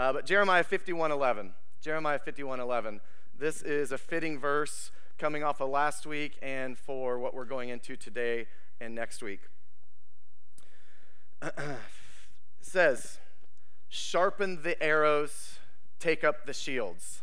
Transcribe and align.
Uh, 0.00 0.14
but 0.14 0.24
Jeremiah 0.24 0.64
51:11. 0.64 1.52
Jeremiah 1.82 2.18
51:11. 2.18 3.02
This 3.38 3.60
is 3.60 3.92
a 3.92 3.98
fitting 3.98 4.38
verse 4.38 4.92
coming 5.18 5.44
off 5.44 5.60
of 5.60 5.68
last 5.68 6.06
week 6.06 6.38
and 6.40 6.78
for 6.78 7.18
what 7.18 7.34
we're 7.34 7.44
going 7.44 7.68
into 7.68 7.96
today 7.96 8.46
and 8.80 8.94
next 8.94 9.22
week. 9.22 9.42
says, 12.62 13.18
"Sharpen 13.90 14.62
the 14.62 14.82
arrows, 14.82 15.58
take 15.98 16.24
up 16.24 16.46
the 16.46 16.54
shields." 16.54 17.20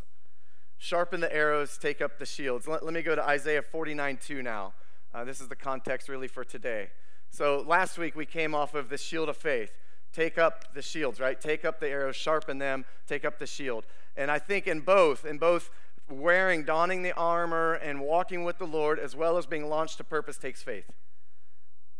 Sharpen 0.77 1.19
the 1.19 1.33
arrows, 1.33 1.79
take 1.79 1.99
up 1.99 2.19
the 2.19 2.27
shields. 2.27 2.67
Let, 2.67 2.85
let 2.85 2.93
me 2.93 3.01
go 3.01 3.15
to 3.15 3.27
Isaiah 3.27 3.63
49 3.63 4.17
2 4.17 4.43
now. 4.43 4.75
Uh, 5.15 5.23
this 5.23 5.41
is 5.41 5.47
the 5.47 5.55
context 5.55 6.09
really 6.09 6.27
for 6.27 6.43
today. 6.43 6.91
So 7.31 7.65
last 7.67 7.97
week 7.97 8.15
we 8.15 8.27
came 8.27 8.53
off 8.53 8.75
of 8.75 8.89
the 8.89 8.99
shield 8.99 9.29
of 9.29 9.37
faith. 9.37 9.73
Take 10.13 10.37
up 10.37 10.73
the 10.73 10.81
shields, 10.81 11.19
right? 11.19 11.39
Take 11.39 11.65
up 11.65 11.79
the 11.79 11.87
arrows, 11.87 12.15
sharpen 12.15 12.57
them, 12.57 12.85
take 13.07 13.23
up 13.25 13.39
the 13.39 13.47
shield. 13.47 13.85
And 14.15 14.31
I 14.31 14.39
think 14.39 14.67
in 14.67 14.79
both, 14.81 15.25
in 15.25 15.37
both 15.37 15.69
wearing, 16.09 16.63
donning 16.63 17.03
the 17.03 17.13
armor 17.13 17.73
and 17.73 18.01
walking 18.01 18.43
with 18.43 18.57
the 18.57 18.67
Lord, 18.67 18.99
as 18.99 19.15
well 19.15 19.37
as 19.37 19.45
being 19.45 19.69
launched 19.69 19.97
to 19.97 20.03
purpose, 20.03 20.37
takes 20.37 20.63
faith. 20.63 20.91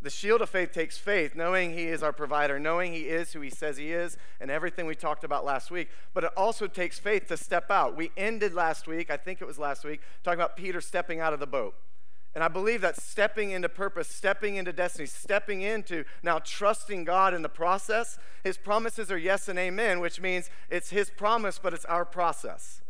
The 0.02 0.10
shield 0.12 0.42
of 0.42 0.50
faith 0.50 0.72
takes 0.72 0.98
faith, 0.98 1.36
knowing 1.36 1.74
He 1.74 1.88
is 1.88 2.04
our 2.04 2.14
provider, 2.14 2.60
knowing 2.60 2.94
He 2.94 3.02
is 3.02 3.34
who 3.34 3.42
He 3.42 3.50
says 3.50 3.78
He 3.78 3.92
is, 3.92 4.18
and 4.40 4.52
everything 4.52 4.86
we 4.86 4.96
talked 4.96 5.24
about 5.24 5.44
last 5.44 5.72
week. 5.72 5.90
But 6.14 6.24
it 6.24 6.32
also 6.38 6.68
takes 6.68 7.00
faith 7.00 7.28
to 7.28 7.38
step 7.38 7.72
out. 7.72 7.96
We 7.96 8.12
ended 8.16 8.54
last 8.54 8.88
week, 8.88 9.10
I 9.10 9.18
think 9.18 9.42
it 9.42 9.46
was 9.46 9.58
last 9.58 9.84
week, 9.84 10.02
talking 10.24 10.40
about 10.40 10.56
Peter 10.56 10.82
stepping 10.82 11.20
out 11.20 11.34
of 11.34 11.40
the 11.40 11.48
boat. 11.48 11.76
And 12.38 12.44
I 12.44 12.50
believe 12.50 12.82
that 12.82 13.02
stepping 13.02 13.50
into 13.50 13.68
purpose, 13.68 14.08
stepping 14.08 14.58
into 14.58 14.72
destiny, 14.72 15.08
stepping 15.08 15.64
into 15.64 16.04
now 16.22 16.38
trusting 16.38 17.04
God 17.04 17.34
in 17.34 17.42
the 17.42 17.50
process, 17.50 18.20
His 18.44 18.60
promises 18.60 19.10
are 19.12 19.18
yes 19.18 19.50
and 19.50 19.58
amen, 19.58 20.02
which 20.02 20.22
means 20.22 20.52
it's 20.70 20.92
His 20.92 21.10
promise, 21.10 21.58
but 21.58 21.74
it's 21.74 21.86
our 21.86 22.06
process. 22.06 22.84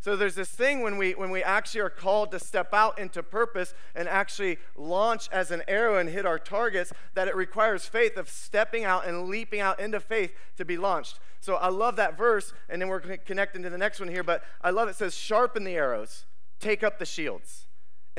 So 0.00 0.16
there's 0.16 0.34
this 0.34 0.50
thing 0.50 0.82
when 0.82 0.98
we 0.98 1.12
when 1.12 1.30
we 1.30 1.42
actually 1.42 1.80
are 1.80 1.88
called 1.88 2.30
to 2.32 2.38
step 2.38 2.74
out 2.74 2.98
into 2.98 3.22
purpose 3.22 3.72
and 3.94 4.06
actually 4.06 4.58
launch 4.76 5.30
as 5.32 5.50
an 5.50 5.62
arrow 5.66 5.96
and 5.96 6.10
hit 6.10 6.26
our 6.26 6.38
targets 6.38 6.92
that 7.14 7.26
it 7.26 7.34
requires 7.34 7.86
faith 7.86 8.18
of 8.18 8.28
stepping 8.28 8.84
out 8.84 9.06
and 9.06 9.28
leaping 9.28 9.60
out 9.60 9.80
into 9.80 9.98
faith 9.98 10.34
to 10.58 10.66
be 10.66 10.76
launched. 10.76 11.20
So 11.40 11.54
I 11.54 11.70
love 11.70 11.96
that 11.96 12.18
verse 12.18 12.52
and 12.68 12.82
then 12.82 12.90
we're 12.90 13.00
connecting 13.00 13.62
to 13.62 13.70
the 13.70 13.78
next 13.78 13.98
one 13.98 14.10
here 14.10 14.22
but 14.22 14.44
I 14.60 14.68
love 14.68 14.88
it, 14.88 14.90
it 14.90 14.96
says 14.96 15.14
sharpen 15.16 15.64
the 15.64 15.74
arrows, 15.74 16.26
take 16.58 16.82
up 16.82 16.98
the 16.98 17.06
shields. 17.06 17.66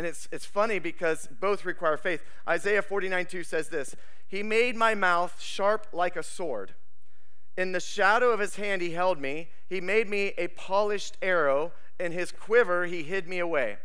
And 0.02 0.08
it's 0.08 0.28
it's 0.32 0.46
funny 0.48 0.80
because 0.80 1.28
both 1.28 1.64
require 1.64 1.96
faith. 1.96 2.24
Isaiah 2.50 2.82
49 2.82 3.24
2 3.28 3.44
says 3.44 3.70
this, 3.70 3.96
"He 4.28 4.42
made 4.42 4.76
my 4.76 4.96
mouth 4.96 5.40
sharp 5.40 5.86
like 5.94 6.16
a 6.16 6.24
sword." 6.24 6.74
In 7.56 7.72
the 7.72 7.80
shadow 7.80 8.32
of 8.32 8.40
his 8.40 8.56
hand, 8.56 8.82
he 8.82 8.94
held 8.94 9.22
me. 9.22 9.52
He 9.70 9.80
made 9.80 10.10
me 10.10 10.34
a 10.40 10.48
polished 10.48 11.18
arrow. 11.22 11.72
In 12.00 12.14
his 12.14 12.32
quiver, 12.32 12.88
he 12.88 13.04
hid 13.04 13.28
me 13.28 13.38
away. 13.38 13.78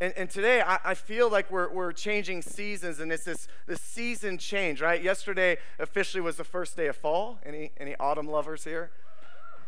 And, 0.00 0.12
and 0.16 0.28
today, 0.28 0.62
I, 0.62 0.80
I, 0.84 0.94
feel 0.94 1.30
like 1.30 1.48
we're, 1.48 1.70
we're 1.72 1.92
changing 1.92 2.42
seasons, 2.42 2.98
and 2.98 3.12
it's 3.12 3.22
this, 3.22 3.46
this 3.68 3.80
season 3.80 4.38
change, 4.38 4.80
right? 4.80 5.00
Yesterday 5.00 5.58
officially 5.78 6.22
was 6.22 6.34
the 6.34 6.42
first 6.42 6.76
day 6.76 6.88
of 6.88 6.96
fall. 6.96 7.38
Any, 7.46 7.70
any 7.78 7.94
autumn 8.00 8.26
lovers 8.26 8.64
here? 8.64 8.90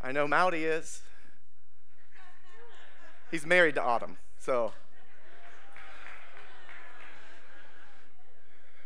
I 0.03 0.11
know 0.11 0.27
Mouty 0.27 0.65
is. 0.65 1.03
He's 3.31 3.47
married 3.47 3.77
to 3.77 3.83
Autumn, 3.83 4.17
so. 4.41 4.73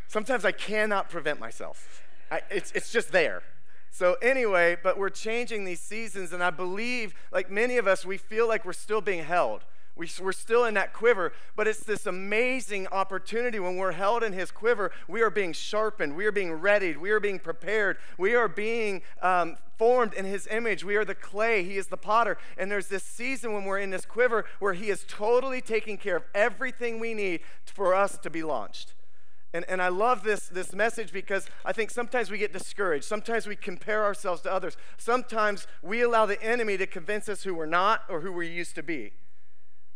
Sometimes 0.08 0.44
I 0.44 0.52
cannot 0.52 1.10
prevent 1.10 1.38
myself. 1.38 2.02
I, 2.30 2.40
it's, 2.50 2.72
it's 2.72 2.90
just 2.90 3.12
there. 3.12 3.42
So, 3.90 4.16
anyway, 4.20 4.76
but 4.82 4.98
we're 4.98 5.10
changing 5.10 5.64
these 5.64 5.80
seasons, 5.80 6.32
and 6.32 6.42
I 6.42 6.50
believe, 6.50 7.14
like 7.32 7.50
many 7.50 7.76
of 7.76 7.86
us, 7.86 8.04
we 8.04 8.16
feel 8.16 8.48
like 8.48 8.64
we're 8.64 8.72
still 8.72 9.00
being 9.00 9.24
held. 9.24 9.64
We, 9.96 10.08
we're 10.20 10.32
still 10.32 10.64
in 10.64 10.74
that 10.74 10.92
quiver, 10.92 11.32
but 11.56 11.66
it's 11.66 11.80
this 11.80 12.06
amazing 12.06 12.86
opportunity 12.88 13.58
when 13.58 13.76
we're 13.76 13.92
held 13.92 14.22
in 14.22 14.32
His 14.32 14.50
quiver. 14.50 14.92
We 15.08 15.22
are 15.22 15.30
being 15.30 15.52
sharpened, 15.52 16.16
we 16.16 16.24
are 16.26 16.32
being 16.32 16.52
readied, 16.52 16.98
we 16.98 17.10
are 17.10 17.20
being 17.20 17.40
prepared, 17.40 17.98
we 18.16 18.34
are 18.34 18.48
being 18.48 19.02
um, 19.20 19.56
formed 19.76 20.14
in 20.14 20.24
His 20.24 20.46
image. 20.46 20.84
We 20.84 20.96
are 20.96 21.04
the 21.04 21.16
clay, 21.16 21.64
He 21.64 21.76
is 21.76 21.88
the 21.88 21.96
potter. 21.96 22.38
And 22.56 22.70
there's 22.70 22.86
this 22.86 23.02
season 23.02 23.52
when 23.52 23.64
we're 23.64 23.80
in 23.80 23.90
this 23.90 24.06
quiver 24.06 24.44
where 24.60 24.74
He 24.74 24.88
is 24.88 25.04
totally 25.08 25.60
taking 25.60 25.98
care 25.98 26.16
of 26.16 26.24
everything 26.34 27.00
we 27.00 27.12
need 27.12 27.40
for 27.64 27.94
us 27.94 28.16
to 28.18 28.30
be 28.30 28.42
launched. 28.42 28.94
And, 29.54 29.64
and 29.68 29.80
I 29.80 29.88
love 29.88 30.24
this, 30.24 30.48
this 30.48 30.74
message 30.74 31.12
because 31.12 31.48
I 31.64 31.72
think 31.72 31.90
sometimes 31.90 32.30
we 32.30 32.36
get 32.38 32.52
discouraged. 32.52 33.04
Sometimes 33.04 33.46
we 33.46 33.56
compare 33.56 34.04
ourselves 34.04 34.42
to 34.42 34.52
others. 34.52 34.76
Sometimes 34.98 35.66
we 35.82 36.02
allow 36.02 36.26
the 36.26 36.42
enemy 36.42 36.76
to 36.76 36.86
convince 36.86 37.28
us 37.28 37.44
who 37.44 37.54
we're 37.54 37.66
not 37.66 38.02
or 38.10 38.20
who 38.20 38.32
we 38.32 38.48
used 38.48 38.74
to 38.74 38.82
be. 38.82 39.12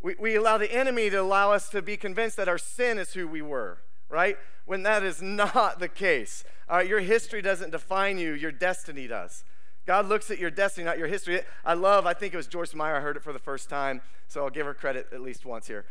We, 0.00 0.16
we 0.18 0.34
allow 0.36 0.58
the 0.58 0.72
enemy 0.72 1.10
to 1.10 1.16
allow 1.16 1.52
us 1.52 1.68
to 1.70 1.82
be 1.82 1.96
convinced 1.96 2.36
that 2.38 2.48
our 2.48 2.58
sin 2.58 2.98
is 2.98 3.12
who 3.12 3.28
we 3.28 3.42
were, 3.42 3.78
right? 4.08 4.38
When 4.64 4.82
that 4.84 5.02
is 5.02 5.20
not 5.22 5.80
the 5.80 5.88
case. 5.88 6.44
Uh, 6.70 6.78
your 6.78 7.00
history 7.00 7.42
doesn't 7.42 7.70
define 7.70 8.18
you, 8.18 8.32
your 8.32 8.52
destiny 8.52 9.06
does. 9.06 9.44
God 9.84 10.08
looks 10.08 10.30
at 10.30 10.38
your 10.38 10.50
destiny, 10.50 10.84
not 10.84 10.98
your 10.98 11.08
history. 11.08 11.42
I 11.64 11.74
love, 11.74 12.06
I 12.06 12.14
think 12.14 12.32
it 12.32 12.36
was 12.36 12.46
Joyce 12.46 12.74
Meyer, 12.74 12.96
I 12.96 13.00
heard 13.00 13.16
it 13.16 13.22
for 13.22 13.32
the 13.32 13.38
first 13.38 13.68
time, 13.68 14.00
so 14.28 14.44
I'll 14.44 14.50
give 14.50 14.64
her 14.64 14.74
credit 14.74 15.08
at 15.12 15.20
least 15.20 15.44
once 15.44 15.66
here. 15.66 15.84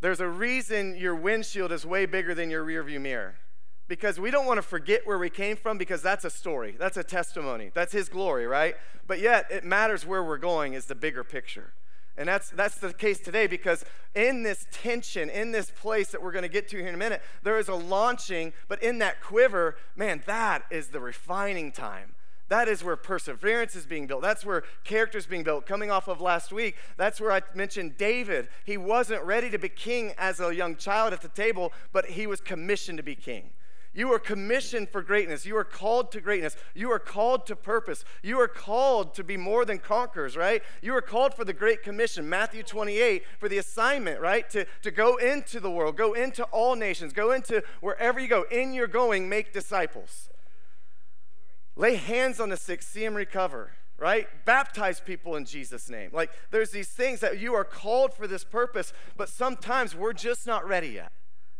There's 0.00 0.20
a 0.20 0.28
reason 0.28 0.96
your 0.96 1.14
windshield 1.14 1.72
is 1.72 1.86
way 1.86 2.06
bigger 2.06 2.34
than 2.34 2.50
your 2.50 2.64
rearview 2.64 3.00
mirror. 3.00 3.36
Because 3.88 4.18
we 4.18 4.30
don't 4.30 4.46
want 4.46 4.58
to 4.58 4.62
forget 4.62 5.06
where 5.06 5.18
we 5.18 5.30
came 5.30 5.56
from 5.56 5.78
because 5.78 6.02
that's 6.02 6.24
a 6.24 6.30
story. 6.30 6.74
That's 6.78 6.96
a 6.96 7.04
testimony. 7.04 7.70
That's 7.72 7.92
his 7.92 8.08
glory, 8.08 8.46
right? 8.46 8.74
But 9.06 9.20
yet 9.20 9.46
it 9.50 9.64
matters 9.64 10.04
where 10.04 10.24
we're 10.24 10.38
going 10.38 10.74
is 10.74 10.86
the 10.86 10.96
bigger 10.96 11.22
picture. 11.22 11.72
And 12.18 12.28
that's 12.28 12.50
that's 12.50 12.78
the 12.78 12.92
case 12.92 13.20
today 13.20 13.46
because 13.46 13.84
in 14.14 14.42
this 14.42 14.66
tension, 14.72 15.28
in 15.28 15.52
this 15.52 15.70
place 15.70 16.08
that 16.08 16.22
we're 16.22 16.32
going 16.32 16.42
to 16.42 16.48
get 16.48 16.66
to 16.68 16.78
here 16.78 16.88
in 16.88 16.94
a 16.94 16.98
minute, 16.98 17.22
there 17.42 17.58
is 17.58 17.68
a 17.68 17.74
launching, 17.74 18.54
but 18.68 18.82
in 18.82 18.98
that 18.98 19.22
quiver, 19.22 19.76
man, 19.94 20.22
that 20.26 20.64
is 20.70 20.88
the 20.88 21.00
refining 21.00 21.72
time. 21.72 22.15
That 22.48 22.68
is 22.68 22.84
where 22.84 22.96
perseverance 22.96 23.74
is 23.74 23.86
being 23.86 24.06
built. 24.06 24.22
That's 24.22 24.44
where 24.44 24.62
character 24.84 25.18
is 25.18 25.26
being 25.26 25.42
built. 25.42 25.66
Coming 25.66 25.90
off 25.90 26.06
of 26.06 26.20
last 26.20 26.52
week, 26.52 26.76
that's 26.96 27.20
where 27.20 27.32
I 27.32 27.42
mentioned 27.54 27.96
David. 27.98 28.48
He 28.64 28.76
wasn't 28.76 29.24
ready 29.24 29.50
to 29.50 29.58
be 29.58 29.68
king 29.68 30.12
as 30.16 30.38
a 30.38 30.54
young 30.54 30.76
child 30.76 31.12
at 31.12 31.22
the 31.22 31.28
table, 31.28 31.72
but 31.92 32.06
he 32.06 32.26
was 32.26 32.40
commissioned 32.40 32.98
to 32.98 33.02
be 33.02 33.16
king. 33.16 33.50
You 33.96 34.12
are 34.12 34.18
commissioned 34.18 34.90
for 34.90 35.00
greatness. 35.00 35.46
You 35.46 35.56
are 35.56 35.64
called 35.64 36.12
to 36.12 36.20
greatness. 36.20 36.54
You 36.74 36.90
are 36.92 36.98
called 36.98 37.46
to 37.46 37.56
purpose. 37.56 38.04
You 38.22 38.38
are 38.40 38.46
called 38.46 39.14
to 39.14 39.24
be 39.24 39.38
more 39.38 39.64
than 39.64 39.78
conquerors, 39.78 40.36
right? 40.36 40.62
You 40.82 40.94
are 40.94 41.00
called 41.00 41.32
for 41.32 41.46
the 41.46 41.54
Great 41.54 41.82
Commission, 41.82 42.28
Matthew 42.28 42.62
28, 42.62 43.24
for 43.40 43.48
the 43.48 43.56
assignment, 43.56 44.20
right? 44.20 44.48
To, 44.50 44.66
to 44.82 44.90
go 44.90 45.16
into 45.16 45.60
the 45.60 45.70
world, 45.70 45.96
go 45.96 46.12
into 46.12 46.44
all 46.44 46.76
nations, 46.76 47.14
go 47.14 47.32
into 47.32 47.64
wherever 47.80 48.20
you 48.20 48.28
go. 48.28 48.44
In 48.50 48.74
your 48.74 48.86
going, 48.86 49.30
make 49.30 49.54
disciples. 49.54 50.28
Lay 51.76 51.96
hands 51.96 52.40
on 52.40 52.48
the 52.48 52.56
sick, 52.56 52.82
see 52.82 53.00
them 53.00 53.14
recover, 53.14 53.72
right? 53.98 54.26
Baptize 54.46 54.98
people 54.98 55.36
in 55.36 55.44
Jesus' 55.44 55.90
name. 55.90 56.10
Like, 56.12 56.30
there's 56.50 56.70
these 56.70 56.88
things 56.88 57.20
that 57.20 57.38
you 57.38 57.54
are 57.54 57.64
called 57.64 58.14
for 58.14 58.26
this 58.26 58.44
purpose, 58.44 58.92
but 59.16 59.28
sometimes 59.28 59.94
we're 59.94 60.14
just 60.14 60.46
not 60.46 60.66
ready 60.66 60.88
yet. 60.88 61.12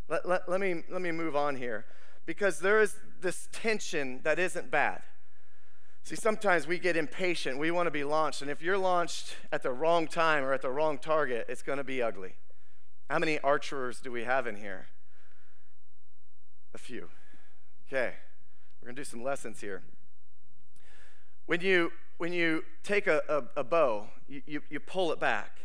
Let, 0.08 0.26
let, 0.26 0.48
let, 0.48 0.60
me, 0.60 0.82
let 0.88 1.02
me 1.02 1.12
move 1.12 1.36
on 1.36 1.56
here 1.56 1.84
because 2.24 2.60
there 2.60 2.80
is 2.80 2.96
this 3.20 3.48
tension 3.52 4.20
that 4.24 4.38
isn't 4.38 4.70
bad. 4.70 5.02
See, 6.02 6.16
sometimes 6.16 6.68
we 6.68 6.78
get 6.78 6.96
impatient. 6.96 7.58
We 7.58 7.72
want 7.72 7.88
to 7.88 7.90
be 7.90 8.04
launched. 8.04 8.40
And 8.40 8.50
if 8.50 8.62
you're 8.62 8.78
launched 8.78 9.34
at 9.50 9.64
the 9.64 9.72
wrong 9.72 10.06
time 10.06 10.44
or 10.44 10.52
at 10.52 10.62
the 10.62 10.70
wrong 10.70 10.98
target, 10.98 11.46
it's 11.48 11.62
going 11.62 11.78
to 11.78 11.84
be 11.84 12.00
ugly. 12.00 12.36
How 13.10 13.18
many 13.18 13.40
archers 13.40 14.00
do 14.00 14.12
we 14.12 14.22
have 14.22 14.46
in 14.46 14.56
here? 14.56 14.86
A 16.74 16.78
few. 16.78 17.08
Okay, 17.88 18.14
we're 18.80 18.86
going 18.86 18.96
to 18.96 19.00
do 19.00 19.04
some 19.04 19.22
lessons 19.22 19.60
here. 19.60 19.82
When 21.46 21.60
you, 21.60 21.92
when 22.18 22.32
you 22.32 22.64
take 22.82 23.06
a, 23.06 23.22
a, 23.28 23.60
a 23.60 23.64
bow, 23.64 24.08
you, 24.28 24.42
you, 24.46 24.62
you 24.68 24.80
pull 24.80 25.12
it 25.12 25.20
back 25.20 25.58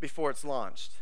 before 0.00 0.30
it's 0.30 0.44
launched. 0.44 0.92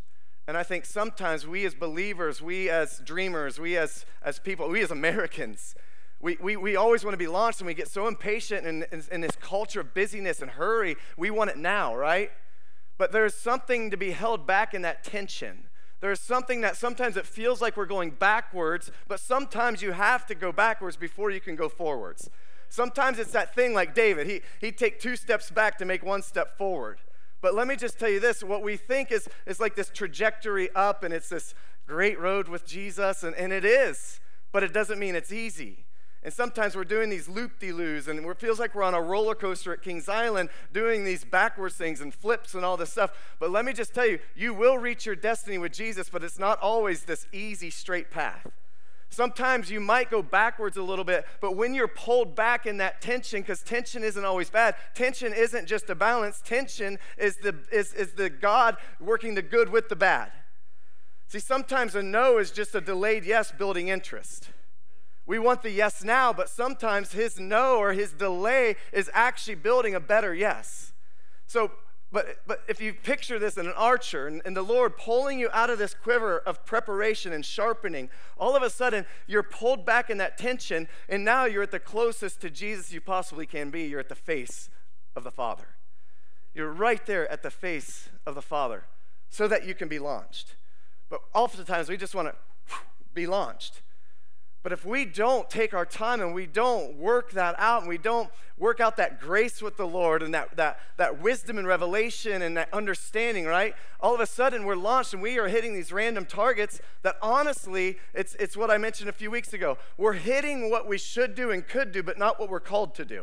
And 0.49 0.57
I 0.57 0.63
think 0.63 0.85
sometimes 0.85 1.47
we 1.47 1.65
as 1.65 1.75
believers, 1.75 2.41
we 2.41 2.71
as 2.71 3.01
dreamers, 3.05 3.59
we 3.59 3.77
as, 3.77 4.07
as 4.23 4.39
people, 4.39 4.69
we 4.69 4.83
as 4.83 4.91
Americans, 4.91 5.75
we, 6.21 6.39
we, 6.41 6.57
we 6.57 6.77
always 6.77 7.05
want 7.05 7.13
to 7.13 7.19
be 7.19 7.27
launched 7.27 7.61
and 7.61 7.67
we 7.67 7.75
get 7.75 7.89
so 7.89 8.09
impatient 8.09 8.67
in, 8.67 8.85
in, 8.91 9.03
in, 9.13 9.21
this 9.21 9.37
culture 9.39 9.81
of 9.81 9.93
busyness 9.93 10.41
and 10.41 10.53
hurry. 10.53 10.97
We 11.17 11.31
want 11.31 11.51
it 11.51 11.59
now, 11.59 11.95
right? 11.95 12.31
But 12.97 13.13
there's 13.13 13.35
something 13.35 13.91
to 13.91 13.97
be 13.97 14.13
held 14.13 14.47
back 14.47 14.73
in 14.73 14.83
that 14.83 15.05
tension. 15.05 15.65
There's 16.01 16.21
something 16.21 16.63
that 16.63 16.77
sometimes 16.77 17.17
it 17.17 17.27
feels 17.27 17.61
like 17.61 17.77
we're 17.77 17.87
going 17.87 18.11
backwards, 18.11 18.91
but 19.09 19.21
sometimes 19.21 19.83
you 19.83 19.93
have 19.93 20.27
to 20.27 20.35
go 20.35 20.53
backwards 20.53 20.97
before 20.97 21.31
you 21.31 21.41
can 21.41 21.57
go 21.57 21.69
forwards. 21.69 22.31
Sometimes 22.69 23.19
it's 23.19 23.33
that 23.33 23.55
thing 23.55 23.75
like 23.75 23.95
David. 23.95 24.27
He, 24.27 24.41
he'd 24.61 24.79
take 24.79 25.01
two 25.01 25.17
steps 25.17 25.51
back 25.51 25.79
to 25.79 25.85
make 25.85 26.05
one 26.05 26.23
step 26.23 26.57
forward. 26.59 27.01
But 27.41 27.55
let 27.55 27.69
me 27.69 27.77
just 27.77 27.99
tell 27.99 28.09
you 28.09 28.21
this 28.21 28.43
what 28.43 28.63
we 28.63 28.77
think 28.77 29.13
is, 29.13 29.29
is 29.47 29.61
like 29.61 29.77
this 29.77 29.91
trajectory 29.91 30.69
up 30.75 31.05
and 31.05 31.15
it's 31.15 31.29
this 31.29 31.55
great 31.87 32.19
road 32.19 32.49
with 32.49 32.67
Jesus, 32.67 33.23
and, 33.23 33.35
and 33.37 33.53
it 33.53 33.65
is, 33.65 34.21
but 34.53 34.63
it 34.63 34.73
doesn't 34.73 34.99
mean 34.99 35.15
it's 35.15 35.33
easy. 35.33 35.85
And 36.23 36.35
sometimes 36.35 36.75
we're 36.75 36.83
doing 36.83 37.09
these 37.09 37.29
loop 37.29 37.61
de 37.61 37.71
loos, 37.71 38.09
and 38.09 38.19
it 38.19 38.41
feels 38.41 38.59
like 38.59 38.75
we're 38.75 38.83
on 38.83 38.95
a 38.95 39.01
roller 39.01 39.37
coaster 39.37 39.73
at 39.73 39.81
Kings 39.81 40.09
Island 40.09 40.49
doing 40.73 41.05
these 41.05 41.25
backwards 41.25 41.77
things 41.77 42.01
and 42.01 42.13
flips 42.13 42.55
and 42.55 42.65
all 42.65 42.77
this 42.77 42.91
stuff. 42.91 43.13
But 43.39 43.53
let 43.53 43.65
me 43.65 43.73
just 43.73 43.95
tell 43.95 44.07
you, 44.07 44.19
you 44.35 44.53
will 44.53 44.77
reach 44.77 45.07
your 45.07 45.15
destiny 45.15 45.57
with 45.57 45.73
Jesus, 45.73 46.09
but 46.09 46.25
it's 46.25 46.39
not 46.39 46.59
always 46.61 47.05
this 47.05 47.29
easy, 47.33 47.71
straight 47.71 48.11
path. 48.11 48.49
Sometimes 49.09 49.71
you 49.71 49.81
might 49.81 50.11
go 50.11 50.23
backwards 50.23 50.77
a 50.77 50.83
little 50.83 51.05
bit, 51.05 51.25
but 51.41 51.57
when 51.57 51.75
you're 51.75 51.89
pulled 51.89 52.35
back 52.35 52.67
in 52.67 52.79
that 52.79 53.01
tension, 53.01 53.41
because 53.41 53.63
tension 53.63 54.03
isn't 54.03 54.25
always 54.25 54.51
bad, 54.51 54.75
tension 54.95 55.33
isn't 55.33 55.67
just 55.67 55.89
a 55.89 55.95
balance, 55.95 56.43
tension 56.45 56.99
is 57.17 57.37
the, 57.37 57.55
is, 57.73 57.95
is 57.95 58.13
the 58.13 58.29
God 58.29 58.77
working 59.01 59.35
the 59.35 59.43
good 59.43 59.71
with 59.71 59.89
the 59.89 59.97
bad. 59.97 60.33
See, 61.29 61.39
sometimes 61.39 61.95
a 61.95 62.03
no 62.03 62.39
is 62.39 62.51
just 62.51 62.75
a 62.75 62.81
delayed 62.81 63.25
yes 63.25 63.53
building 63.53 63.89
interest. 63.89 64.51
We 65.25 65.39
want 65.41 65.63
the 65.63 65.71
yes 65.71 66.05
now, 66.05 66.33
but 66.33 66.49
sometimes 66.49 67.13
his 67.13 67.41
no 67.41 67.79
or 67.79 67.93
his 67.93 68.13
delay 68.13 68.77
is 68.93 69.11
actually 69.13 69.57
building 69.57 69.95
a 69.95 70.01
better 70.01 70.33
yes. 70.33 70.93
So, 71.47 71.73
but, 72.17 72.39
but 72.47 72.63
if 72.67 72.81
you 72.81 72.95
picture 72.95 73.39
this 73.39 73.59
in 73.59 73.67
an 73.67 73.75
archer 73.77 74.27
and, 74.27 74.41
and, 74.47 74.57
the 74.57 74.63
Lord 74.63 74.97
pulling 74.97 75.39
you 75.39 75.51
out 75.53 75.69
of 75.69 75.79
this 75.79 75.93
quiver 75.93 76.39
of 76.39 76.65
preparation 76.65 77.31
and 77.31 77.45
sharpening, 77.45 78.09
all 78.39 78.57
of 78.57 78.63
a 78.63 78.71
sudden 78.71 79.05
you're 79.27 79.43
pulled 79.43 79.85
back 79.85 80.09
in 80.09 80.17
that 80.17 80.39
tension, 80.39 80.89
and 81.11 81.27
now 81.27 81.45
you're 81.45 81.65
at 81.65 81.73
the 81.73 81.79
closest 81.79 82.41
to 82.41 82.49
Jesus 82.49 82.91
you 82.91 83.03
possibly 83.03 83.45
can 83.45 83.69
be. 83.69 83.83
You're 83.83 84.01
at 84.01 84.09
the 84.09 84.15
face 84.15 84.71
of 85.15 85.25
the 85.25 85.31
Father. 85.31 85.77
You're 86.55 86.73
right 86.73 87.05
there 87.05 87.31
at 87.31 87.43
the 87.43 87.51
face 87.51 88.09
of 88.25 88.35
the 88.35 88.41
Father 88.41 88.85
so 89.29 89.47
that 89.47 89.67
you 89.67 89.75
can 89.75 89.89
be 89.89 89.99
launched. 89.99 90.57
But 91.11 91.21
oftentimes 91.35 91.91
we 91.91 91.99
just 91.99 92.15
want 92.15 92.29
to 92.29 92.77
be 93.13 93.27
launched. 93.27 93.83
But 94.67 94.73
if 94.73 94.85
we 94.85 95.05
don't 95.05 95.49
take 95.49 95.75
our 95.75 95.87
time 95.87 96.21
and 96.21 96.35
we 96.35 96.45
don't 96.45 96.97
work 96.97 97.31
that 97.31 97.55
out 97.57 97.83
and 97.83 97.89
we 97.89 97.99
don't 97.99 98.29
work 98.59 98.81
out 98.81 98.97
that 98.97 99.21
grace 99.21 99.63
with 99.63 99.77
the 99.77 99.87
Lord 99.87 100.25
and 100.25 100.35
that, 100.35 100.57
that, 100.57 100.81
that 100.97 101.23
wisdom 101.23 101.57
and 101.57 101.69
revelation 101.69 102.43
and 102.43 102.57
that 102.57 102.75
understanding, 102.75 103.45
right? 103.45 103.77
All 104.01 104.13
of 104.13 104.21
a 104.21 104.27
sudden 104.27 104.65
we're 104.65 104.75
launched 104.75 105.13
and 105.13 105.23
we 105.23 105.39
are 105.39 105.47
hitting 105.47 105.73
these 105.73 105.93
random 105.93 106.25
targets 106.25 106.81
that 107.03 107.17
honestly, 107.23 107.99
it's, 108.13 108.35
it's 108.41 108.57
what 108.57 108.69
I 108.69 108.77
mentioned 108.77 109.09
a 109.09 109.13
few 109.13 109.31
weeks 109.31 109.53
ago. 109.53 109.79
We're 109.97 110.15
hitting 110.15 110.69
what 110.69 110.89
we 110.89 110.99
should 110.99 111.37
do 111.37 111.53
and 111.53 111.65
could 111.65 111.93
do, 111.93 112.03
but 112.03 112.19
not 112.19 112.41
what 112.41 112.51
we're 112.51 112.59
called 112.59 112.97
to 112.97 113.05
do. 113.05 113.23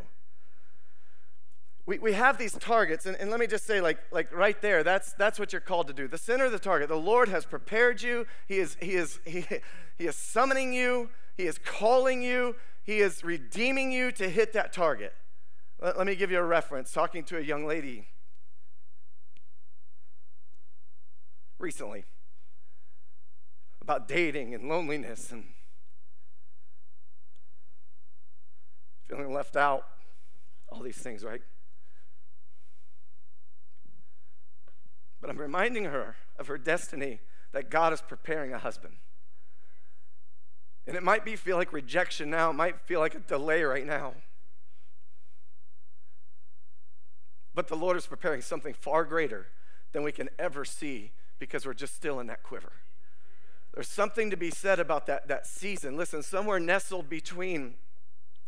We, 1.86 2.00
we 2.00 2.14
have 2.14 2.38
these 2.38 2.54
targets, 2.54 3.06
and, 3.06 3.18
and 3.18 3.30
let 3.30 3.42
me 3.42 3.48
just 3.48 3.66
say, 3.66 3.82
like, 3.82 3.98
like 4.14 4.34
right 4.34 4.62
there, 4.62 4.82
that's, 4.82 5.12
that's 5.12 5.38
what 5.38 5.52
you're 5.52 5.60
called 5.60 5.88
to 5.88 5.94
do. 5.94 6.08
The 6.08 6.18
center 6.18 6.46
of 6.46 6.54
the 6.54 6.60
target, 6.60 6.88
the 6.88 6.96
Lord 6.96 7.28
has 7.28 7.44
prepared 7.44 8.02
you, 8.02 8.28
He 8.48 8.60
is, 8.60 8.78
he 8.80 8.94
is, 8.94 9.20
he, 9.26 9.46
he 9.98 10.06
is 10.06 10.16
summoning 10.16 10.72
you 10.72 11.10
he 11.36 11.48
is 11.48 11.58
calling 11.58 12.22
you, 12.22 12.56
He 12.84 13.00
is 13.00 13.24
redeeming 13.24 13.92
you 13.92 14.12
to 14.14 14.30
hit 14.30 14.54
that 14.54 14.74
target. 14.74 15.14
Let, 15.82 15.98
let 15.98 16.08
me 16.08 16.16
give 16.16 16.32
you 16.32 16.40
a 16.40 16.44
reference. 16.44 16.92
Talking 16.92 17.24
to 17.26 17.38
a 17.38 17.42
young 17.42 17.66
lady 17.66 18.08
recently 21.58 22.04
about 23.82 24.08
dating 24.08 24.54
and 24.54 24.68
loneliness 24.68 25.32
and 25.32 25.46
feeling 29.08 29.34
left 29.34 29.56
out, 29.56 29.86
all 30.70 30.82
these 30.82 30.98
things, 30.98 31.24
right? 31.24 31.42
But 35.22 35.30
I'm 35.30 35.38
reminding 35.38 35.86
her 35.86 36.18
of 36.38 36.48
her 36.48 36.58
destiny 36.58 37.20
that 37.54 37.70
God 37.70 37.94
is 37.94 38.02
preparing 38.02 38.54
a 38.54 38.60
husband. 38.60 38.96
And 40.86 40.98
it 40.98 41.04
might 41.04 41.24
be 41.24 41.36
feel 41.36 41.58
like 41.58 41.72
rejection 41.72 42.30
now, 42.30 42.50
it 42.50 42.54
might 42.54 42.80
feel 42.82 43.00
like 43.00 43.16
a 43.16 43.20
delay 43.20 43.64
right 43.64 43.86
now. 43.86 44.14
But 47.56 47.68
the 47.68 47.76
Lord 47.76 47.98
is 47.98 48.06
preparing 48.06 48.42
something 48.42 48.74
far 48.74 49.06
greater 49.06 49.48
than 49.92 50.04
we 50.04 50.12
can 50.12 50.30
ever 50.40 50.66
see 50.66 51.12
because 51.40 51.66
we're 51.66 51.74
just 51.74 51.96
still 51.96 52.20
in 52.20 52.28
that 52.28 52.44
quiver. 52.44 52.74
There's 53.74 53.88
something 53.88 54.30
to 54.30 54.38
be 54.38 54.52
said 54.52 54.80
about 54.80 55.08
that, 55.08 55.28
that 55.28 55.48
season. 55.48 55.98
Listen, 55.98 56.22
somewhere 56.22 56.60
nestled 56.60 57.10
between 57.10 57.76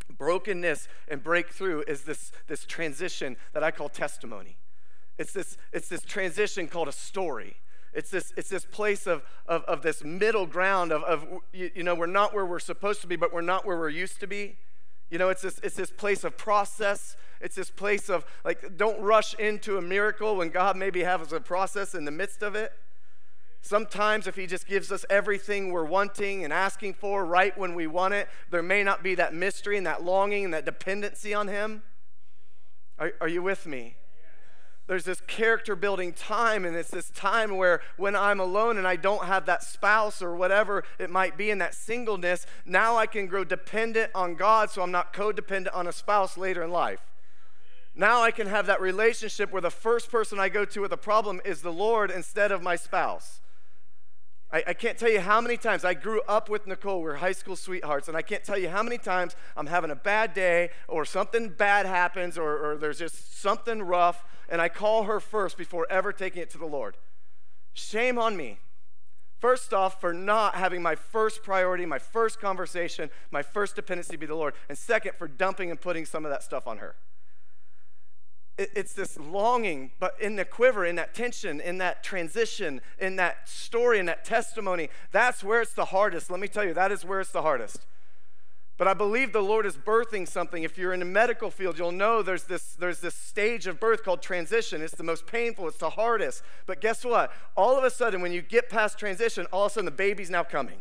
brokenness 0.08 0.88
and 1.08 1.22
breakthrough 1.22 1.82
is 1.86 2.02
this, 2.02 2.30
this 2.46 2.64
transition 2.64 3.36
that 3.52 3.64
I 3.64 3.70
call 3.70 3.88
testimony. 3.88 4.56
It's 5.18 5.32
this, 5.32 5.56
it's 5.72 5.88
this 5.88 6.02
transition 6.02 6.68
called 6.68 6.88
a 6.88 6.92
story. 6.92 7.56
It's 7.96 8.10
this, 8.10 8.34
it's 8.36 8.50
this 8.50 8.66
place 8.66 9.06
of, 9.06 9.22
of, 9.46 9.62
of 9.64 9.80
this 9.80 10.04
middle 10.04 10.44
ground 10.44 10.92
of, 10.92 11.02
of 11.04 11.26
you, 11.54 11.70
you 11.74 11.82
know, 11.82 11.94
we're 11.94 12.04
not 12.04 12.34
where 12.34 12.44
we're 12.44 12.58
supposed 12.58 13.00
to 13.00 13.06
be, 13.06 13.16
but 13.16 13.32
we're 13.32 13.40
not 13.40 13.64
where 13.64 13.78
we're 13.78 13.88
used 13.88 14.20
to 14.20 14.26
be. 14.26 14.56
You 15.10 15.16
know, 15.16 15.30
it's 15.30 15.40
this, 15.40 15.58
it's 15.62 15.76
this 15.76 15.90
place 15.90 16.22
of 16.22 16.36
process. 16.36 17.16
It's 17.40 17.54
this 17.54 17.70
place 17.70 18.10
of, 18.10 18.26
like, 18.44 18.76
don't 18.76 19.00
rush 19.00 19.32
into 19.34 19.78
a 19.78 19.82
miracle 19.82 20.36
when 20.36 20.50
God 20.50 20.76
maybe 20.76 21.04
has 21.04 21.32
a 21.32 21.40
process 21.40 21.94
in 21.94 22.04
the 22.04 22.10
midst 22.10 22.42
of 22.42 22.54
it. 22.54 22.70
Sometimes, 23.62 24.26
if 24.26 24.36
He 24.36 24.46
just 24.46 24.66
gives 24.66 24.92
us 24.92 25.06
everything 25.08 25.72
we're 25.72 25.84
wanting 25.84 26.44
and 26.44 26.52
asking 26.52 26.94
for 26.94 27.24
right 27.24 27.56
when 27.56 27.74
we 27.74 27.86
want 27.86 28.12
it, 28.12 28.28
there 28.50 28.62
may 28.62 28.84
not 28.84 29.02
be 29.02 29.14
that 29.14 29.32
mystery 29.32 29.78
and 29.78 29.86
that 29.86 30.04
longing 30.04 30.44
and 30.44 30.52
that 30.52 30.66
dependency 30.66 31.32
on 31.32 31.48
Him. 31.48 31.82
Are, 32.98 33.12
are 33.22 33.28
you 33.28 33.42
with 33.42 33.66
me? 33.66 33.96
There's 34.86 35.04
this 35.04 35.20
character 35.26 35.74
building 35.74 36.12
time, 36.12 36.64
and 36.64 36.76
it's 36.76 36.90
this 36.90 37.10
time 37.10 37.56
where 37.56 37.80
when 37.96 38.14
I'm 38.14 38.38
alone 38.38 38.78
and 38.78 38.86
I 38.86 38.96
don't 38.96 39.24
have 39.24 39.46
that 39.46 39.64
spouse 39.64 40.22
or 40.22 40.36
whatever 40.36 40.84
it 40.98 41.10
might 41.10 41.36
be 41.36 41.50
in 41.50 41.58
that 41.58 41.74
singleness, 41.74 42.46
now 42.64 42.96
I 42.96 43.06
can 43.06 43.26
grow 43.26 43.42
dependent 43.42 44.12
on 44.14 44.36
God 44.36 44.70
so 44.70 44.82
I'm 44.82 44.92
not 44.92 45.12
codependent 45.12 45.74
on 45.74 45.88
a 45.88 45.92
spouse 45.92 46.38
later 46.38 46.62
in 46.62 46.70
life. 46.70 47.00
Now 47.96 48.22
I 48.22 48.30
can 48.30 48.46
have 48.46 48.66
that 48.66 48.80
relationship 48.80 49.50
where 49.50 49.62
the 49.62 49.70
first 49.70 50.10
person 50.10 50.38
I 50.38 50.48
go 50.50 50.64
to 50.66 50.80
with 50.80 50.92
a 50.92 50.98
problem 50.98 51.40
is 51.44 51.62
the 51.62 51.72
Lord 51.72 52.10
instead 52.10 52.52
of 52.52 52.62
my 52.62 52.76
spouse. 52.76 53.40
I, 54.52 54.62
I, 54.68 54.74
can't 54.74 54.96
tell 54.96 55.10
you 55.10 55.20
how 55.20 55.40
many 55.40 55.56
times 55.56 55.84
I 55.84 55.94
grew 55.94 56.22
up 56.28 56.48
with 56.48 56.66
Nicole. 56.68 57.02
We're 57.02 57.16
high 57.16 57.32
school 57.32 57.56
sweethearts, 57.56 58.06
and 58.06 58.16
I 58.16 58.22
can't 58.22 58.44
tell 58.44 58.56
you 58.56 58.68
how 58.68 58.82
many 58.82 58.96
times 58.96 59.34
I'm 59.56 59.66
having 59.66 59.90
a 59.90 59.96
bad 59.96 60.34
day 60.34 60.70
or 60.86 61.04
something 61.04 61.48
bad 61.48 61.84
happens 61.84 62.38
or, 62.38 62.56
or 62.56 62.76
there's 62.76 62.98
just 62.98 63.40
something 63.40 63.82
rough 63.82 64.24
and 64.48 64.60
I 64.60 64.68
call 64.68 65.04
her 65.04 65.20
first 65.20 65.56
before 65.56 65.86
ever 65.90 66.12
taking 66.12 66.42
it 66.42 66.50
to 66.50 66.58
the 66.58 66.66
Lord. 66.66 66.96
Shame 67.72 68.18
on 68.18 68.36
me. 68.36 68.58
First 69.38 69.74
off, 69.74 70.00
for 70.00 70.14
not 70.14 70.54
having 70.54 70.82
my 70.82 70.94
first 70.94 71.42
priority, 71.42 71.84
my 71.84 71.98
first 71.98 72.40
conversation, 72.40 73.10
my 73.30 73.42
first 73.42 73.76
dependency 73.76 74.16
be 74.16 74.26
the 74.26 74.34
Lord. 74.34 74.54
And 74.68 74.78
second, 74.78 75.12
for 75.18 75.28
dumping 75.28 75.70
and 75.70 75.80
putting 75.80 76.06
some 76.06 76.24
of 76.24 76.30
that 76.30 76.42
stuff 76.42 76.66
on 76.66 76.78
her. 76.78 76.96
It's 78.58 78.94
this 78.94 79.18
longing, 79.18 79.90
but 80.00 80.16
in 80.18 80.36
the 80.36 80.44
quiver, 80.46 80.86
in 80.86 80.96
that 80.96 81.14
tension, 81.14 81.60
in 81.60 81.76
that 81.78 82.02
transition, 82.02 82.80
in 82.98 83.16
that 83.16 83.48
story, 83.48 83.98
in 83.98 84.06
that 84.06 84.24
testimony, 84.24 84.88
that's 85.12 85.44
where 85.44 85.60
it's 85.60 85.74
the 85.74 85.86
hardest. 85.86 86.30
Let 86.30 86.40
me 86.40 86.48
tell 86.48 86.64
you, 86.64 86.72
that 86.72 86.90
is 86.90 87.04
where 87.04 87.20
it's 87.20 87.32
the 87.32 87.42
hardest. 87.42 87.84
But 88.78 88.88
I 88.88 88.94
believe 88.94 89.32
the 89.32 89.42
Lord 89.42 89.64
is 89.64 89.76
birthing 89.76 90.28
something. 90.28 90.62
If 90.62 90.76
you're 90.76 90.92
in 90.92 91.00
the 91.00 91.06
medical 91.06 91.50
field, 91.50 91.78
you'll 91.78 91.92
know 91.92 92.22
there's 92.22 92.44
this, 92.44 92.74
there's 92.74 93.00
this 93.00 93.14
stage 93.14 93.66
of 93.66 93.80
birth 93.80 94.04
called 94.04 94.20
transition. 94.20 94.82
It's 94.82 94.94
the 94.94 95.02
most 95.02 95.26
painful, 95.26 95.68
it's 95.68 95.78
the 95.78 95.90
hardest. 95.90 96.42
But 96.66 96.80
guess 96.80 97.04
what? 97.04 97.32
All 97.56 97.76
of 97.76 97.84
a 97.84 97.90
sudden, 97.90 98.20
when 98.20 98.32
you 98.32 98.42
get 98.42 98.68
past 98.68 98.98
transition, 98.98 99.46
all 99.52 99.66
of 99.66 99.72
a 99.72 99.74
sudden 99.74 99.86
the 99.86 99.90
baby's 99.90 100.30
now 100.30 100.44
coming. 100.44 100.78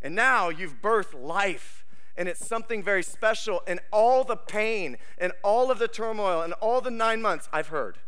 And 0.00 0.14
now 0.14 0.48
you've 0.48 0.80
birthed 0.80 1.20
life. 1.20 1.83
And 2.16 2.28
it's 2.28 2.46
something 2.46 2.82
very 2.82 3.02
special. 3.02 3.62
And 3.66 3.80
all 3.90 4.24
the 4.24 4.36
pain 4.36 4.96
and 5.18 5.32
all 5.42 5.70
of 5.70 5.78
the 5.78 5.88
turmoil 5.88 6.42
and 6.42 6.52
all 6.54 6.80
the 6.80 6.90
nine 6.90 7.20
months, 7.20 7.48
I've 7.52 7.68
heard. 7.68 7.98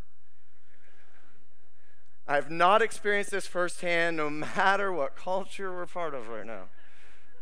I've 2.28 2.50
not 2.50 2.82
experienced 2.82 3.30
this 3.30 3.46
firsthand, 3.46 4.16
no 4.16 4.28
matter 4.28 4.92
what 4.92 5.16
culture 5.16 5.72
we're 5.72 5.86
part 5.86 6.14
of 6.14 6.28
right 6.28 6.46
now. 6.46 6.64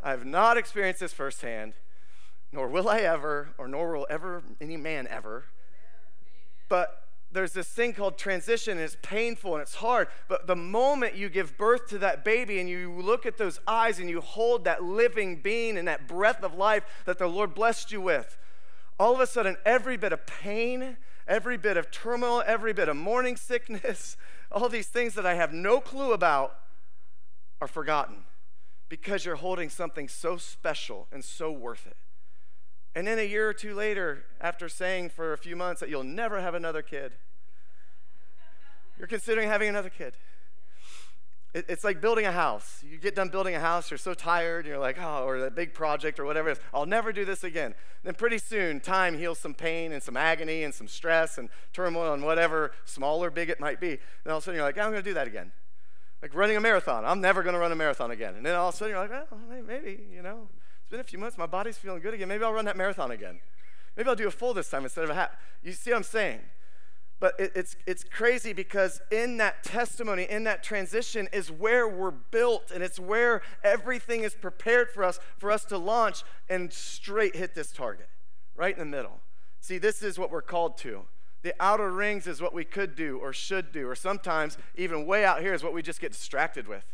I 0.03 0.11
have 0.11 0.27
not 0.27 0.59
experienced 0.59 1.01
this 1.01 1.15
firsthand, 1.15 1.73
nor 2.53 2.69
will 2.69 2.89
I 2.89 3.01
ever, 3.01 3.51
or 3.57 3.67
nor 3.67 3.97
will 3.97 4.07
ever 4.11 4.43
any 4.61 4.77
man 4.77 5.07
ever. 5.09 5.45
But 6.69 7.04
there's 7.35 7.53
this 7.53 7.69
thing 7.69 7.93
called 7.93 8.17
transition, 8.17 8.79
and 8.79 8.81
it's 8.81 8.97
painful 9.03 9.55
and 9.55 9.63
it's 9.63 9.75
hard. 9.75 10.09
But 10.29 10.47
the 10.47 10.57
moment 10.57 11.17
you 11.17 11.29
give 11.29 11.59
birth 11.59 11.89
to 11.89 11.99
that 11.99 12.25
baby 12.25 12.61
and 12.61 12.69
you 12.69 12.93
look 12.93 13.27
at 13.27 13.37
those 13.37 13.61
eyes 13.67 13.99
and 13.99 14.09
you 14.09 14.21
hold 14.21 14.65
that 14.65 14.85
living 14.85 15.43
being 15.43 15.77
and 15.77 15.89
that 15.89 16.07
breath 16.07 16.43
of 16.43 16.55
life 16.55 16.85
that 17.05 17.19
the 17.19 17.27
Lord 17.27 17.55
blessed 17.55 17.91
you 17.91 18.01
with, 18.01 18.39
all 18.99 19.13
of 19.13 19.21
a 19.21 19.27
sudden, 19.27 19.57
every 19.67 19.97
bit 19.97 20.13
of 20.13 20.25
pain, 20.27 20.97
every 21.27 21.57
bit 21.57 21.77
of 21.77 21.91
turmoil, 21.91 22.43
every 22.47 22.73
bit 22.73 22.89
of 22.89 22.97
morning 22.97 23.37
sickness, 23.37 24.17
all 24.53 24.69
these 24.69 24.87
things 24.87 25.15
that 25.15 25.27
I 25.27 25.35
have 25.35 25.53
no 25.53 25.81
clue 25.81 26.13
about 26.13 26.57
are 27.61 27.69
forgotten 27.69 28.25
because 28.89 29.25
you're 29.25 29.37
holding 29.37 29.69
something 29.69 30.09
so 30.09 30.37
special 30.37 31.09
and 31.11 31.25
so 31.25 31.51
worth 31.51 31.87
it. 31.87 31.97
And 32.95 33.09
then 33.09 33.19
a 33.19 33.23
year 33.27 33.49
or 33.49 33.55
two 33.55 33.75
later, 33.75 34.25
after 34.41 34.69
saying 34.69 35.09
for 35.09 35.33
a 35.33 35.39
few 35.39 35.57
months 35.57 35.81
that 35.81 35.89
you'll 35.89 36.05
never 36.05 36.41
have 36.41 36.55
another 36.55 36.83
kid, 36.83 37.15
you're 38.99 39.09
considering 39.09 39.49
having 39.49 39.69
another 39.69 39.91
kid. 39.91 40.17
it's 41.55 41.85
like 41.85 42.01
building 42.01 42.27
a 42.27 42.33
house. 42.33 42.83
You 42.89 42.99
get 42.99 43.15
done 43.15 43.29
building 43.29 43.55
a 43.55 43.61
house, 43.61 43.91
you're 43.91 43.99
so 43.99 44.13
tired, 44.13 44.67
you're 44.67 44.79
like, 44.79 44.97
oh, 45.01 45.25
or 45.25 45.39
that 45.41 45.55
big 45.55 45.73
project 45.73 46.19
or 46.19 46.25
whatever 46.25 46.49
it 46.49 46.53
is, 46.53 46.61
I'll 46.73 46.87
never 46.87 47.13
do 47.13 47.25
this 47.25 47.45
again. 47.45 47.75
Then 48.03 48.15
pretty 48.15 48.39
soon, 48.39 48.81
time 48.81 49.17
heals 49.17 49.39
some 49.39 49.55
pain 49.55 49.93
and 49.93 50.03
some 50.03 50.17
agony 50.17 50.65
and 50.65 50.75
some 50.75 50.89
stress 50.89 51.39
and 51.39 51.49
turmoil 51.73 52.13
and 52.13 52.25
whatever, 52.25 52.73
small 52.85 53.23
or 53.23 53.31
big 53.31 53.51
it 53.51 53.61
might 53.61 53.81
be. 53.81 53.99
Then 54.25 54.33
all 54.33 54.39
of 54.39 54.43
a 54.43 54.45
sudden 54.45 54.57
you're 54.57 54.67
like, 54.67 54.79
I'm 54.79 54.91
going 54.91 55.03
to 55.03 55.09
do 55.09 55.15
that 55.15 55.29
again. 55.29 55.53
Like 56.23 56.35
running 56.35 56.57
a 56.57 56.61
marathon. 56.61 57.05
I'm 57.05 57.21
never 57.21 57.43
going 57.43 57.55
to 57.55 57.61
run 57.61 57.71
a 57.71 57.77
marathon 57.77 58.11
again. 58.11 58.35
And 58.35 58.45
then 58.45 58.57
all 58.57 58.71
of 58.71 58.75
a 58.75 58.77
sudden 58.79 58.95
you're 58.95 59.01
like, 59.01 59.31
well, 59.31 59.41
maybe, 59.65 60.07
you 60.13 60.23
know, 60.23 60.49
it's 60.81 60.91
been 60.91 61.01
a 61.01 61.05
few 61.05 61.19
months, 61.19 61.39
my 61.39 61.47
body's 61.47 61.79
feeling 61.79 62.01
good 62.01 62.15
again. 62.15 62.29
Maybe 62.29 62.43
I'll 62.43 62.53
run 62.53 62.65
that 62.65 62.77
marathon 62.77 63.11
again. 63.11 63.41
Maybe 63.97 64.09
I'll 64.09 64.17
do 64.17 64.27
a 64.27 64.31
full 64.31 64.55
this 64.55 64.69
time 64.69 64.83
instead 64.83 65.05
of 65.05 65.11
a 65.11 65.15
half. 65.15 65.31
You 65.63 65.73
see 65.73 65.91
what 65.91 65.99
I'm 65.99 66.03
saying? 66.03 66.41
But 67.25 67.41
it, 67.41 67.53
it's, 67.55 67.77
it's 67.87 68.05
crazy 68.05 68.53
because 68.53 69.01
in 69.11 69.39
that 69.39 69.65
testimony, 69.65 70.25
in 70.25 70.45
that 70.45 70.63
transition, 70.63 71.27
is 71.33 71.51
where 71.51 71.89
we're 71.89 72.11
built, 72.11 72.71
and 72.71 72.85
it's 72.85 73.01
where 73.01 73.41
everything 73.63 74.25
is 74.25 74.35
prepared 74.35 74.91
for 74.91 75.03
us, 75.03 75.19
for 75.39 75.51
us 75.51 75.65
to 75.65 75.79
launch 75.79 76.23
and 76.51 76.71
straight 76.71 77.35
hit 77.35 77.55
this 77.55 77.73
target, 77.73 78.11
right 78.55 78.75
in 78.75 78.79
the 78.79 78.85
middle. 78.85 79.23
See, 79.59 79.79
this 79.79 80.03
is 80.03 80.19
what 80.19 80.31
we're 80.31 80.43
called 80.43 80.77
to. 80.81 81.07
The 81.41 81.55
outer 81.59 81.91
rings 81.91 82.27
is 82.27 82.43
what 82.43 82.53
we 82.53 82.63
could 82.63 82.95
do 82.95 83.17
or 83.17 83.33
should 83.33 83.73
do, 83.73 83.89
or 83.89 83.95
sometimes 83.95 84.59
even 84.75 85.07
way 85.07 85.25
out 85.25 85.41
here 85.41 85.55
is 85.55 85.65
what 85.65 85.73
we 85.73 85.81
just 85.81 86.03
get 86.03 86.13
distracted 86.13 86.69
with. 86.69 86.85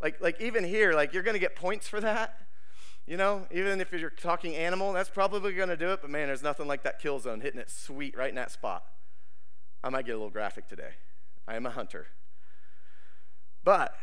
Like, 0.00 0.22
like 0.22 0.40
even 0.40 0.64
here, 0.64 0.94
like 0.94 1.12
you're 1.12 1.22
to 1.34 1.38
get 1.38 1.54
points 1.54 1.86
for 1.86 2.00
that. 2.00 2.46
You 3.06 3.18
know, 3.18 3.46
even 3.50 3.82
if 3.82 3.92
you're 3.92 4.08
talking 4.08 4.54
animal, 4.54 4.94
that's 4.94 5.10
probably 5.10 5.52
to 5.68 5.76
do 5.76 5.90
it. 5.90 6.00
But 6.00 6.08
man, 6.08 6.28
there's 6.28 6.42
nothing 6.42 6.66
like 6.66 6.82
that 6.84 6.98
kill 6.98 7.18
zone 7.18 7.42
hitting 7.42 7.60
it 7.60 7.68
sweet 7.68 8.16
right 8.16 8.30
in 8.30 8.36
that 8.36 8.50
spot. 8.50 8.84
I 9.84 9.90
might 9.90 10.06
get 10.06 10.12
a 10.12 10.16
little 10.16 10.30
graphic 10.30 10.66
today. 10.66 10.92
I 11.46 11.56
am 11.56 11.66
a 11.66 11.70
hunter. 11.70 12.06
But 13.64 13.94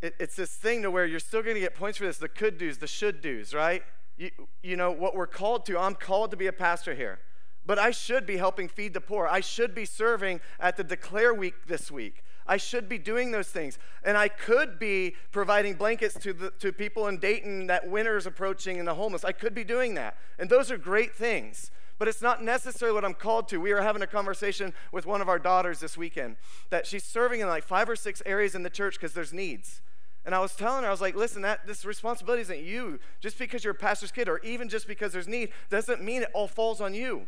it, 0.00 0.14
it's 0.18 0.34
this 0.34 0.54
thing 0.54 0.80
to 0.82 0.90
where 0.90 1.04
you're 1.04 1.20
still 1.20 1.42
going 1.42 1.56
to 1.56 1.60
get 1.60 1.74
points 1.74 1.98
for 1.98 2.06
this 2.06 2.16
the 2.16 2.28
could 2.28 2.56
do's, 2.56 2.78
the 2.78 2.86
should 2.86 3.20
do's, 3.20 3.52
right? 3.52 3.82
You, 4.16 4.30
you 4.62 4.76
know, 4.76 4.90
what 4.90 5.14
we're 5.14 5.26
called 5.26 5.66
to, 5.66 5.78
I'm 5.78 5.94
called 5.94 6.30
to 6.30 6.38
be 6.38 6.46
a 6.46 6.52
pastor 6.54 6.94
here. 6.94 7.20
But 7.66 7.78
I 7.78 7.90
should 7.90 8.24
be 8.24 8.38
helping 8.38 8.66
feed 8.66 8.94
the 8.94 9.00
poor. 9.02 9.28
I 9.28 9.40
should 9.40 9.74
be 9.74 9.84
serving 9.84 10.40
at 10.58 10.78
the 10.78 10.84
Declare 10.84 11.34
Week 11.34 11.66
this 11.66 11.90
week. 11.90 12.24
I 12.46 12.56
should 12.56 12.88
be 12.88 12.96
doing 12.96 13.30
those 13.30 13.48
things. 13.48 13.78
And 14.02 14.16
I 14.16 14.28
could 14.28 14.78
be 14.78 15.16
providing 15.32 15.74
blankets 15.74 16.14
to, 16.20 16.32
the, 16.32 16.50
to 16.60 16.72
people 16.72 17.08
in 17.08 17.18
Dayton 17.18 17.66
that 17.66 17.86
winter 17.86 18.16
is 18.16 18.24
approaching 18.24 18.78
and 18.78 18.88
the 18.88 18.94
homeless. 18.94 19.22
I 19.22 19.32
could 19.32 19.54
be 19.54 19.64
doing 19.64 19.94
that. 19.94 20.16
And 20.38 20.48
those 20.48 20.70
are 20.70 20.78
great 20.78 21.14
things 21.14 21.70
but 22.00 22.08
it's 22.08 22.22
not 22.22 22.42
necessarily 22.42 22.94
what 22.94 23.04
I'm 23.04 23.12
called 23.12 23.46
to. 23.48 23.58
We 23.58 23.74
were 23.74 23.82
having 23.82 24.00
a 24.00 24.06
conversation 24.06 24.72
with 24.90 25.04
one 25.04 25.20
of 25.20 25.28
our 25.28 25.38
daughters 25.38 25.80
this 25.80 25.98
weekend 25.98 26.36
that 26.70 26.86
she's 26.86 27.04
serving 27.04 27.40
in 27.40 27.46
like 27.46 27.62
five 27.62 27.90
or 27.90 27.94
six 27.94 28.22
areas 28.24 28.54
in 28.54 28.62
the 28.62 28.70
church 28.70 28.94
because 28.94 29.12
there's 29.12 29.34
needs. 29.34 29.82
And 30.24 30.34
I 30.34 30.38
was 30.38 30.56
telling 30.56 30.82
her, 30.82 30.88
I 30.88 30.92
was 30.92 31.02
like, 31.02 31.14
listen, 31.14 31.42
that 31.42 31.66
this 31.66 31.84
responsibility 31.84 32.40
isn't 32.40 32.60
you. 32.60 33.00
Just 33.20 33.38
because 33.38 33.64
you're 33.64 33.72
a 33.72 33.76
pastor's 33.76 34.12
kid, 34.12 34.30
or 34.30 34.38
even 34.38 34.70
just 34.70 34.88
because 34.88 35.12
there's 35.12 35.28
need, 35.28 35.50
doesn't 35.68 36.02
mean 36.02 36.22
it 36.22 36.30
all 36.32 36.48
falls 36.48 36.80
on 36.80 36.94
you. 36.94 37.26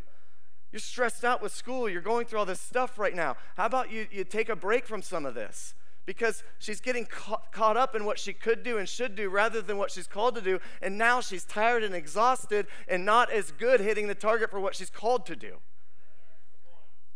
You're 0.73 0.81
stressed 0.81 1.23
out 1.23 1.43
with 1.43 1.53
school, 1.53 1.87
you're 1.87 2.01
going 2.01 2.25
through 2.25 2.39
all 2.39 2.47
this 2.47 2.61
stuff 2.61 2.99
right 2.99 3.15
now. 3.15 3.37
How 3.59 3.67
about 3.67 3.93
you, 3.93 4.07
you 4.11 4.25
take 4.25 4.49
a 4.49 4.57
break 4.57 4.87
from 4.87 5.03
some 5.03 5.27
of 5.27 5.35
this? 5.35 5.75
Because 6.05 6.43
she's 6.59 6.81
getting 6.81 7.07
caught, 7.07 7.77
up 7.77 7.95
in 7.95 8.05
what 8.05 8.19
she 8.19 8.33
could 8.33 8.63
do 8.63 8.77
and 8.79 8.89
should 8.89 9.15
do 9.15 9.29
rather 9.29 9.63
than 9.63 9.79
what 9.79 9.91
she's 9.91 10.07
called 10.07 10.35
to 10.35 10.41
do. 10.41 10.59
And 10.81 10.99
now 10.99 11.21
she's 11.21 11.45
tired 11.45 11.85
and 11.85 11.95
exhausted 11.95 12.67
and 12.89 13.05
not 13.05 13.31
as 13.31 13.53
good 13.53 13.81
hitting 13.81 14.09
the 14.09 14.15
target 14.15 14.51
for 14.51 14.61
what 14.61 14.75
she's 14.75 14.91
called 14.91 15.27
to 15.27 15.37
do. 15.37 15.59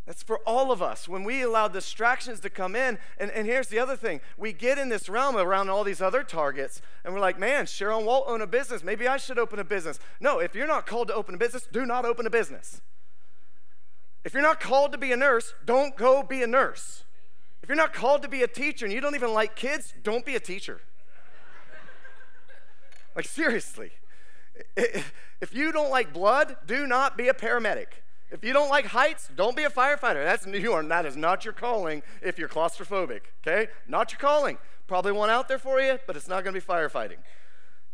That's 0.06 0.22
for 0.22 0.38
all 0.46 0.70
of 0.70 0.80
us. 0.80 1.08
When 1.08 1.24
we 1.24 1.42
allow 1.42 1.66
distractions 1.66 2.38
to 2.40 2.50
come 2.50 2.76
in, 2.76 2.98
and, 3.18 3.28
and 3.32 3.44
here's 3.44 3.66
the 3.66 3.80
other 3.80 3.96
thing 3.96 4.20
we 4.36 4.52
get 4.52 4.78
in 4.78 4.88
this 4.88 5.08
realm 5.08 5.36
around 5.36 5.68
all 5.68 5.82
these 5.82 6.00
other 6.00 6.22
targets, 6.22 6.80
and 7.04 7.12
we're 7.12 7.20
like, 7.20 7.40
man, 7.40 7.66
Cheryl 7.66 8.04
Walt 8.04 8.24
own 8.28 8.40
a 8.40 8.46
business. 8.46 8.84
Maybe 8.84 9.08
I 9.08 9.16
should 9.16 9.38
open 9.38 9.58
a 9.58 9.64
business. 9.64 9.98
No, 10.20 10.38
if 10.38 10.54
you're 10.54 10.68
not 10.68 10.86
called 10.86 11.08
to 11.08 11.14
open 11.14 11.34
a 11.34 11.38
business, 11.38 11.66
do 11.70 11.84
not 11.84 12.04
open 12.04 12.24
a 12.24 12.30
business. 12.30 12.80
If 14.24 14.32
you're 14.32 14.42
not 14.42 14.60
called 14.60 14.92
to 14.92 14.98
be 14.98 15.10
a 15.10 15.16
nurse, 15.16 15.54
don't 15.64 15.96
go 15.96 16.22
be 16.22 16.40
a 16.40 16.46
nurse. 16.46 17.02
If 17.66 17.70
you're 17.70 17.76
not 17.76 17.92
called 17.92 18.22
to 18.22 18.28
be 18.28 18.44
a 18.44 18.46
teacher 18.46 18.86
and 18.86 18.94
you 18.94 19.00
don't 19.00 19.16
even 19.16 19.34
like 19.34 19.56
kids, 19.56 19.92
don't 20.04 20.24
be 20.24 20.36
a 20.36 20.38
teacher. 20.38 20.82
like, 23.16 23.26
seriously. 23.26 23.90
If 24.76 25.52
you 25.52 25.72
don't 25.72 25.90
like 25.90 26.12
blood, 26.12 26.58
do 26.64 26.86
not 26.86 27.16
be 27.16 27.26
a 27.26 27.34
paramedic. 27.34 27.86
If 28.30 28.44
you 28.44 28.52
don't 28.52 28.68
like 28.68 28.86
heights, 28.86 29.28
don't 29.34 29.56
be 29.56 29.64
a 29.64 29.68
firefighter. 29.68 30.24
That's 30.24 30.46
you 30.46 30.74
are 30.74 30.82
that 30.84 31.06
is 31.06 31.16
not 31.16 31.44
your 31.44 31.54
calling 31.54 32.04
if 32.22 32.38
you're 32.38 32.48
claustrophobic, 32.48 33.22
okay? 33.44 33.66
Not 33.88 34.12
your 34.12 34.20
calling. 34.20 34.58
Probably 34.86 35.10
one 35.10 35.28
out 35.28 35.48
there 35.48 35.58
for 35.58 35.80
you, 35.80 35.98
but 36.06 36.14
it's 36.14 36.28
not 36.28 36.44
going 36.44 36.54
to 36.54 36.60
be 36.60 36.64
firefighting. 36.64 37.18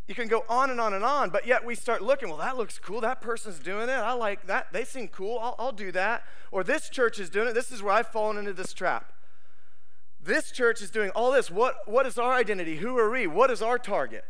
You 0.06 0.14
can 0.14 0.28
go 0.28 0.44
on 0.50 0.68
and 0.68 0.82
on 0.82 0.92
and 0.92 1.02
on, 1.02 1.30
but 1.30 1.46
yet 1.46 1.64
we 1.64 1.76
start 1.76 2.02
looking, 2.02 2.28
well, 2.28 2.36
that 2.36 2.58
looks 2.58 2.78
cool. 2.78 3.00
That 3.00 3.22
person's 3.22 3.58
doing 3.58 3.88
it. 3.88 3.92
I 3.92 4.12
like 4.12 4.46
that. 4.48 4.70
They 4.70 4.84
seem 4.84 5.08
cool. 5.08 5.38
I'll, 5.38 5.56
I'll 5.58 5.72
do 5.72 5.92
that. 5.92 6.24
Or 6.50 6.62
this 6.62 6.90
church 6.90 7.18
is 7.18 7.30
doing 7.30 7.48
it. 7.48 7.54
This 7.54 7.72
is 7.72 7.82
where 7.82 7.94
I've 7.94 8.08
fallen 8.08 8.36
into 8.36 8.52
this 8.52 8.74
trap. 8.74 9.14
This 10.22 10.52
church 10.52 10.80
is 10.80 10.90
doing 10.90 11.10
all 11.10 11.32
this. 11.32 11.50
What, 11.50 11.76
what 11.86 12.06
is 12.06 12.16
our 12.16 12.32
identity? 12.32 12.76
Who 12.76 12.96
are 12.96 13.10
we? 13.10 13.26
What 13.26 13.50
is 13.50 13.60
our 13.60 13.78
target? 13.78 14.24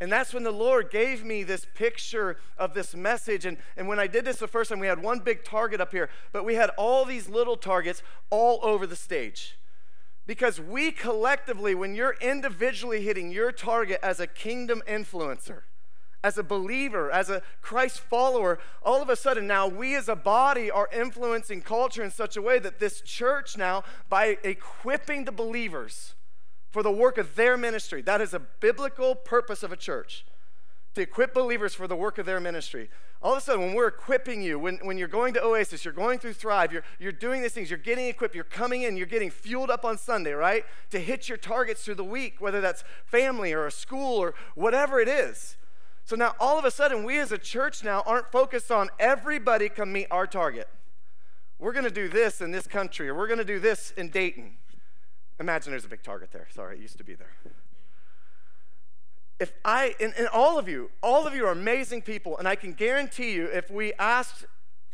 And 0.00 0.10
that's 0.10 0.32
when 0.32 0.42
the 0.42 0.52
Lord 0.52 0.90
gave 0.90 1.24
me 1.24 1.42
this 1.42 1.66
picture 1.74 2.36
of 2.56 2.74
this 2.74 2.94
message. 2.94 3.44
And, 3.44 3.56
and 3.76 3.88
when 3.88 3.98
I 3.98 4.06
did 4.06 4.24
this 4.24 4.36
the 4.36 4.46
first 4.46 4.70
time, 4.70 4.78
we 4.78 4.86
had 4.86 5.02
one 5.02 5.20
big 5.20 5.44
target 5.44 5.80
up 5.80 5.92
here, 5.92 6.08
but 6.32 6.44
we 6.44 6.54
had 6.54 6.70
all 6.70 7.04
these 7.04 7.28
little 7.28 7.56
targets 7.56 8.02
all 8.30 8.60
over 8.62 8.86
the 8.86 8.96
stage. 8.96 9.58
Because 10.26 10.60
we 10.60 10.90
collectively, 10.90 11.74
when 11.74 11.94
you're 11.94 12.16
individually 12.20 13.02
hitting 13.02 13.30
your 13.30 13.52
target 13.52 14.00
as 14.02 14.20
a 14.20 14.26
kingdom 14.26 14.82
influencer, 14.88 15.62
as 16.24 16.38
a 16.38 16.42
believer, 16.42 17.10
as 17.10 17.28
a 17.28 17.42
Christ 17.60 18.00
follower, 18.00 18.58
all 18.82 19.02
of 19.02 19.10
a 19.10 19.14
sudden 19.14 19.46
now 19.46 19.68
we 19.68 19.94
as 19.94 20.08
a 20.08 20.16
body 20.16 20.70
are 20.70 20.88
influencing 20.90 21.60
culture 21.60 22.02
in 22.02 22.10
such 22.10 22.34
a 22.34 22.42
way 22.42 22.58
that 22.58 22.80
this 22.80 23.02
church 23.02 23.58
now, 23.58 23.84
by 24.08 24.38
equipping 24.42 25.26
the 25.26 25.32
believers 25.32 26.14
for 26.70 26.82
the 26.82 26.90
work 26.90 27.18
of 27.18 27.36
their 27.36 27.58
ministry, 27.58 28.00
that 28.00 28.22
is 28.22 28.32
a 28.32 28.38
biblical 28.40 29.14
purpose 29.14 29.62
of 29.62 29.70
a 29.70 29.76
church, 29.76 30.24
to 30.94 31.02
equip 31.02 31.34
believers 31.34 31.74
for 31.74 31.86
the 31.86 31.94
work 31.94 32.16
of 32.16 32.24
their 32.24 32.40
ministry. 32.40 32.88
All 33.22 33.32
of 33.32 33.38
a 33.38 33.40
sudden, 33.42 33.60
when 33.60 33.74
we're 33.74 33.88
equipping 33.88 34.42
you, 34.42 34.58
when, 34.58 34.78
when 34.82 34.96
you're 34.96 35.08
going 35.08 35.34
to 35.34 35.44
Oasis, 35.44 35.84
you're 35.84 35.92
going 35.92 36.18
through 36.18 36.32
Thrive, 36.32 36.72
you're, 36.72 36.84
you're 36.98 37.12
doing 37.12 37.42
these 37.42 37.52
things, 37.52 37.68
you're 37.68 37.78
getting 37.78 38.06
equipped, 38.06 38.34
you're 38.34 38.44
coming 38.44 38.82
in, 38.82 38.96
you're 38.96 39.06
getting 39.06 39.30
fueled 39.30 39.70
up 39.70 39.84
on 39.84 39.98
Sunday, 39.98 40.32
right? 40.32 40.64
To 40.90 40.98
hit 40.98 41.28
your 41.28 41.38
targets 41.38 41.84
through 41.84 41.96
the 41.96 42.04
week, 42.04 42.40
whether 42.40 42.62
that's 42.62 42.82
family 43.04 43.52
or 43.52 43.66
a 43.66 43.70
school 43.70 44.16
or 44.16 44.34
whatever 44.54 45.00
it 45.00 45.08
is. 45.08 45.56
So 46.04 46.16
now 46.16 46.34
all 46.38 46.58
of 46.58 46.64
a 46.64 46.70
sudden, 46.70 47.04
we 47.04 47.18
as 47.18 47.32
a 47.32 47.38
church 47.38 47.82
now 47.82 48.02
aren't 48.04 48.30
focused 48.30 48.70
on 48.70 48.90
everybody 48.98 49.68
can 49.68 49.90
meet 49.90 50.06
our 50.10 50.26
target. 50.26 50.68
We're 51.58 51.72
going 51.72 51.84
to 51.84 51.90
do 51.90 52.08
this 52.08 52.40
in 52.40 52.50
this 52.50 52.66
country, 52.66 53.08
or 53.08 53.14
we're 53.14 53.26
going 53.26 53.38
to 53.38 53.44
do 53.44 53.58
this 53.58 53.92
in 53.92 54.10
Dayton. 54.10 54.56
Imagine 55.40 55.72
there's 55.72 55.86
a 55.86 55.88
big 55.88 56.02
target 56.02 56.30
there. 56.30 56.46
Sorry, 56.54 56.76
it 56.76 56.82
used 56.82 56.98
to 56.98 57.04
be 57.04 57.14
there. 57.14 57.32
If 59.40 59.52
I, 59.64 59.94
and, 59.98 60.12
and 60.18 60.28
all 60.28 60.58
of 60.58 60.68
you, 60.68 60.90
all 61.02 61.26
of 61.26 61.34
you 61.34 61.46
are 61.46 61.52
amazing 61.52 62.02
people, 62.02 62.36
and 62.38 62.46
I 62.46 62.54
can 62.54 62.72
guarantee 62.72 63.32
you, 63.32 63.46
if 63.46 63.70
we 63.70 63.94
asked 63.94 64.44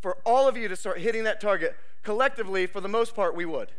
for 0.00 0.16
all 0.24 0.48
of 0.48 0.56
you 0.56 0.68
to 0.68 0.76
start 0.76 0.98
hitting 0.98 1.24
that 1.24 1.40
target 1.40 1.76
collectively, 2.02 2.66
for 2.66 2.80
the 2.80 2.88
most 2.88 3.14
part, 3.14 3.34
we 3.34 3.44
would. 3.44 3.72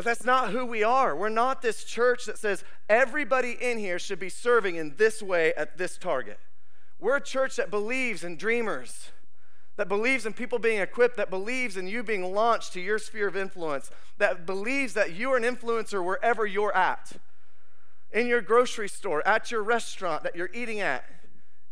But 0.00 0.06
that's 0.06 0.24
not 0.24 0.52
who 0.52 0.64
we 0.64 0.82
are. 0.82 1.14
We're 1.14 1.28
not 1.28 1.60
this 1.60 1.84
church 1.84 2.24
that 2.24 2.38
says 2.38 2.64
everybody 2.88 3.54
in 3.60 3.76
here 3.76 3.98
should 3.98 4.18
be 4.18 4.30
serving 4.30 4.76
in 4.76 4.94
this 4.96 5.22
way 5.22 5.52
at 5.58 5.76
this 5.76 5.98
target. 5.98 6.40
We're 6.98 7.16
a 7.16 7.22
church 7.22 7.56
that 7.56 7.70
believes 7.70 8.24
in 8.24 8.38
dreamers, 8.38 9.10
that 9.76 9.88
believes 9.88 10.24
in 10.24 10.32
people 10.32 10.58
being 10.58 10.80
equipped, 10.80 11.18
that 11.18 11.28
believes 11.28 11.76
in 11.76 11.86
you 11.86 12.02
being 12.02 12.32
launched 12.32 12.72
to 12.72 12.80
your 12.80 12.98
sphere 12.98 13.28
of 13.28 13.36
influence, 13.36 13.90
that 14.16 14.46
believes 14.46 14.94
that 14.94 15.12
you 15.12 15.30
are 15.32 15.36
an 15.36 15.42
influencer 15.42 16.02
wherever 16.02 16.46
you're 16.46 16.74
at 16.74 17.12
in 18.10 18.26
your 18.26 18.40
grocery 18.40 18.88
store, 18.88 19.22
at 19.28 19.50
your 19.50 19.62
restaurant 19.62 20.22
that 20.22 20.34
you're 20.34 20.48
eating 20.54 20.80
at, 20.80 21.04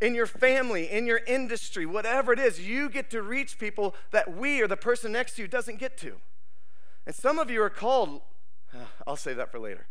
in 0.02 0.14
your 0.14 0.26
family, 0.26 0.84
in 0.84 1.06
your 1.06 1.22
industry, 1.26 1.86
whatever 1.86 2.34
it 2.34 2.38
is, 2.38 2.60
you 2.60 2.90
get 2.90 3.08
to 3.08 3.22
reach 3.22 3.58
people 3.58 3.94
that 4.10 4.36
we 4.36 4.60
or 4.60 4.68
the 4.68 4.76
person 4.76 5.12
next 5.12 5.36
to 5.36 5.42
you 5.42 5.48
doesn't 5.48 5.78
get 5.78 5.96
to. 5.96 6.16
And 7.08 7.16
some 7.16 7.38
of 7.38 7.50
you 7.50 7.62
are 7.62 7.70
called, 7.70 8.20
I'll 9.06 9.16
save 9.16 9.38
that 9.38 9.50
for 9.50 9.58
later. 9.58 9.86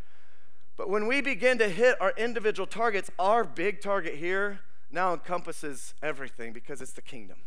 But 0.78 0.88
when 0.88 1.08
we 1.08 1.20
begin 1.20 1.58
to 1.58 1.68
hit 1.68 2.00
our 2.00 2.14
individual 2.16 2.68
targets, 2.68 3.10
our 3.18 3.44
big 3.44 3.82
target 3.82 4.16
here 4.16 4.60
now 4.92 5.14
encompasses 5.14 5.96
everything 6.04 6.54
because 6.54 6.80
it's 6.80 6.94
the 6.94 7.02
kingdom. 7.02 7.38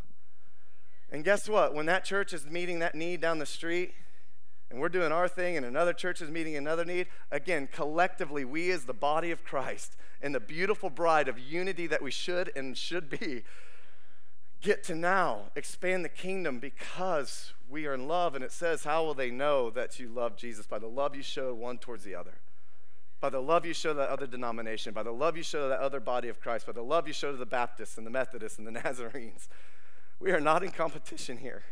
And 1.13 1.23
guess 1.23 1.49
what? 1.49 1.73
When 1.73 1.87
that 1.87 2.05
church 2.05 2.33
is 2.33 2.47
meeting 2.47 2.81
that 2.81 2.97
need 2.97 3.21
down 3.21 3.39
the 3.39 3.47
street, 3.47 3.95
and 4.73 4.81
we're 4.81 4.89
doing 4.89 5.13
our 5.13 5.29
thing, 5.29 5.57
and 5.57 5.65
another 5.65 5.93
church 5.93 6.21
is 6.21 6.31
meeting 6.31 6.57
another 6.57 6.85
need, 6.85 7.07
again, 7.31 7.69
collectively, 7.71 8.45
we 8.45 8.73
as 8.73 8.87
the 8.87 8.93
body 8.93 9.31
of 9.31 9.45
Christ 9.45 9.97
and 10.21 10.35
the 10.35 10.41
beautiful 10.41 10.91
bride 10.91 11.29
of 11.29 11.39
unity 11.39 11.87
that 11.87 12.03
we 12.03 12.11
should 12.11 12.51
and 12.57 12.77
should 12.77 13.09
be, 13.09 13.45
get 14.61 14.85
to 14.85 14.95
now 14.95 15.51
expand 15.57 16.05
the 16.05 16.09
kingdom 16.09 16.59
because 16.59 17.53
we 17.69 17.87
are 17.87 17.95
in 17.95 18.07
love. 18.09 18.35
And 18.35 18.45
it 18.45 18.53
says, 18.53 18.85
How 18.85 19.05
will 19.05 19.15
they 19.15 19.31
know 19.31 19.71
that 19.71 19.99
you 19.99 20.09
love 20.09 20.37
Jesus? 20.37 20.67
By 20.67 20.79
the 20.79 20.87
love 20.87 21.15
you 21.15 21.23
show 21.23 21.55
one 21.55 21.79
towards 21.79 22.05
the 22.05 22.15
other. 22.15 22.35
by 23.21 23.29
the 23.29 23.41
love 23.41 23.67
you 23.67 23.75
show 23.75 23.91
to 23.91 23.99
that 23.99 24.09
other 24.09 24.27
denomination, 24.27 24.95
by 24.95 25.03
the 25.03 25.13
love 25.13 25.37
you 25.37 25.43
show 25.43 25.63
to 25.63 25.69
that 25.69 25.81
other 25.81 26.01
body 26.01 26.29
of 26.29 26.41
Christ, 26.41 26.67
by 26.67 26.73
the 26.73 26.83
love 26.83 27.07
you 27.07 27.13
show 27.13 27.31
to 27.31 27.37
the 27.37 27.45
Baptists 27.45 27.99
and 27.99 28.07
the 28.07 28.11
Methodists 28.11 28.59
and 28.59 28.67
the 28.67 28.71
Nazarenes. 28.85 29.49
We 30.19 30.33
are 30.33 30.41
not 30.41 30.63
in 30.63 30.71
competition 30.71 31.39
here. 31.39 31.63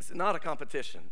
It's 0.00 0.14
not 0.14 0.34
a 0.34 0.38
competition. 0.38 1.10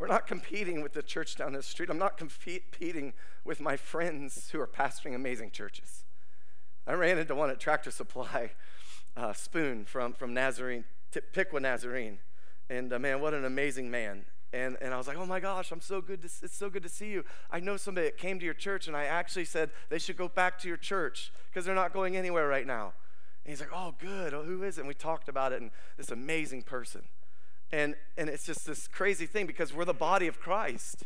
We're 0.00 0.06
not 0.06 0.26
competing 0.26 0.80
with 0.80 0.94
the 0.94 1.02
church 1.02 1.36
down 1.36 1.52
the 1.52 1.62
street. 1.62 1.90
I'm 1.90 1.98
not 1.98 2.16
competing 2.16 3.12
with 3.44 3.60
my 3.60 3.76
friends 3.76 4.48
who 4.50 4.58
are 4.58 4.66
pastoring 4.66 5.14
amazing 5.14 5.50
churches. 5.50 6.04
I 6.86 6.94
ran 6.94 7.18
into 7.18 7.34
one 7.34 7.50
at 7.50 7.60
Tractor 7.60 7.90
Supply, 7.90 8.52
uh, 9.14 9.34
Spoon 9.34 9.84
from, 9.84 10.14
from 10.14 10.32
Nazarene, 10.32 10.84
Piqua 11.34 11.60
Nazarene. 11.60 12.18
And 12.70 12.90
uh, 12.94 12.98
man, 12.98 13.20
what 13.20 13.34
an 13.34 13.44
amazing 13.44 13.90
man. 13.90 14.24
And, 14.54 14.78
and 14.80 14.94
I 14.94 14.96
was 14.96 15.06
like, 15.06 15.18
oh 15.18 15.26
my 15.26 15.38
gosh, 15.38 15.70
I'm 15.70 15.82
so 15.82 16.00
good 16.00 16.22
to, 16.22 16.28
it's 16.42 16.56
so 16.56 16.70
good 16.70 16.82
to 16.82 16.88
see 16.88 17.10
you. 17.10 17.22
I 17.50 17.60
know 17.60 17.76
somebody 17.76 18.06
that 18.06 18.16
came 18.16 18.38
to 18.38 18.44
your 18.46 18.54
church, 18.54 18.88
and 18.88 18.96
I 18.96 19.04
actually 19.04 19.44
said 19.44 19.68
they 19.90 19.98
should 19.98 20.16
go 20.16 20.28
back 20.28 20.58
to 20.60 20.68
your 20.68 20.78
church 20.78 21.30
because 21.50 21.66
they're 21.66 21.74
not 21.74 21.92
going 21.92 22.16
anywhere 22.16 22.48
right 22.48 22.66
now. 22.66 22.94
And 23.44 23.52
he's 23.52 23.60
like, 23.60 23.70
oh, 23.70 23.94
good. 23.98 24.32
Oh, 24.32 24.44
who 24.44 24.62
is 24.62 24.78
it? 24.78 24.80
And 24.80 24.88
we 24.88 24.94
talked 24.94 25.28
about 25.28 25.52
it, 25.52 25.60
and 25.60 25.70
this 25.98 26.10
amazing 26.10 26.62
person. 26.62 27.02
And, 27.72 27.94
and 28.16 28.28
it's 28.28 28.44
just 28.44 28.66
this 28.66 28.88
crazy 28.88 29.26
thing 29.26 29.46
because 29.46 29.72
we're 29.72 29.84
the 29.84 29.94
body 29.94 30.26
of 30.26 30.40
Christ. 30.40 31.04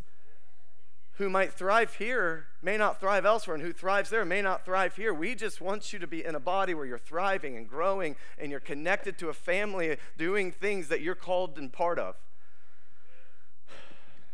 Who 1.19 1.31
might 1.31 1.53
thrive 1.53 1.95
here 1.95 2.47
may 2.61 2.77
not 2.77 2.99
thrive 2.99 3.25
elsewhere, 3.25 3.55
and 3.55 3.63
who 3.63 3.73
thrives 3.73 4.11
there 4.11 4.25
may 4.25 4.43
not 4.43 4.65
thrive 4.65 4.97
here. 4.97 5.15
We 5.15 5.37
just 5.37 5.61
want 5.61 5.93
you 5.93 5.99
to 6.01 6.07
be 6.09 6.25
in 6.25 6.35
a 6.35 6.41
body 6.41 6.75
where 6.75 6.87
you're 6.87 6.99
thriving 6.99 7.57
and 7.57 7.69
growing 7.69 8.17
and 8.37 8.51
you're 8.51 8.59
connected 8.59 9.17
to 9.19 9.29
a 9.29 9.33
family 9.33 9.97
doing 10.19 10.51
things 10.51 10.89
that 10.89 11.03
you're 11.03 11.15
called 11.15 11.57
and 11.57 11.73
part 11.73 12.01
of. 12.01 12.17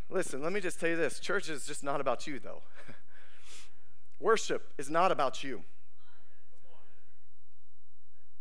Listen, 0.08 0.42
let 0.42 0.52
me 0.52 0.60
just 0.60 0.80
tell 0.80 0.88
you 0.88 0.96
this 0.96 1.20
church 1.20 1.50
is 1.50 1.66
just 1.66 1.84
not 1.84 2.00
about 2.00 2.26
you, 2.26 2.38
though. 2.38 2.62
Worship 4.20 4.72
is 4.78 4.88
not 4.88 5.12
about 5.12 5.44
you. 5.44 5.62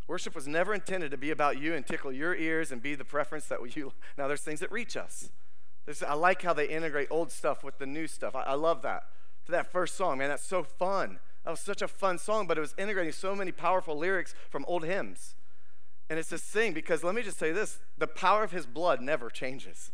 Worship 0.10 0.34
was 0.34 0.48
never 0.48 0.74
intended 0.74 1.12
to 1.12 1.18
be 1.18 1.30
about 1.30 1.62
you 1.62 1.76
and 1.76 1.86
tickle 1.86 2.12
your 2.12 2.34
ears 2.34 2.72
and 2.72 2.82
be 2.82 2.96
the 2.96 3.06
preference 3.06 3.46
that 3.46 3.60
you. 3.76 3.94
Now, 4.18 4.28
there's 4.28 4.42
things 4.42 4.60
that 4.60 4.72
reach 4.72 4.98
us. 4.98 5.30
There's, 5.86 6.02
I 6.02 6.16
like 6.16 6.42
how 6.42 6.52
they 6.52 6.68
integrate 6.68 7.10
old 7.12 7.32
stuff 7.32 7.64
with 7.64 7.78
the 7.78 7.86
new 7.86 8.08
stuff. 8.08 8.36
I, 8.36 8.42
I 8.42 8.54
love 8.56 8.82
that. 8.82 9.04
To 9.46 9.52
that 9.52 9.72
first 9.72 9.96
song, 9.96 10.18
man, 10.18 10.30
that's 10.30 10.44
so 10.44 10.64
fun. 10.64 11.20
That 11.46 11.52
was 11.52 11.60
such 11.60 11.84
a 11.84 11.88
fun 11.88 12.18
song, 12.18 12.48
but 12.48 12.58
it 12.58 12.62
was 12.62 12.74
integrating 12.76 13.14
so 13.14 13.36
many 13.36 13.52
powerful 13.52 13.96
lyrics 13.96 14.34
from 14.50 14.66
old 14.68 14.84
hymns. 14.84 15.36
And 16.10 16.18
it's 16.18 16.30
this 16.30 16.42
thing 16.42 16.74
because 16.74 17.04
let 17.04 17.14
me 17.14 17.22
just 17.22 17.38
say 17.38 17.52
this 17.52 17.78
the 18.00 18.08
power 18.08 18.44
of 18.44 18.52
his 18.52 18.66
blood 18.66 19.02
never 19.02 19.30
changes. 19.30 19.92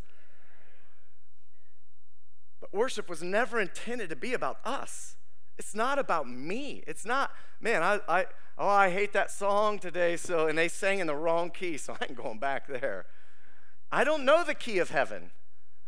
But 2.62 2.74
worship 2.74 3.10
was 3.10 3.22
never 3.22 3.60
intended 3.60 4.10
to 4.12 4.16
be 4.16 4.34
about 4.34 4.60
us. 4.64 5.18
It's 5.58 5.74
not 5.74 6.00
about 6.00 6.30
me. 6.30 6.84
It's 6.88 7.06
not, 7.06 7.32
man, 7.62 7.84
I, 7.84 8.00
I 8.08 8.26
oh, 8.58 8.68
I 8.68 8.90
hate 8.90 9.14
that 9.14 9.32
song 9.32 9.80
today, 9.80 10.18
so, 10.18 10.48
and 10.48 10.58
they 10.58 10.68
sang 10.68 11.00
in 11.00 11.08
the 11.08 11.16
wrong 11.16 11.50
key, 11.50 11.78
so 11.78 11.94
I 11.94 12.06
ain't 12.06 12.16
going 12.16 12.40
back 12.40 12.68
there. 12.68 13.06
I 13.92 14.04
don't 14.04 14.26
know 14.26 14.44
the 14.44 14.54
key 14.54 14.80
of 14.80 14.90
heaven. 14.90 15.32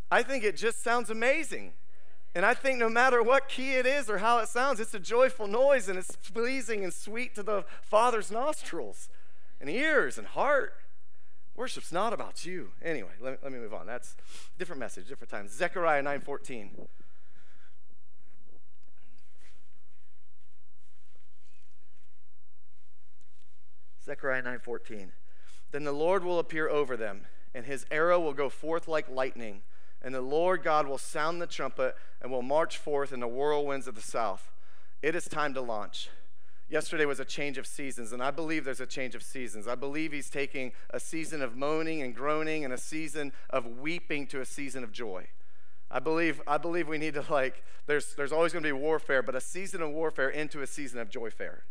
I 0.09 0.23
think 0.23 0.43
it 0.43 0.55
just 0.55 0.83
sounds 0.83 1.09
amazing. 1.09 1.73
And 2.35 2.45
I 2.45 2.53
think 2.53 2.77
no 2.77 2.89
matter 2.89 3.23
what 3.23 3.49
key 3.49 3.73
it 3.73 3.85
is 3.85 4.09
or 4.09 4.19
how 4.19 4.37
it 4.39 4.47
sounds, 4.47 4.79
it's 4.79 4.93
a 4.93 4.99
joyful 4.99 5.47
noise 5.47 5.89
and 5.89 5.97
it's 5.97 6.15
pleasing 6.15 6.83
and 6.83 6.93
sweet 6.93 7.33
to 7.35 7.43
the 7.43 7.65
Father's 7.81 8.31
nostrils 8.31 9.09
and 9.59 9.69
ears 9.69 10.17
and 10.17 10.27
heart. 10.27 10.73
Worship's 11.55 11.91
not 11.91 12.13
about 12.13 12.45
you. 12.45 12.69
Anyway, 12.83 13.09
let 13.19 13.33
me, 13.33 13.37
let 13.41 13.51
me 13.51 13.57
move 13.57 13.73
on. 13.73 13.87
That's 13.87 14.15
different 14.59 14.79
message, 14.79 15.07
different 15.07 15.31
times. 15.31 15.51
Zechariah 15.51 16.03
9:14. 16.03 16.87
Zechariah 24.07 24.41
9:14. 24.41 25.11
Then 25.71 25.83
the 25.83 25.91
Lord 25.91 26.23
will 26.23 26.39
appear 26.39 26.69
over 26.69 26.97
them, 26.97 27.27
and 27.53 27.65
his 27.65 27.85
arrow 27.91 28.19
will 28.19 28.33
go 28.33 28.49
forth 28.49 28.87
like 28.87 29.09
lightning, 29.09 29.61
and 30.01 30.15
the 30.15 30.21
Lord 30.21 30.63
God 30.63 30.87
will 30.87 30.97
sound 30.97 31.41
the 31.41 31.47
trumpet 31.47 31.95
and 32.21 32.31
will 32.31 32.41
march 32.41 32.77
forth 32.77 33.11
in 33.11 33.19
the 33.19 33.27
whirlwinds 33.27 33.87
of 33.87 33.95
the 33.95 34.01
south. 34.01 34.51
It 35.01 35.13
is 35.13 35.25
time 35.25 35.53
to 35.53 35.61
launch. 35.61 36.09
Yesterday 36.69 37.05
was 37.05 37.19
a 37.19 37.25
change 37.25 37.57
of 37.57 37.67
seasons, 37.67 38.11
and 38.11 38.21
I 38.21 38.31
believe 38.31 38.65
there's 38.65 38.81
a 38.81 38.85
change 38.85 39.15
of 39.15 39.23
seasons. 39.23 39.67
I 39.67 39.75
believe 39.75 40.11
he's 40.11 40.29
taking 40.29 40.73
a 40.89 40.99
season 40.99 41.41
of 41.41 41.55
moaning 41.55 42.01
and 42.01 42.15
groaning 42.15 42.65
and 42.65 42.73
a 42.73 42.77
season 42.77 43.31
of 43.49 43.79
weeping 43.79 44.27
to 44.27 44.41
a 44.41 44.45
season 44.45 44.83
of 44.83 44.91
joy. 44.91 45.27
I 45.89 45.99
believe, 45.99 46.41
I 46.45 46.57
believe 46.57 46.89
we 46.89 46.97
need 46.97 47.13
to 47.13 47.23
like, 47.29 47.63
there's, 47.85 48.13
there's 48.15 48.33
always 48.33 48.51
going 48.51 48.63
to 48.63 48.67
be 48.67 48.73
warfare, 48.73 49.23
but 49.23 49.35
a 49.35 49.41
season 49.41 49.81
of 49.81 49.91
warfare 49.91 50.29
into 50.29 50.61
a 50.61 50.67
season 50.67 50.99
of 50.99 51.09
joy 51.09 51.29
fair. 51.29 51.63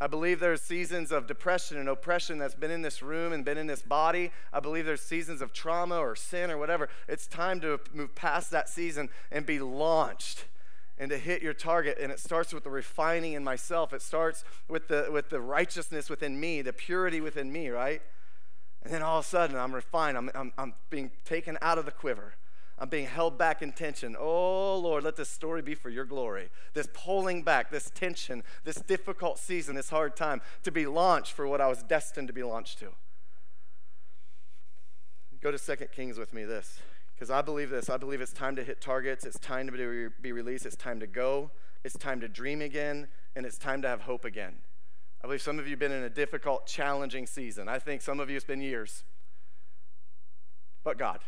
I 0.00 0.06
believe 0.06 0.40
there's 0.40 0.60
seasons 0.60 1.12
of 1.12 1.26
depression 1.26 1.78
and 1.78 1.88
oppression 1.88 2.38
that's 2.38 2.54
been 2.54 2.70
in 2.70 2.82
this 2.82 3.00
room 3.00 3.32
and 3.32 3.44
been 3.44 3.56
in 3.56 3.68
this 3.68 3.82
body. 3.82 4.32
I 4.52 4.60
believe 4.60 4.86
there's 4.86 5.00
seasons 5.00 5.40
of 5.40 5.52
trauma 5.52 5.98
or 5.98 6.16
sin 6.16 6.50
or 6.50 6.58
whatever. 6.58 6.88
It's 7.08 7.26
time 7.26 7.60
to 7.60 7.78
move 7.92 8.14
past 8.14 8.50
that 8.50 8.68
season 8.68 9.08
and 9.30 9.46
be 9.46 9.60
launched 9.60 10.46
and 10.98 11.10
to 11.10 11.18
hit 11.18 11.42
your 11.42 11.54
target. 11.54 11.98
And 12.00 12.10
it 12.10 12.18
starts 12.18 12.52
with 12.52 12.64
the 12.64 12.70
refining 12.70 13.34
in 13.34 13.44
myself. 13.44 13.92
It 13.92 14.02
starts 14.02 14.44
with 14.68 14.88
the 14.88 15.08
with 15.12 15.30
the 15.30 15.40
righteousness 15.40 16.10
within 16.10 16.40
me, 16.40 16.60
the 16.60 16.72
purity 16.72 17.20
within 17.20 17.52
me, 17.52 17.68
right? 17.68 18.02
And 18.82 18.92
then 18.92 19.02
all 19.02 19.20
of 19.20 19.24
a 19.24 19.28
sudden 19.28 19.56
I'm 19.56 19.74
refined. 19.74 20.16
I'm, 20.16 20.30
I'm, 20.34 20.52
I'm 20.58 20.74
being 20.90 21.12
taken 21.24 21.56
out 21.62 21.78
of 21.78 21.84
the 21.84 21.92
quiver. 21.92 22.34
I'm 22.78 22.88
being 22.88 23.06
held 23.06 23.38
back 23.38 23.62
in 23.62 23.72
tension. 23.72 24.16
Oh, 24.18 24.76
Lord, 24.78 25.04
let 25.04 25.16
this 25.16 25.28
story 25.28 25.62
be 25.62 25.74
for 25.74 25.90
your 25.90 26.04
glory. 26.04 26.50
This 26.72 26.88
pulling 26.92 27.42
back, 27.42 27.70
this 27.70 27.90
tension, 27.90 28.42
this 28.64 28.76
difficult 28.76 29.38
season, 29.38 29.76
this 29.76 29.90
hard 29.90 30.16
time 30.16 30.42
to 30.64 30.72
be 30.72 30.86
launched 30.86 31.32
for 31.32 31.46
what 31.46 31.60
I 31.60 31.68
was 31.68 31.84
destined 31.84 32.26
to 32.28 32.34
be 32.34 32.42
launched 32.42 32.80
to. 32.80 32.88
Go 35.40 35.50
to 35.50 35.58
Second 35.58 35.92
Kings 35.92 36.18
with 36.18 36.32
me, 36.32 36.44
this. 36.44 36.80
Because 37.14 37.30
I 37.30 37.42
believe 37.42 37.70
this. 37.70 37.88
I 37.88 37.96
believe 37.96 38.20
it's 38.20 38.32
time 38.32 38.56
to 38.56 38.64
hit 38.64 38.80
targets. 38.80 39.24
It's 39.24 39.38
time 39.38 39.68
to 39.68 40.10
be 40.20 40.32
released. 40.32 40.66
It's 40.66 40.74
time 40.74 40.98
to 40.98 41.06
go. 41.06 41.52
It's 41.84 41.96
time 41.96 42.20
to 42.22 42.28
dream 42.28 42.60
again. 42.60 43.06
And 43.36 43.46
it's 43.46 43.58
time 43.58 43.82
to 43.82 43.88
have 43.88 44.00
hope 44.00 44.24
again. 44.24 44.54
I 45.22 45.26
believe 45.26 45.42
some 45.42 45.58
of 45.58 45.66
you 45.66 45.72
have 45.72 45.78
been 45.78 45.92
in 45.92 46.02
a 46.02 46.10
difficult, 46.10 46.66
challenging 46.66 47.26
season. 47.26 47.68
I 47.68 47.78
think 47.78 48.02
some 48.02 48.18
of 48.18 48.30
you 48.30 48.36
it's 48.36 48.44
been 48.44 48.60
years. 48.60 49.04
But 50.82 50.98
God. 50.98 51.20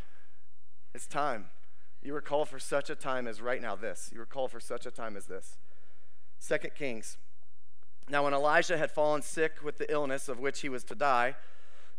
It's 0.97 1.07
time. 1.07 1.51
You 2.03 2.15
were 2.15 2.23
called 2.23 2.49
for 2.49 2.59
such 2.59 2.89
a 2.89 2.95
time 2.95 3.29
as 3.29 3.43
right 3.43 3.61
now, 3.61 3.77
this. 3.77 4.09
You 4.15 4.19
were 4.19 4.25
called 4.25 4.51
for 4.51 4.61
such 4.61 4.87
a 4.87 4.91
time 4.91 5.15
as 5.15 5.27
this. 5.27 5.59
Second 6.39 6.75
Kings. 6.75 7.19
Now, 8.09 8.25
when 8.25 8.33
Elijah 8.33 8.79
had 8.79 8.91
fallen 8.91 9.21
sick 9.21 9.63
with 9.63 9.77
the 9.77 9.93
illness 9.93 10.27
of 10.27 10.41
which 10.41 10.63
he 10.63 10.71
was 10.71 10.85
to 10.85 10.95
die, 10.95 11.35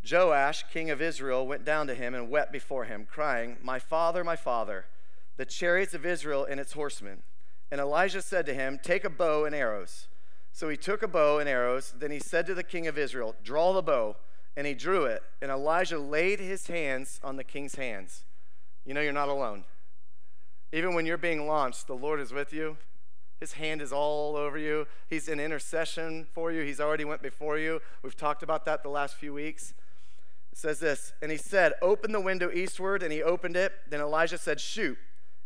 Joash, 0.04 0.66
king 0.74 0.90
of 0.90 1.00
Israel, 1.00 1.46
went 1.46 1.64
down 1.64 1.86
to 1.86 1.94
him 1.94 2.16
and 2.16 2.32
wept 2.32 2.52
before 2.52 2.86
him, 2.86 3.06
crying, 3.08 3.58
My 3.62 3.78
father, 3.78 4.24
my 4.24 4.36
father, 4.36 4.86
the 5.36 5.46
chariots 5.46 5.94
of 5.94 6.04
Israel 6.04 6.48
and 6.50 6.60
its 6.60 6.74
horsemen. 6.74 7.22
And 7.70 7.80
Elijah 7.80 8.24
said 8.24 8.48
to 8.48 8.56
him, 8.56 8.80
Take 8.82 9.06
a 9.06 9.12
bow 9.12 9.46
and 9.46 9.54
arrows. 9.54 10.08
So 10.52 10.70
he 10.70 10.78
took 10.78 11.04
a 11.04 11.08
bow 11.08 11.38
and 11.38 11.48
arrows. 11.48 11.94
Then 11.96 12.10
he 12.10 12.20
said 12.20 12.48
to 12.48 12.56
the 12.56 12.64
king 12.64 12.88
of 12.88 12.98
Israel, 12.98 13.36
Draw 13.44 13.74
the 13.74 13.84
bow. 13.84 14.16
And 14.56 14.66
he 14.66 14.74
drew 14.74 15.06
it. 15.06 15.22
And 15.40 15.52
Elijah 15.52 16.00
laid 16.00 16.40
his 16.40 16.66
hands 16.66 17.20
on 17.24 17.36
the 17.36 17.44
king's 17.44 17.76
hands 17.76 18.24
you 18.88 18.94
know 18.94 19.02
you're 19.02 19.12
not 19.12 19.28
alone. 19.28 19.66
Even 20.72 20.96
when 20.96 21.06
you're 21.06 21.18
being 21.18 21.46
launched, 21.46 21.88
the 21.88 21.94
Lord 21.94 22.22
is 22.22 22.32
with 22.32 22.54
you. 22.54 22.78
His 23.38 23.54
hand 23.54 23.82
is 23.82 23.92
all 23.92 24.38
over 24.38 24.58
you. 24.58 24.88
He's 25.10 25.28
in 25.28 25.42
intercession 25.42 26.26
for 26.34 26.54
you. 26.54 26.64
He's 26.64 26.80
already 26.80 27.04
went 27.04 27.22
before 27.22 27.58
you. 27.58 27.82
We've 28.02 28.16
talked 28.16 28.44
about 28.44 28.64
that 28.64 28.84
the 28.84 28.90
last 28.90 29.16
few 29.16 29.34
weeks. 29.34 29.74
It 30.54 30.58
says 30.58 30.80
this, 30.80 31.12
and 31.22 31.32
he 31.32 31.38
said, 31.38 31.74
"Open 31.82 32.14
the 32.14 32.22
window 32.22 32.50
eastward," 32.50 33.04
and 33.04 33.12
he 33.12 33.22
opened 33.22 33.58
it. 33.58 33.74
Then 33.90 34.00
Elijah 34.00 34.38
said, 34.38 34.62
"Shoot," 34.62 34.98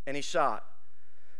and 0.06 0.14
he 0.14 0.22
shot. 0.22 0.64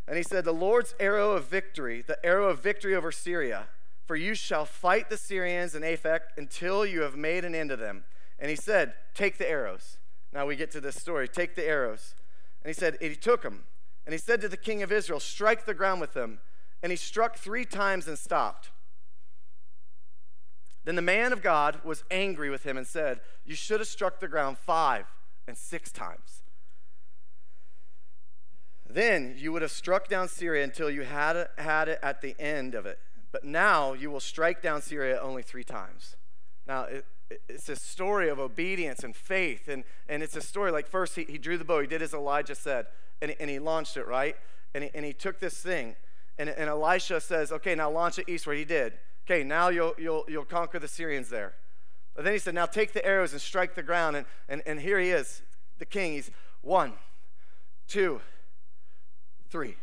And 0.05 0.17
he 0.17 0.23
said, 0.23 0.43
"The 0.43 0.53
Lord's 0.53 0.93
arrow 0.99 1.31
of 1.31 1.45
victory, 1.45 2.01
the 2.01 2.23
arrow 2.23 2.49
of 2.49 2.59
victory 2.59 2.93
over 2.93 3.13
Syria, 3.13 3.69
for 4.05 4.17
you 4.17 4.35
shall 4.35 4.65
fight 4.65 5.09
the 5.09 5.17
Syrians 5.17 5.73
in 5.73 5.83
Aphek 5.83 6.19
until 6.35 6.85
you 6.85 7.01
have 7.01 7.15
made 7.15 7.45
an 7.45 7.55
end 7.55 7.71
of 7.71 7.79
them." 7.79 8.03
And 8.37 8.49
he 8.49 8.57
said, 8.57 8.93
"Take 9.13 9.37
the 9.37 9.49
arrows." 9.49 9.97
Now 10.33 10.45
we 10.45 10.55
get 10.55 10.71
to 10.71 10.81
this 10.81 10.95
story. 10.95 11.27
Take 11.27 11.55
the 11.55 11.65
arrows. 11.65 12.15
And 12.63 12.69
he 12.69 12.73
said, 12.73 12.97
and 13.01 13.11
he 13.11 13.15
took 13.15 13.43
them. 13.43 13.63
And 14.05 14.13
he 14.13 14.19
said 14.19 14.41
to 14.41 14.49
the 14.49 14.57
king 14.57 14.81
of 14.83 14.91
Israel, 14.91 15.19
Strike 15.19 15.65
the 15.65 15.73
ground 15.73 16.01
with 16.01 16.13
them. 16.13 16.39
And 16.81 16.91
he 16.91 16.95
struck 16.95 17.37
three 17.37 17.65
times 17.65 18.07
and 18.07 18.17
stopped. 18.17 18.71
Then 20.85 20.95
the 20.95 21.01
man 21.01 21.31
of 21.31 21.41
God 21.41 21.79
was 21.83 22.03
angry 22.11 22.49
with 22.49 22.63
him 22.63 22.77
and 22.77 22.85
said, 22.85 23.21
You 23.45 23.55
should 23.55 23.79
have 23.79 23.87
struck 23.87 24.19
the 24.19 24.27
ground 24.27 24.57
five 24.57 25.05
and 25.47 25.57
six 25.57 25.91
times. 25.91 26.43
Then 28.89 29.35
you 29.37 29.51
would 29.51 29.61
have 29.61 29.71
struck 29.71 30.07
down 30.07 30.27
Syria 30.27 30.63
until 30.63 30.89
you 30.89 31.03
had 31.03 31.35
it, 31.35 31.49
had 31.57 31.87
it 31.87 31.99
at 32.03 32.21
the 32.21 32.35
end 32.39 32.75
of 32.75 32.85
it. 32.85 32.99
But 33.31 33.43
now 33.43 33.93
you 33.93 34.11
will 34.11 34.19
strike 34.19 34.61
down 34.61 34.81
Syria 34.81 35.19
only 35.19 35.41
three 35.41 35.63
times. 35.63 36.15
Now, 36.67 36.83
it, 36.83 37.05
it's 37.49 37.69
a 37.69 37.75
story 37.75 38.29
of 38.29 38.39
obedience 38.39 39.03
and 39.03 39.15
faith. 39.15 39.67
And, 39.67 39.83
and 40.07 40.23
it's 40.23 40.35
a 40.35 40.41
story 40.41 40.71
like 40.71 40.87
first 40.87 41.15
he, 41.15 41.23
he 41.23 41.37
drew 41.37 41.57
the 41.57 41.65
bow, 41.65 41.81
he 41.81 41.87
did 41.87 42.01
as 42.01 42.13
Elijah 42.13 42.55
said, 42.55 42.87
and, 43.21 43.35
and 43.39 43.49
he 43.49 43.59
launched 43.59 43.97
it, 43.97 44.07
right? 44.07 44.35
And 44.73 44.83
he, 44.85 44.91
and 44.93 45.05
he 45.05 45.13
took 45.13 45.39
this 45.39 45.57
thing, 45.59 45.95
and, 46.37 46.49
and 46.49 46.69
Elisha 46.69 47.21
says, 47.21 47.51
okay, 47.51 47.75
now 47.75 47.89
launch 47.89 48.17
it 48.17 48.27
eastward. 48.27 48.57
He 48.57 48.65
did. 48.65 48.93
Okay, 49.25 49.43
now 49.43 49.69
you'll, 49.69 49.93
you'll, 49.97 50.25
you'll 50.27 50.45
conquer 50.45 50.79
the 50.79 50.87
Syrians 50.87 51.29
there. 51.29 51.53
But 52.15 52.25
then 52.25 52.33
he 52.33 52.39
said, 52.39 52.53
now 52.53 52.65
take 52.65 52.93
the 52.93 53.05
arrows 53.05 53.31
and 53.31 53.41
strike 53.41 53.75
the 53.75 53.83
ground. 53.83 54.15
And, 54.15 54.25
and, 54.49 54.61
and 54.65 54.79
here 54.79 54.99
he 54.99 55.11
is, 55.11 55.41
the 55.79 55.85
king. 55.85 56.13
He's 56.13 56.31
one, 56.61 56.93
two, 57.87 58.21
three. 59.49 59.77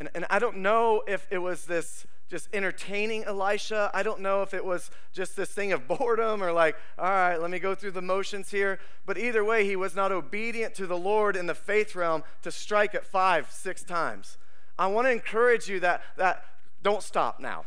And, 0.00 0.08
and 0.14 0.26
I 0.30 0.38
don't 0.38 0.58
know 0.58 1.02
if 1.06 1.26
it 1.30 1.38
was 1.38 1.66
this 1.66 2.06
just 2.28 2.48
entertaining 2.52 3.24
Elisha. 3.24 3.90
I 3.94 4.02
don't 4.02 4.20
know 4.20 4.42
if 4.42 4.52
it 4.52 4.64
was 4.64 4.90
just 5.12 5.36
this 5.36 5.50
thing 5.50 5.72
of 5.72 5.86
boredom 5.88 6.42
or 6.42 6.52
like, 6.52 6.76
all 6.98 7.10
right, 7.10 7.36
let 7.36 7.50
me 7.50 7.58
go 7.58 7.74
through 7.74 7.92
the 7.92 8.02
motions 8.02 8.50
here. 8.50 8.78
But 9.04 9.18
either 9.18 9.44
way, 9.44 9.64
he 9.64 9.76
was 9.76 9.94
not 9.94 10.12
obedient 10.12 10.74
to 10.74 10.86
the 10.86 10.98
Lord 10.98 11.36
in 11.36 11.46
the 11.46 11.54
faith 11.54 11.94
realm 11.94 12.24
to 12.42 12.50
strike 12.50 12.94
it 12.94 13.04
five, 13.04 13.50
six 13.50 13.82
times. 13.82 14.38
I 14.78 14.88
want 14.88 15.06
to 15.06 15.12
encourage 15.12 15.68
you 15.68 15.80
that, 15.80 16.02
that 16.16 16.44
don't 16.82 17.02
stop 17.02 17.40
now. 17.40 17.64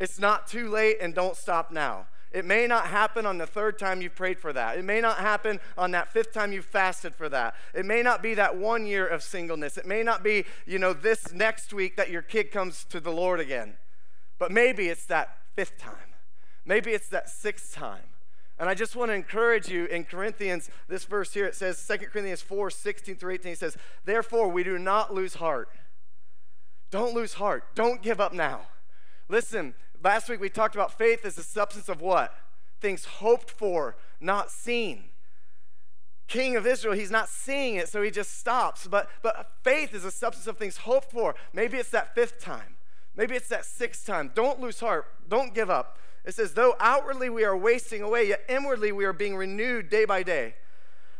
It's 0.00 0.18
not 0.18 0.46
too 0.46 0.68
late 0.68 0.96
and 1.00 1.14
don't 1.14 1.36
stop 1.36 1.70
now. 1.70 2.06
It 2.32 2.46
may 2.46 2.66
not 2.66 2.86
happen 2.86 3.26
on 3.26 3.36
the 3.38 3.46
third 3.46 3.78
time 3.78 4.00
you've 4.00 4.14
prayed 4.14 4.38
for 4.38 4.52
that. 4.52 4.78
It 4.78 4.84
may 4.84 5.00
not 5.00 5.18
happen 5.18 5.60
on 5.76 5.90
that 5.90 6.12
fifth 6.12 6.32
time 6.32 6.52
you've 6.52 6.64
fasted 6.64 7.14
for 7.14 7.28
that. 7.28 7.54
It 7.74 7.84
may 7.84 8.02
not 8.02 8.22
be 8.22 8.34
that 8.34 8.56
one 8.56 8.86
year 8.86 9.06
of 9.06 9.22
singleness. 9.22 9.76
It 9.76 9.86
may 9.86 10.02
not 10.02 10.22
be, 10.22 10.46
you 10.66 10.78
know, 10.78 10.94
this 10.94 11.32
next 11.32 11.74
week 11.74 11.96
that 11.96 12.10
your 12.10 12.22
kid 12.22 12.50
comes 12.50 12.84
to 12.84 13.00
the 13.00 13.12
Lord 13.12 13.38
again. 13.38 13.74
But 14.38 14.50
maybe 14.50 14.88
it's 14.88 15.04
that 15.06 15.36
fifth 15.54 15.76
time. 15.76 16.14
Maybe 16.64 16.92
it's 16.92 17.08
that 17.08 17.28
sixth 17.28 17.74
time. 17.74 18.04
And 18.58 18.68
I 18.68 18.74
just 18.74 18.96
want 18.96 19.10
to 19.10 19.14
encourage 19.14 19.68
you 19.68 19.86
in 19.86 20.04
Corinthians, 20.04 20.70
this 20.88 21.04
verse 21.04 21.34
here, 21.34 21.46
it 21.46 21.54
says, 21.54 21.84
2 21.86 22.06
Corinthians 22.06 22.42
4 22.42 22.70
16 22.70 23.16
through 23.16 23.34
18, 23.34 23.52
it 23.52 23.58
says, 23.58 23.76
Therefore, 24.04 24.48
we 24.48 24.62
do 24.62 24.78
not 24.78 25.12
lose 25.12 25.34
heart. 25.34 25.68
Don't 26.90 27.14
lose 27.14 27.34
heart. 27.34 27.64
Don't 27.74 28.02
give 28.02 28.20
up 28.20 28.32
now. 28.32 28.68
Listen, 29.28 29.74
last 30.02 30.28
week 30.28 30.40
we 30.40 30.48
talked 30.48 30.74
about 30.74 30.96
faith 30.96 31.24
as 31.24 31.34
the 31.34 31.42
substance 31.42 31.88
of 31.88 32.00
what? 32.00 32.34
Things 32.80 33.04
hoped 33.04 33.50
for, 33.50 33.96
not 34.20 34.50
seen. 34.50 35.04
King 36.28 36.56
of 36.56 36.66
Israel, 36.66 36.94
he's 36.94 37.10
not 37.10 37.28
seeing 37.28 37.74
it, 37.74 37.88
so 37.88 38.00
he 38.00 38.10
just 38.10 38.38
stops. 38.38 38.86
But, 38.86 39.08
but 39.22 39.52
faith 39.62 39.94
is 39.94 40.04
a 40.04 40.10
substance 40.10 40.46
of 40.46 40.56
things 40.56 40.78
hoped 40.78 41.10
for. 41.10 41.34
Maybe 41.52 41.76
it's 41.76 41.90
that 41.90 42.14
fifth 42.14 42.40
time. 42.40 42.76
Maybe 43.14 43.34
it's 43.34 43.48
that 43.48 43.64
sixth 43.64 44.06
time. 44.06 44.30
Don't 44.34 44.60
lose 44.60 44.80
heart. 44.80 45.06
Don't 45.28 45.54
give 45.54 45.68
up. 45.68 45.98
It 46.24 46.34
says, 46.34 46.54
though 46.54 46.76
outwardly 46.80 47.28
we 47.28 47.44
are 47.44 47.56
wasting 47.56 48.00
away, 48.00 48.28
yet 48.28 48.44
inwardly 48.48 48.92
we 48.92 49.04
are 49.04 49.12
being 49.12 49.36
renewed 49.36 49.90
day 49.90 50.04
by 50.04 50.22
day. 50.22 50.54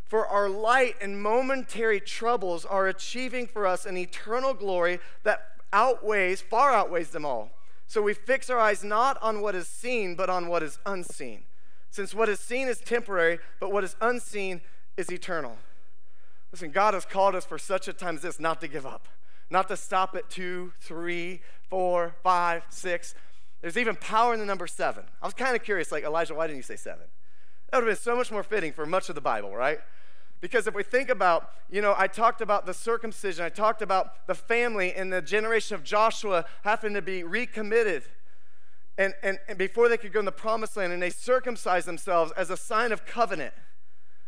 For 0.04 0.26
our 0.26 0.48
light 0.48 0.96
and 1.00 1.22
momentary 1.22 2.00
troubles 2.00 2.64
are 2.64 2.86
achieving 2.86 3.46
for 3.46 3.66
us 3.66 3.84
an 3.84 3.96
eternal 3.96 4.54
glory 4.54 5.00
that 5.24 5.40
outweighs, 5.72 6.40
far 6.40 6.72
outweighs 6.72 7.10
them 7.10 7.24
all. 7.24 7.50
So 7.92 8.00
we 8.00 8.14
fix 8.14 8.48
our 8.48 8.58
eyes 8.58 8.82
not 8.82 9.18
on 9.20 9.42
what 9.42 9.54
is 9.54 9.68
seen, 9.68 10.14
but 10.14 10.30
on 10.30 10.48
what 10.48 10.62
is 10.62 10.78
unseen. 10.86 11.42
Since 11.90 12.14
what 12.14 12.30
is 12.30 12.40
seen 12.40 12.66
is 12.66 12.78
temporary, 12.78 13.38
but 13.60 13.70
what 13.70 13.84
is 13.84 13.96
unseen 14.00 14.62
is 14.96 15.12
eternal. 15.12 15.58
Listen, 16.52 16.70
God 16.70 16.94
has 16.94 17.04
called 17.04 17.34
us 17.34 17.44
for 17.44 17.58
such 17.58 17.88
a 17.88 17.92
time 17.92 18.16
as 18.16 18.22
this 18.22 18.40
not 18.40 18.62
to 18.62 18.66
give 18.66 18.86
up, 18.86 19.08
not 19.50 19.68
to 19.68 19.76
stop 19.76 20.16
at 20.16 20.30
two, 20.30 20.72
three, 20.80 21.42
four, 21.68 22.14
five, 22.22 22.62
six. 22.70 23.14
There's 23.60 23.76
even 23.76 23.96
power 23.96 24.32
in 24.32 24.40
the 24.40 24.46
number 24.46 24.66
seven. 24.66 25.04
I 25.20 25.26
was 25.26 25.34
kind 25.34 25.54
of 25.54 25.62
curious, 25.62 25.92
like, 25.92 26.02
Elijah, 26.02 26.32
why 26.32 26.46
didn't 26.46 26.56
you 26.56 26.62
say 26.62 26.76
seven? 26.76 27.04
That 27.70 27.76
would 27.76 27.88
have 27.88 27.98
been 27.98 28.02
so 28.02 28.16
much 28.16 28.32
more 28.32 28.42
fitting 28.42 28.72
for 28.72 28.86
much 28.86 29.10
of 29.10 29.16
the 29.16 29.20
Bible, 29.20 29.54
right? 29.54 29.80
Because 30.42 30.66
if 30.66 30.74
we 30.74 30.82
think 30.82 31.08
about, 31.08 31.50
you 31.70 31.80
know, 31.80 31.94
I 31.96 32.08
talked 32.08 32.40
about 32.40 32.66
the 32.66 32.74
circumcision, 32.74 33.44
I 33.44 33.48
talked 33.48 33.80
about 33.80 34.26
the 34.26 34.34
family 34.34 34.92
and 34.92 35.12
the 35.12 35.22
generation 35.22 35.76
of 35.76 35.84
Joshua 35.84 36.44
having 36.64 36.94
to 36.94 37.00
be 37.00 37.22
recommitted. 37.22 38.02
And, 38.98 39.14
and, 39.22 39.38
and 39.48 39.56
before 39.56 39.88
they 39.88 39.96
could 39.96 40.12
go 40.12 40.18
in 40.18 40.24
the 40.24 40.32
promised 40.32 40.76
land, 40.76 40.92
and 40.92 41.00
they 41.00 41.10
circumcised 41.10 41.86
themselves 41.86 42.32
as 42.36 42.50
a 42.50 42.56
sign 42.56 42.90
of 42.90 43.06
covenant. 43.06 43.54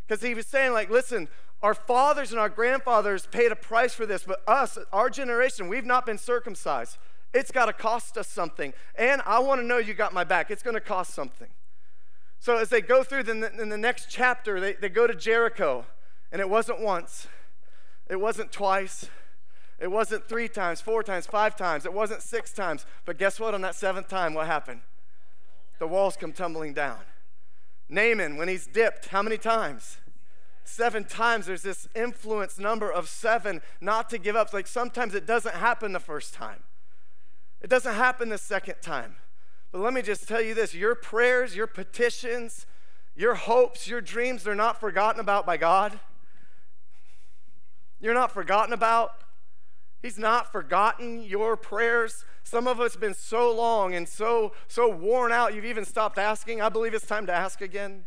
Because 0.06 0.22
he 0.22 0.34
was 0.34 0.46
saying, 0.46 0.72
like, 0.72 0.88
listen, 0.88 1.28
our 1.62 1.74
fathers 1.74 2.30
and 2.30 2.38
our 2.38 2.48
grandfathers 2.48 3.26
paid 3.26 3.50
a 3.50 3.56
price 3.56 3.92
for 3.92 4.06
this, 4.06 4.22
but 4.22 4.40
us, 4.46 4.78
our 4.92 5.10
generation, 5.10 5.66
we've 5.66 5.84
not 5.84 6.06
been 6.06 6.18
circumcised. 6.18 6.96
It's 7.32 7.50
got 7.50 7.66
to 7.66 7.72
cost 7.72 8.16
us 8.16 8.28
something. 8.28 8.72
And 8.94 9.20
I 9.26 9.40
want 9.40 9.60
to 9.60 9.66
know 9.66 9.78
you 9.78 9.94
got 9.94 10.14
my 10.14 10.22
back. 10.22 10.52
It's 10.52 10.62
going 10.62 10.74
to 10.74 10.80
cost 10.80 11.12
something. 11.12 11.48
So 12.38 12.56
as 12.56 12.68
they 12.68 12.82
go 12.82 13.02
through, 13.02 13.24
then 13.24 13.42
in 13.58 13.68
the 13.68 13.78
next 13.78 14.06
chapter, 14.08 14.60
they, 14.60 14.74
they 14.74 14.88
go 14.88 15.08
to 15.08 15.14
Jericho. 15.14 15.86
And 16.34 16.40
it 16.40 16.50
wasn't 16.50 16.80
once, 16.80 17.28
it 18.10 18.16
wasn't 18.16 18.50
twice, 18.50 19.08
it 19.78 19.88
wasn't 19.88 20.28
three 20.28 20.48
times, 20.48 20.80
four 20.80 21.04
times, 21.04 21.26
five 21.26 21.54
times, 21.54 21.86
it 21.86 21.92
wasn't 21.92 22.22
six 22.22 22.52
times. 22.52 22.86
But 23.04 23.18
guess 23.18 23.38
what? 23.38 23.54
On 23.54 23.60
that 23.60 23.76
seventh 23.76 24.08
time, 24.08 24.34
what 24.34 24.48
happened? 24.48 24.80
The 25.78 25.86
walls 25.86 26.16
come 26.16 26.32
tumbling 26.32 26.74
down. 26.74 26.98
Naaman, 27.88 28.36
when 28.36 28.48
he's 28.48 28.66
dipped, 28.66 29.10
how 29.10 29.22
many 29.22 29.38
times? 29.38 29.98
Seven 30.64 31.04
times. 31.04 31.46
There's 31.46 31.62
this 31.62 31.86
influence 31.94 32.58
number 32.58 32.90
of 32.90 33.08
seven, 33.08 33.62
not 33.80 34.10
to 34.10 34.18
give 34.18 34.34
up. 34.34 34.52
Like 34.52 34.66
sometimes 34.66 35.14
it 35.14 35.26
doesn't 35.26 35.54
happen 35.54 35.92
the 35.92 36.00
first 36.00 36.34
time, 36.34 36.64
it 37.60 37.70
doesn't 37.70 37.94
happen 37.94 38.28
the 38.30 38.38
second 38.38 38.82
time. 38.82 39.14
But 39.70 39.82
let 39.82 39.94
me 39.94 40.02
just 40.02 40.26
tell 40.26 40.42
you 40.42 40.54
this 40.54 40.74
your 40.74 40.96
prayers, 40.96 41.54
your 41.54 41.68
petitions, 41.68 42.66
your 43.14 43.36
hopes, 43.36 43.86
your 43.86 44.00
dreams, 44.00 44.42
they're 44.42 44.56
not 44.56 44.80
forgotten 44.80 45.20
about 45.20 45.46
by 45.46 45.56
God. 45.56 46.00
You're 48.04 48.12
not 48.12 48.30
forgotten 48.30 48.74
about. 48.74 49.12
He's 50.02 50.18
not 50.18 50.52
forgotten 50.52 51.22
your 51.22 51.56
prayers. 51.56 52.26
Some 52.42 52.68
of 52.68 52.78
us 52.78 52.96
been 52.96 53.14
so 53.14 53.50
long 53.50 53.94
and 53.94 54.06
so 54.06 54.52
so 54.68 54.94
worn 54.94 55.32
out 55.32 55.54
you've 55.54 55.64
even 55.64 55.86
stopped 55.86 56.18
asking. 56.18 56.60
I 56.60 56.68
believe 56.68 56.92
it's 56.92 57.06
time 57.06 57.24
to 57.28 57.32
ask 57.32 57.62
again. 57.62 58.04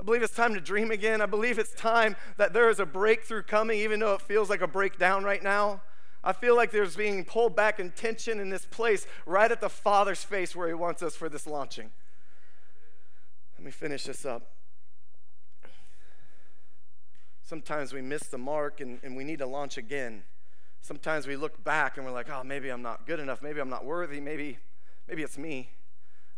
I 0.00 0.04
believe 0.04 0.22
it's 0.22 0.34
time 0.34 0.54
to 0.54 0.60
dream 0.60 0.90
again. 0.90 1.20
I 1.20 1.26
believe 1.26 1.58
it's 1.58 1.74
time 1.74 2.16
that 2.38 2.54
there 2.54 2.70
is 2.70 2.80
a 2.80 2.86
breakthrough 2.86 3.42
coming, 3.42 3.78
even 3.80 4.00
though 4.00 4.14
it 4.14 4.22
feels 4.22 4.48
like 4.48 4.62
a 4.62 4.66
breakdown 4.66 5.22
right 5.22 5.42
now. 5.42 5.82
I 6.24 6.32
feel 6.32 6.56
like 6.56 6.70
there's 6.70 6.96
being 6.96 7.26
pulled 7.26 7.54
back 7.54 7.78
in 7.78 7.90
tension 7.90 8.40
in 8.40 8.48
this 8.48 8.64
place, 8.64 9.06
right 9.26 9.52
at 9.52 9.60
the 9.60 9.68
Father's 9.68 10.24
face 10.24 10.56
where 10.56 10.68
He 10.68 10.72
wants 10.72 11.02
us 11.02 11.14
for 11.14 11.28
this 11.28 11.46
launching. 11.46 11.90
Let 13.58 13.66
me 13.66 13.70
finish 13.70 14.04
this 14.04 14.24
up. 14.24 14.48
Sometimes 17.50 17.92
we 17.92 18.00
miss 18.00 18.28
the 18.28 18.38
mark 18.38 18.80
and, 18.80 19.00
and 19.02 19.16
we 19.16 19.24
need 19.24 19.40
to 19.40 19.46
launch 19.46 19.76
again. 19.76 20.22
Sometimes 20.82 21.26
we 21.26 21.34
look 21.34 21.64
back 21.64 21.96
and 21.96 22.06
we're 22.06 22.12
like, 22.12 22.30
oh, 22.30 22.44
maybe 22.44 22.68
I'm 22.68 22.80
not 22.80 23.08
good 23.08 23.18
enough. 23.18 23.42
Maybe 23.42 23.60
I'm 23.60 23.68
not 23.68 23.84
worthy. 23.84 24.20
Maybe, 24.20 24.58
maybe 25.08 25.24
it's 25.24 25.36
me. 25.36 25.70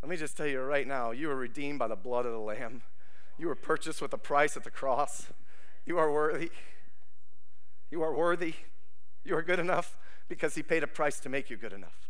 Let 0.01 0.09
me 0.09 0.17
just 0.17 0.39
tell 0.39 0.47
you 0.47 0.63
right 0.63 0.87
now 0.87 1.11
you 1.11 1.29
were 1.29 1.37
redeemed 1.37 1.79
by 1.79 1.89
the 1.89 1.97
blood 1.97 2.25
of 2.25 2.33
the 2.33 2.39
Lamb. 2.39 2.81
You 3.39 3.49
were 3.49 3.55
purchased 3.55 4.01
with 4.01 4.15
a 4.15 4.17
price 4.17 4.57
at 4.57 4.65
the 4.65 4.71
cross. 4.71 5.27
You 5.85 5.99
are 5.99 6.11
worthy. 6.11 6.51
You 7.91 8.03
are 8.03 8.15
worthy. 8.15 8.55
You 9.23 9.37
are 9.37 9.43
good 9.43 9.59
enough 9.59 9.99
because 10.31 10.55
He 10.55 10.63
paid 10.63 10.83
a 10.83 10.87
price 10.87 11.21
to 11.21 11.29
make 11.29 11.51
you 11.51 11.59
good 11.59 11.75
enough. 11.75 12.09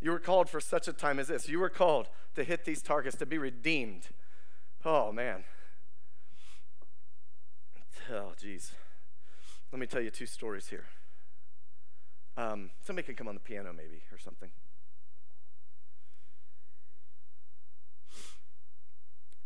You 0.00 0.12
were 0.12 0.18
called 0.18 0.48
for 0.48 0.60
such 0.60 0.88
a 0.88 0.94
time 0.94 1.18
as 1.18 1.28
this. 1.28 1.46
You 1.46 1.60
were 1.60 1.68
called 1.68 2.08
to 2.36 2.44
hit 2.44 2.64
these 2.64 2.80
targets, 2.80 3.18
to 3.18 3.26
be 3.26 3.36
redeemed. 3.36 4.08
Oh, 4.82 5.12
man. 5.12 5.44
Oh, 8.12 8.32
geez. 8.36 8.72
Let 9.70 9.78
me 9.78 9.86
tell 9.86 10.00
you 10.00 10.10
two 10.10 10.26
stories 10.26 10.66
here. 10.66 10.86
Um, 12.36 12.70
somebody 12.82 13.06
can 13.06 13.14
come 13.14 13.28
on 13.28 13.34
the 13.34 13.40
piano, 13.40 13.72
maybe, 13.72 14.02
or 14.10 14.18
something. 14.18 14.50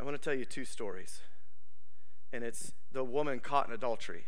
I 0.00 0.02
want 0.02 0.16
to 0.16 0.22
tell 0.22 0.32
you 0.32 0.46
two 0.46 0.64
stories. 0.64 1.20
And 2.32 2.42
it's 2.42 2.72
the 2.90 3.04
woman 3.04 3.38
caught 3.40 3.68
in 3.68 3.74
adultery. 3.74 4.24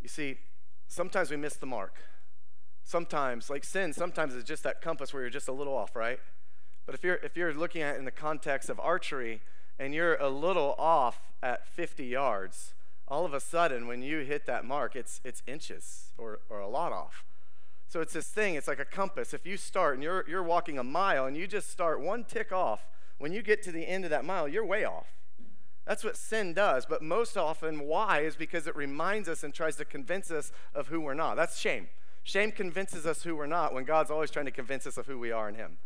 You 0.00 0.08
see, 0.08 0.38
sometimes 0.86 1.30
we 1.30 1.36
miss 1.36 1.56
the 1.56 1.66
mark. 1.66 1.96
Sometimes, 2.84 3.50
like 3.50 3.64
sin, 3.64 3.92
sometimes 3.92 4.36
it's 4.36 4.44
just 4.46 4.62
that 4.62 4.80
compass 4.80 5.12
where 5.12 5.22
you're 5.22 5.30
just 5.30 5.48
a 5.48 5.52
little 5.52 5.74
off, 5.76 5.96
right? 5.96 6.20
But 6.86 6.94
if 6.94 7.02
you're 7.02 7.16
if 7.16 7.36
you're 7.36 7.52
looking 7.54 7.82
at 7.82 7.96
it 7.96 7.98
in 7.98 8.04
the 8.04 8.10
context 8.10 8.68
of 8.68 8.78
archery 8.78 9.40
and 9.78 9.92
you're 9.92 10.14
a 10.16 10.28
little 10.28 10.76
off 10.78 11.32
at 11.42 11.66
50 11.66 12.04
yards, 12.04 12.74
all 13.06 13.24
of 13.24 13.34
a 13.34 13.40
sudden 13.40 13.86
when 13.86 14.02
you 14.02 14.20
hit 14.20 14.46
that 14.46 14.64
mark 14.64 14.96
it's 14.96 15.20
it's 15.24 15.42
inches 15.46 16.12
or, 16.18 16.40
or 16.48 16.58
a 16.60 16.68
lot 16.68 16.92
off. 16.92 17.24
So 17.88 18.00
it's 18.00 18.12
this 18.12 18.28
thing 18.28 18.54
it's 18.54 18.68
like 18.68 18.78
a 18.78 18.84
compass. 18.84 19.34
If 19.34 19.46
you 19.46 19.56
start 19.56 19.94
and 19.94 20.02
you're 20.02 20.24
you're 20.28 20.42
walking 20.42 20.78
a 20.78 20.84
mile 20.84 21.26
and 21.26 21.36
you 21.36 21.46
just 21.46 21.70
start 21.70 22.00
one 22.00 22.24
tick 22.24 22.52
off 22.52 22.86
when 23.18 23.32
you 23.32 23.42
get 23.42 23.62
to 23.64 23.72
the 23.72 23.86
end 23.86 24.04
of 24.04 24.10
that 24.10 24.24
mile 24.24 24.48
you're 24.48 24.64
way 24.64 24.84
off. 24.84 25.08
That's 25.86 26.04
what 26.04 26.16
sin 26.16 26.54
does 26.54 26.86
but 26.86 27.02
most 27.02 27.36
often 27.36 27.80
why 27.80 28.20
is 28.20 28.36
because 28.36 28.66
it 28.66 28.76
reminds 28.76 29.28
us 29.28 29.44
and 29.44 29.52
tries 29.52 29.76
to 29.76 29.84
convince 29.84 30.30
us 30.30 30.52
of 30.74 30.88
who 30.88 31.00
we're 31.00 31.14
not. 31.14 31.36
That's 31.36 31.58
shame. 31.58 31.88
Shame 32.22 32.52
convinces 32.52 33.04
us 33.04 33.22
who 33.22 33.36
we're 33.36 33.46
not 33.46 33.74
when 33.74 33.84
god's 33.84 34.10
always 34.10 34.30
trying 34.30 34.46
to 34.46 34.50
convince 34.50 34.86
us 34.86 34.96
of 34.96 35.06
who 35.06 35.18
we 35.18 35.30
are 35.30 35.48
in 35.48 35.56
him 35.56 35.78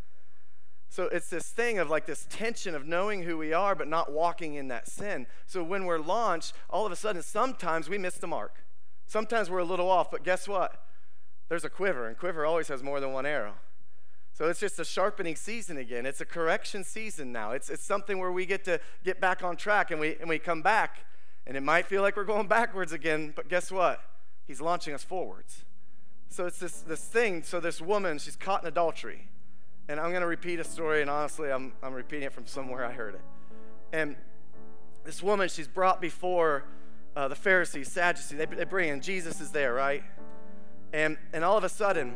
So 0.89 1.03
it's 1.03 1.29
this 1.29 1.49
thing 1.49 1.77
of 1.77 1.89
like 1.89 2.07
this 2.07 2.25
tension 2.29 2.73
of 2.73 2.85
knowing 2.85 3.23
who 3.23 3.37
we 3.37 3.53
are, 3.53 3.75
but 3.75 3.87
not 3.87 4.11
walking 4.11 4.55
in 4.55 4.69
that 4.69 4.87
sin. 4.87 5.27
So 5.45 5.63
when 5.63 5.85
we're 5.85 5.99
launched, 5.99 6.53
all 6.69 6.85
of 6.85 6.91
a 6.91 6.95
sudden, 6.95 7.21
sometimes 7.21 7.87
we 7.87 7.99
miss 7.99 8.15
the 8.15 8.27
mark. 8.27 8.63
Sometimes 9.05 9.49
we're 9.49 9.59
a 9.59 9.65
little 9.65 9.89
off, 9.89 10.09
but 10.09 10.23
guess 10.23 10.47
what? 10.47 10.83
There's 11.47 11.63
a 11.63 11.69
quiver, 11.69 12.07
and 12.07 12.17
quiver 12.17 12.45
always 12.45 12.67
has 12.67 12.83
more 12.83 12.99
than 12.99 13.13
one 13.13 13.25
arrow. 13.25 13.55
So 14.33 14.47
it's 14.47 14.59
just 14.59 14.79
a 14.79 14.85
sharpening 14.85 15.35
season 15.35 15.77
again. 15.77 16.05
It's 16.05 16.21
a 16.21 16.25
correction 16.25 16.83
season 16.83 17.31
now. 17.31 17.51
It's, 17.51 17.69
it's 17.69 17.83
something 17.83 18.19
where 18.19 18.31
we 18.31 18.45
get 18.45 18.63
to 18.65 18.79
get 19.03 19.19
back 19.19 19.43
on 19.43 19.57
track 19.57 19.91
and 19.91 19.99
we, 19.99 20.15
and 20.19 20.29
we 20.29 20.39
come 20.39 20.61
back. 20.61 21.05
And 21.45 21.57
it 21.57 21.61
might 21.61 21.87
feel 21.87 22.01
like 22.01 22.15
we're 22.15 22.23
going 22.23 22.47
backwards 22.47 22.93
again, 22.93 23.33
but 23.35 23.49
guess 23.49 23.71
what? 23.71 24.01
He's 24.47 24.61
launching 24.61 24.93
us 24.93 25.03
forwards. 25.03 25.65
So 26.29 26.45
it's 26.45 26.59
this, 26.59 26.81
this 26.81 27.03
thing. 27.03 27.43
So 27.43 27.59
this 27.59 27.81
woman, 27.81 28.19
she's 28.19 28.35
caught 28.35 28.61
in 28.61 28.67
adultery. 28.67 29.27
And 29.89 29.99
I'm 29.99 30.11
going 30.11 30.21
to 30.21 30.27
repeat 30.27 30.59
a 30.59 30.63
story, 30.63 31.01
and 31.01 31.09
honestly, 31.09 31.51
I'm, 31.51 31.73
I'm 31.81 31.93
repeating 31.93 32.27
it 32.27 32.31
from 32.31 32.45
somewhere 32.45 32.85
I 32.85 32.91
heard 32.91 33.15
it. 33.15 33.21
And 33.91 34.15
this 35.03 35.23
woman, 35.23 35.49
she's 35.49 35.67
brought 35.67 35.99
before 35.99 36.65
uh, 37.15 37.27
the 37.27 37.35
Pharisees, 37.35 37.91
Sadducees. 37.91 38.37
They, 38.37 38.45
they 38.45 38.65
bring 38.65 38.89
in, 38.89 39.01
Jesus 39.01 39.41
is 39.41 39.49
there, 39.49 39.73
right? 39.73 40.03
And, 40.93 41.17
and 41.33 41.43
all 41.43 41.57
of 41.57 41.63
a 41.63 41.69
sudden, 41.69 42.13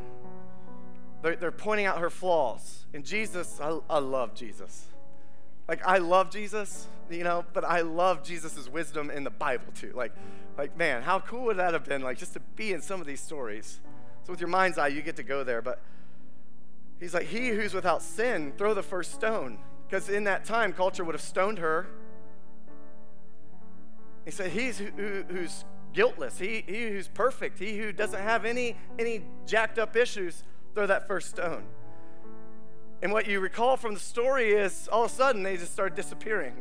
they're, 1.23 1.35
they're 1.35 1.51
pointing 1.51 1.87
out 1.87 1.97
her 1.97 2.11
flaws. 2.11 2.85
And 2.93 3.03
Jesus, 3.03 3.59
I, 3.59 3.79
I 3.89 3.97
love 3.97 4.35
Jesus. 4.35 4.85
Like, 5.67 5.83
I 5.83 5.97
love 5.97 6.29
Jesus, 6.29 6.85
you 7.09 7.23
know, 7.23 7.43
but 7.53 7.65
I 7.65 7.81
love 7.81 8.23
Jesus' 8.23 8.69
wisdom 8.69 9.09
in 9.09 9.23
the 9.23 9.31
Bible 9.31 9.73
too. 9.73 9.93
Like, 9.95 10.11
like, 10.59 10.77
man, 10.77 11.01
how 11.01 11.19
cool 11.19 11.45
would 11.45 11.57
that 11.57 11.73
have 11.73 11.85
been, 11.85 12.03
like, 12.03 12.19
just 12.19 12.33
to 12.33 12.39
be 12.55 12.71
in 12.71 12.83
some 12.83 13.01
of 13.01 13.07
these 13.07 13.21
stories? 13.21 13.79
So, 14.25 14.33
with 14.33 14.39
your 14.39 14.49
mind's 14.49 14.77
eye, 14.77 14.89
you 14.89 15.01
get 15.01 15.15
to 15.15 15.23
go 15.23 15.43
there. 15.43 15.63
But 15.63 15.81
He's 17.03 17.13
like, 17.13 17.25
He 17.25 17.49
who's 17.49 17.73
without 17.73 18.01
sin, 18.01 18.53
throw 18.57 18.73
the 18.73 18.81
first 18.81 19.13
stone. 19.13 19.57
Because 19.85 20.07
in 20.07 20.23
that 20.23 20.45
time, 20.45 20.71
culture 20.71 21.03
would 21.03 21.15
have 21.15 21.21
stoned 21.21 21.59
her. 21.59 21.85
He 24.23 24.31
said, 24.31 24.51
He's 24.51 24.77
who, 24.77 25.25
who's 25.27 25.65
guiltless, 25.91 26.39
he, 26.39 26.63
he 26.65 26.87
who's 26.87 27.09
perfect, 27.09 27.59
he 27.59 27.77
who 27.77 27.91
doesn't 27.91 28.21
have 28.21 28.45
any, 28.45 28.77
any 28.97 29.21
jacked 29.45 29.77
up 29.77 29.97
issues, 29.97 30.43
throw 30.73 30.87
that 30.87 31.05
first 31.05 31.29
stone. 31.29 31.65
And 33.01 33.11
what 33.11 33.27
you 33.27 33.41
recall 33.41 33.75
from 33.75 33.95
the 33.95 33.99
story 33.99 34.53
is 34.53 34.87
all 34.89 35.03
of 35.03 35.11
a 35.11 35.13
sudden 35.13 35.43
they 35.43 35.57
just 35.57 35.73
start 35.73 35.97
disappearing. 35.97 36.55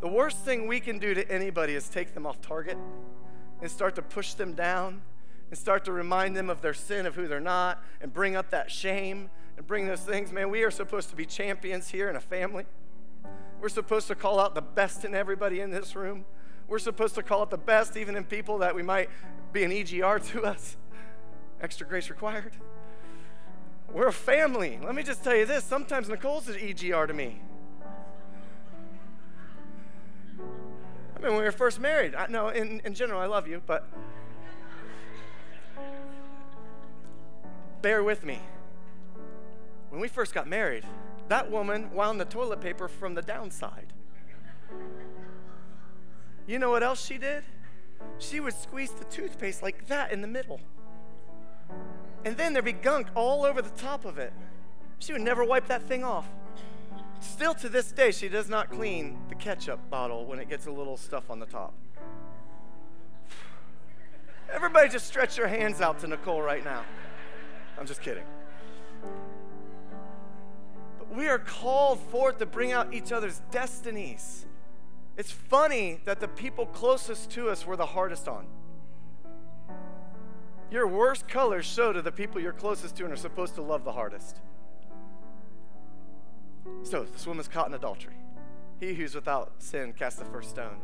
The 0.00 0.08
worst 0.08 0.38
thing 0.38 0.66
we 0.66 0.80
can 0.80 0.98
do 0.98 1.12
to 1.12 1.30
anybody 1.30 1.74
is 1.74 1.86
take 1.90 2.14
them 2.14 2.24
off 2.24 2.40
target 2.40 2.78
and 3.60 3.70
start 3.70 3.94
to 3.96 4.02
push 4.02 4.32
them 4.32 4.54
down 4.54 5.02
and 5.50 5.58
start 5.58 5.84
to 5.86 5.92
remind 5.92 6.36
them 6.36 6.50
of 6.50 6.60
their 6.60 6.74
sin, 6.74 7.06
of 7.06 7.14
who 7.14 7.26
they're 7.26 7.40
not, 7.40 7.82
and 8.00 8.12
bring 8.12 8.36
up 8.36 8.50
that 8.50 8.70
shame 8.70 9.30
and 9.56 9.66
bring 9.66 9.86
those 9.86 10.00
things. 10.00 10.32
Man, 10.32 10.50
we 10.50 10.62
are 10.62 10.70
supposed 10.70 11.10
to 11.10 11.16
be 11.16 11.26
champions 11.26 11.88
here 11.88 12.08
in 12.08 12.16
a 12.16 12.20
family. 12.20 12.64
We're 13.60 13.68
supposed 13.68 14.06
to 14.08 14.14
call 14.14 14.38
out 14.38 14.54
the 14.54 14.62
best 14.62 15.04
in 15.04 15.14
everybody 15.14 15.60
in 15.60 15.70
this 15.70 15.96
room. 15.96 16.24
We're 16.68 16.78
supposed 16.78 17.14
to 17.16 17.22
call 17.22 17.40
out 17.40 17.50
the 17.50 17.58
best 17.58 17.96
even 17.96 18.14
in 18.14 18.24
people 18.24 18.58
that 18.58 18.74
we 18.74 18.82
might 18.82 19.08
be 19.52 19.64
an 19.64 19.70
EGR 19.70 20.24
to 20.32 20.44
us. 20.44 20.76
Extra 21.60 21.86
grace 21.86 22.10
required. 22.10 22.52
We're 23.92 24.08
a 24.08 24.12
family. 24.12 24.78
Let 24.84 24.94
me 24.94 25.02
just 25.02 25.24
tell 25.24 25.34
you 25.34 25.46
this 25.46 25.64
sometimes 25.64 26.08
Nicole's 26.08 26.48
an 26.48 26.56
EGR 26.56 27.06
to 27.08 27.14
me. 27.14 27.40
I 31.16 31.20
mean, 31.20 31.32
when 31.32 31.38
we 31.38 31.44
were 31.44 31.52
first 31.52 31.80
married, 31.80 32.14
I, 32.14 32.26
no, 32.28 32.48
in, 32.48 32.80
in 32.84 32.94
general, 32.94 33.20
I 33.20 33.26
love 33.26 33.48
you, 33.48 33.60
but 33.66 33.88
bear 37.82 38.02
with 38.02 38.24
me. 38.24 38.40
When 39.90 40.00
we 40.00 40.08
first 40.08 40.34
got 40.34 40.46
married, 40.46 40.84
that 41.28 41.50
woman 41.50 41.90
wound 41.92 42.20
the 42.20 42.24
toilet 42.24 42.60
paper 42.60 42.88
from 42.88 43.14
the 43.14 43.22
downside. 43.22 43.92
You 46.46 46.58
know 46.58 46.70
what 46.70 46.82
else 46.82 47.04
she 47.04 47.18
did? 47.18 47.44
She 48.18 48.40
would 48.40 48.54
squeeze 48.54 48.90
the 48.90 49.04
toothpaste 49.04 49.62
like 49.62 49.86
that 49.88 50.12
in 50.12 50.20
the 50.20 50.26
middle. 50.26 50.60
And 52.24 52.36
then 52.36 52.52
there'd 52.52 52.64
be 52.64 52.72
gunk 52.72 53.08
all 53.14 53.44
over 53.44 53.62
the 53.62 53.70
top 53.70 54.04
of 54.04 54.18
it. 54.18 54.32
She 54.98 55.12
would 55.12 55.22
never 55.22 55.44
wipe 55.44 55.66
that 55.68 55.82
thing 55.82 56.04
off. 56.04 56.26
Still 57.20 57.54
to 57.54 57.68
this 57.68 57.92
day, 57.92 58.10
she 58.10 58.28
does 58.28 58.48
not 58.48 58.70
clean 58.70 59.18
the 59.28 59.34
ketchup 59.34 59.78
bottle 59.90 60.24
when 60.26 60.38
it 60.38 60.48
gets 60.48 60.66
a 60.66 60.70
little 60.70 60.96
stuff 60.96 61.30
on 61.30 61.38
the 61.38 61.46
top. 61.46 61.74
Everybody 64.50 64.88
just 64.88 65.06
stretch 65.06 65.36
your 65.36 65.48
hands 65.48 65.80
out 65.80 65.98
to 66.00 66.06
Nicole 66.06 66.40
right 66.40 66.64
now. 66.64 66.84
I'm 67.78 67.86
just 67.86 68.02
kidding. 68.02 68.24
But 70.98 71.14
we 71.14 71.28
are 71.28 71.38
called 71.38 72.00
forth 72.00 72.38
to 72.38 72.46
bring 72.46 72.72
out 72.72 72.92
each 72.92 73.12
other's 73.12 73.40
destinies. 73.50 74.46
It's 75.16 75.30
funny 75.30 76.00
that 76.04 76.20
the 76.20 76.28
people 76.28 76.66
closest 76.66 77.30
to 77.30 77.50
us 77.50 77.66
were 77.66 77.76
the 77.76 77.86
hardest 77.86 78.28
on. 78.28 78.46
Your 80.70 80.86
worst 80.86 81.28
colors 81.28 81.64
show 81.64 81.92
to 81.92 82.02
the 82.02 82.12
people 82.12 82.40
you're 82.40 82.52
closest 82.52 82.96
to 82.96 83.04
and 83.04 83.12
are 83.12 83.16
supposed 83.16 83.54
to 83.54 83.62
love 83.62 83.84
the 83.84 83.92
hardest. 83.92 84.40
So, 86.82 87.04
this 87.04 87.26
woman's 87.26 87.48
caught 87.48 87.68
in 87.68 87.74
adultery. 87.74 88.14
He 88.78 88.92
who's 88.92 89.14
without 89.14 89.54
sin 89.58 89.92
cast 89.94 90.18
the 90.18 90.24
first 90.26 90.50
stone. 90.50 90.80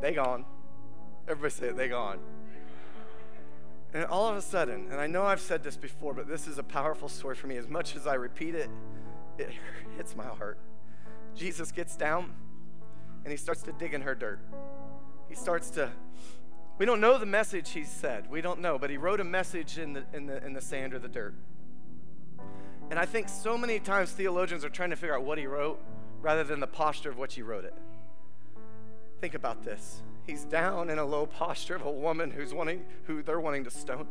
They 0.00 0.12
gone. 0.12 0.44
Everybody 1.28 1.52
say 1.52 1.66
it, 1.68 1.76
they 1.76 1.88
gone. 1.88 2.18
And 3.94 4.04
all 4.06 4.28
of 4.28 4.36
a 4.36 4.42
sudden, 4.42 4.88
and 4.90 5.00
I 5.00 5.06
know 5.06 5.24
I've 5.24 5.40
said 5.40 5.62
this 5.62 5.76
before, 5.76 6.14
but 6.14 6.26
this 6.26 6.46
is 6.46 6.58
a 6.58 6.62
powerful 6.62 7.08
story 7.08 7.34
for 7.34 7.46
me. 7.46 7.56
As 7.56 7.68
much 7.68 7.94
as 7.94 8.06
I 8.06 8.14
repeat 8.14 8.54
it, 8.54 8.70
it 9.38 9.50
hits 9.96 10.16
my 10.16 10.24
heart. 10.24 10.58
Jesus 11.34 11.72
gets 11.72 11.96
down 11.96 12.32
and 13.24 13.30
he 13.30 13.36
starts 13.36 13.62
to 13.62 13.72
dig 13.72 13.94
in 13.94 14.02
her 14.02 14.14
dirt. 14.14 14.40
He 15.28 15.34
starts 15.34 15.70
to, 15.70 15.90
we 16.78 16.86
don't 16.86 17.00
know 17.00 17.18
the 17.18 17.26
message 17.26 17.70
he 17.70 17.84
said. 17.84 18.30
We 18.30 18.40
don't 18.40 18.60
know, 18.60 18.78
but 18.78 18.90
he 18.90 18.96
wrote 18.96 19.20
a 19.20 19.24
message 19.24 19.78
in 19.78 19.92
the, 19.92 20.04
in 20.12 20.26
the, 20.26 20.44
in 20.44 20.52
the 20.54 20.60
sand 20.60 20.94
or 20.94 20.98
the 20.98 21.08
dirt. 21.08 21.34
And 22.90 22.98
I 22.98 23.06
think 23.06 23.28
so 23.28 23.56
many 23.56 23.78
times 23.78 24.10
theologians 24.12 24.64
are 24.64 24.70
trying 24.70 24.90
to 24.90 24.96
figure 24.96 25.14
out 25.14 25.22
what 25.22 25.38
he 25.38 25.46
wrote 25.46 25.80
rather 26.20 26.44
than 26.44 26.60
the 26.60 26.66
posture 26.66 27.10
of 27.10 27.18
which 27.18 27.34
he 27.34 27.42
wrote 27.42 27.64
it. 27.64 27.74
Think 29.20 29.34
about 29.34 29.62
this. 29.62 30.02
He's 30.26 30.44
down 30.44 30.88
in 30.88 30.98
a 30.98 31.04
low 31.04 31.26
posture 31.26 31.74
of 31.74 31.84
a 31.84 31.90
woman 31.90 32.30
who's 32.30 32.54
wanting, 32.54 32.84
who 33.04 33.22
they're 33.22 33.40
wanting 33.40 33.64
to 33.64 33.70
stone. 33.70 34.06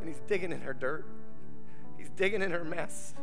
And 0.00 0.08
he's 0.08 0.20
digging 0.26 0.52
in 0.52 0.62
her 0.62 0.72
dirt. 0.72 1.04
He's 1.98 2.08
digging 2.10 2.42
in 2.42 2.50
her 2.52 2.64
mess. 2.64 3.14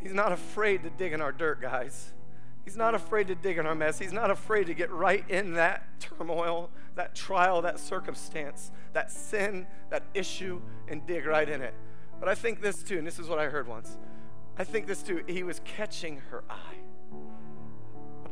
He's 0.00 0.14
not 0.14 0.32
afraid 0.32 0.82
to 0.82 0.90
dig 0.90 1.12
in 1.12 1.20
our 1.20 1.32
dirt, 1.32 1.60
guys. 1.60 2.12
He's 2.64 2.76
not 2.76 2.94
afraid 2.94 3.28
to 3.28 3.34
dig 3.34 3.58
in 3.58 3.66
our 3.66 3.74
mess. 3.74 3.98
He's 3.98 4.12
not 4.12 4.30
afraid 4.30 4.66
to 4.66 4.74
get 4.74 4.90
right 4.90 5.24
in 5.28 5.54
that 5.54 5.84
turmoil, 6.00 6.70
that 6.96 7.14
trial, 7.14 7.62
that 7.62 7.78
circumstance, 7.78 8.70
that 8.92 9.10
sin, 9.10 9.66
that 9.90 10.02
issue, 10.12 10.60
and 10.88 11.06
dig 11.06 11.24
right 11.24 11.48
in 11.48 11.62
it. 11.62 11.74
But 12.20 12.28
I 12.28 12.34
think 12.34 12.60
this 12.60 12.82
too, 12.82 12.98
and 12.98 13.06
this 13.06 13.18
is 13.18 13.28
what 13.28 13.38
I 13.38 13.46
heard 13.46 13.68
once. 13.68 13.96
I 14.58 14.64
think 14.64 14.86
this 14.86 15.02
too, 15.02 15.22
he 15.26 15.44
was 15.44 15.60
catching 15.64 16.18
her 16.30 16.42
eye 16.50 16.78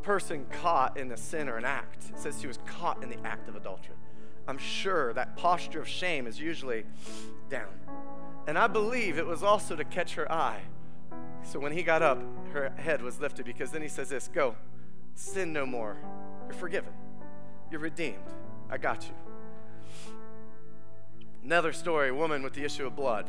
person 0.07 0.47
caught 0.63 0.97
in 0.97 1.11
a 1.11 1.17
sin 1.17 1.49
or 1.49 1.57
an 1.57 1.65
act. 1.65 2.05
It 2.11 2.21
says 2.21 2.41
she 2.41 2.47
was 2.47 2.61
caught 2.65 3.03
in 3.03 3.11
the 3.11 3.19
act 3.27 3.49
of 3.49 3.57
adultery. 3.57 3.97
I'm 4.47 4.57
sure 4.57 5.13
that 5.15 5.37
posture 5.37 5.81
of 5.81 5.89
shame 5.89 6.29
is 6.29 6.39
usually 6.39 6.85
down. 7.51 7.75
And 8.47 8.57
I 8.57 8.69
believe 8.69 9.19
it 9.19 9.27
was 9.27 9.43
also 9.43 9.75
to 9.75 9.83
catch 9.83 10.15
her 10.15 10.31
eye. 10.31 10.61
So 11.43 11.59
when 11.59 11.73
he 11.73 11.83
got 11.83 12.03
up, 12.03 12.23
her 12.53 12.73
head 12.77 13.03
was 13.03 13.19
lifted 13.19 13.47
because 13.47 13.73
then 13.73 13.83
he 13.83 13.89
says 13.89 14.09
this 14.09 14.29
Go, 14.29 14.55
sin 15.17 15.53
no 15.53 15.67
more. 15.67 15.97
You're 16.45 16.55
forgiven. 16.55 16.93
You're 17.73 17.81
redeemed. 17.81 18.31
I 18.71 18.79
got 18.79 19.09
you. 19.09 20.13
Another 21.43 21.73
story, 21.73 22.13
woman 22.13 22.45
with 22.45 22.53
the 22.53 22.63
issue 22.63 22.87
of 22.87 22.95
blood. 22.95 23.29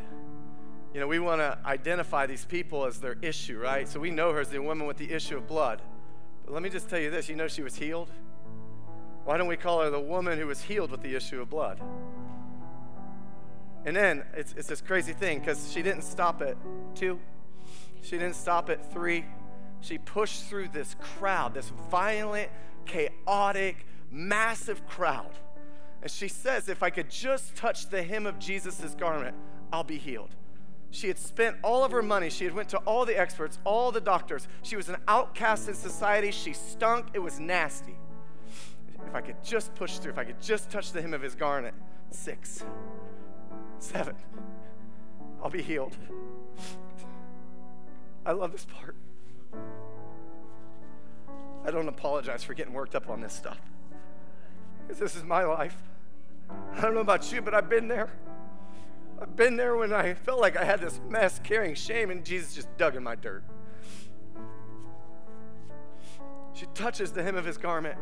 You 0.94 1.00
know, 1.00 1.08
we 1.08 1.18
want 1.18 1.42
to 1.42 1.58
identify 1.66 2.28
these 2.28 2.46
people 2.46 2.86
as 2.86 3.00
their 3.00 3.18
issue, 3.24 3.58
right? 3.58 3.88
So 3.88 4.00
we 4.00 4.12
know 4.12 4.32
her 4.32 4.42
as 4.42 4.50
the 4.50 4.62
woman 4.62 4.86
with 4.86 4.98
the 4.98 5.12
issue 5.12 5.38
of 5.38 5.48
blood. 5.48 5.82
But 6.48 6.54
let 6.54 6.64
me 6.64 6.70
just 6.70 6.90
tell 6.90 6.98
you 6.98 7.12
this 7.12 7.28
you 7.28 7.36
know 7.36 7.50
she 7.50 7.62
was 7.62 7.76
healed? 7.76 8.10
Why 9.26 9.38
don't 9.38 9.48
we 9.48 9.58
call 9.58 9.82
her 9.82 9.90
the 9.90 10.00
woman 10.00 10.40
who 10.40 10.48
was 10.48 10.62
healed 10.62 10.92
with 10.92 11.02
the 11.02 11.14
issue 11.14 11.42
of 11.42 11.50
blood? 11.50 11.82
And 13.86 13.94
then 13.94 14.24
it's, 14.34 14.54
it's 14.58 14.70
this 14.70 14.80
crazy 14.80 15.12
thing 15.12 15.40
because 15.40 15.70
she 15.74 15.82
didn't 15.82 16.04
stop 16.04 16.42
at 16.42 16.56
two, 16.96 17.20
she 18.02 18.12
didn't 18.18 18.36
stop 18.36 18.70
at 18.70 18.94
three. 18.94 19.26
She 19.82 19.98
pushed 19.98 20.46
through 20.46 20.70
this 20.70 20.96
crowd, 21.20 21.54
this 21.54 21.72
violent, 21.92 22.50
chaotic, 22.86 23.86
massive 24.10 24.88
crowd. 24.88 25.32
And 26.02 26.10
she 26.10 26.30
says, 26.30 26.70
If 26.70 26.82
I 26.82 26.90
could 26.90 27.10
just 27.10 27.58
touch 27.58 27.90
the 27.90 28.02
hem 28.02 28.26
of 28.26 28.40
Jesus' 28.40 28.96
garment, 28.96 29.36
I'll 29.74 29.84
be 29.84 29.98
healed. 29.98 30.34
She 30.92 31.08
had 31.08 31.18
spent 31.18 31.58
all 31.64 31.84
of 31.84 31.92
her 31.92 32.02
money. 32.02 32.30
She 32.30 32.46
had 32.46 32.54
went 32.54 32.70
to 32.70 32.78
all 32.80 33.06
the 33.06 33.20
experts, 33.20 33.60
all 33.64 33.92
the 33.92 34.02
doctors. 34.02 34.48
She 34.64 34.76
was 34.76 34.90
an 34.90 34.98
outcast 35.08 35.68
in 35.68 35.74
society. 35.74 36.32
She 36.32 36.54
stunk. 36.54 37.08
It 37.14 37.20
was 37.20 37.40
nasty. 37.40 37.98
If 39.06 39.14
I 39.14 39.22
could 39.22 39.44
just 39.44 39.74
push 39.76 39.98
through, 39.98 40.14
if 40.14 40.18
I 40.18 40.24
could 40.24 40.42
just 40.42 40.70
touch 40.70 40.92
the 40.92 41.02
hem 41.02 41.14
of 41.14 41.22
his 41.22 41.36
garment, 41.36 41.76
six, 42.10 42.64
seven. 43.80 44.16
I'll 45.44 45.50
be 45.50 45.62
healed. 45.62 45.96
I 48.26 48.32
love 48.32 48.52
this 48.52 48.66
part. 48.66 48.96
I 51.66 51.72
don't 51.72 51.88
apologize 51.88 52.44
for 52.44 52.54
getting 52.54 52.74
worked 52.74 52.96
up 52.96 53.10
on 53.10 53.22
this 53.22 53.34
stuff. 53.34 53.60
Because 54.86 55.00
this 55.00 55.16
is 55.16 55.24
my 55.24 55.44
life. 55.44 55.78
I 56.74 56.82
don't 56.82 56.94
know 56.94 57.02
about 57.02 57.32
you, 57.32 57.42
but 57.42 57.54
I've 57.54 57.70
been 57.70 57.88
there. 57.88 58.10
I've 59.20 59.36
been 59.36 59.56
there 59.56 59.76
when 59.76 59.94
I 59.94 60.14
felt 60.14 60.40
like 60.40 60.56
I 60.58 60.64
had 60.64 60.80
this 60.80 61.00
mess 61.10 61.40
carrying 61.44 61.76
shame, 61.76 62.12
and 62.12 62.24
Jesus 62.24 62.54
just 62.54 62.76
dug 62.78 62.96
in 62.96 63.04
my 63.04 63.16
dirt. 63.16 63.44
She 66.54 66.66
touches 66.74 67.12
the 67.12 67.24
hem 67.24 67.36
of 67.36 67.46
his 67.46 67.58
garment, 67.58 67.98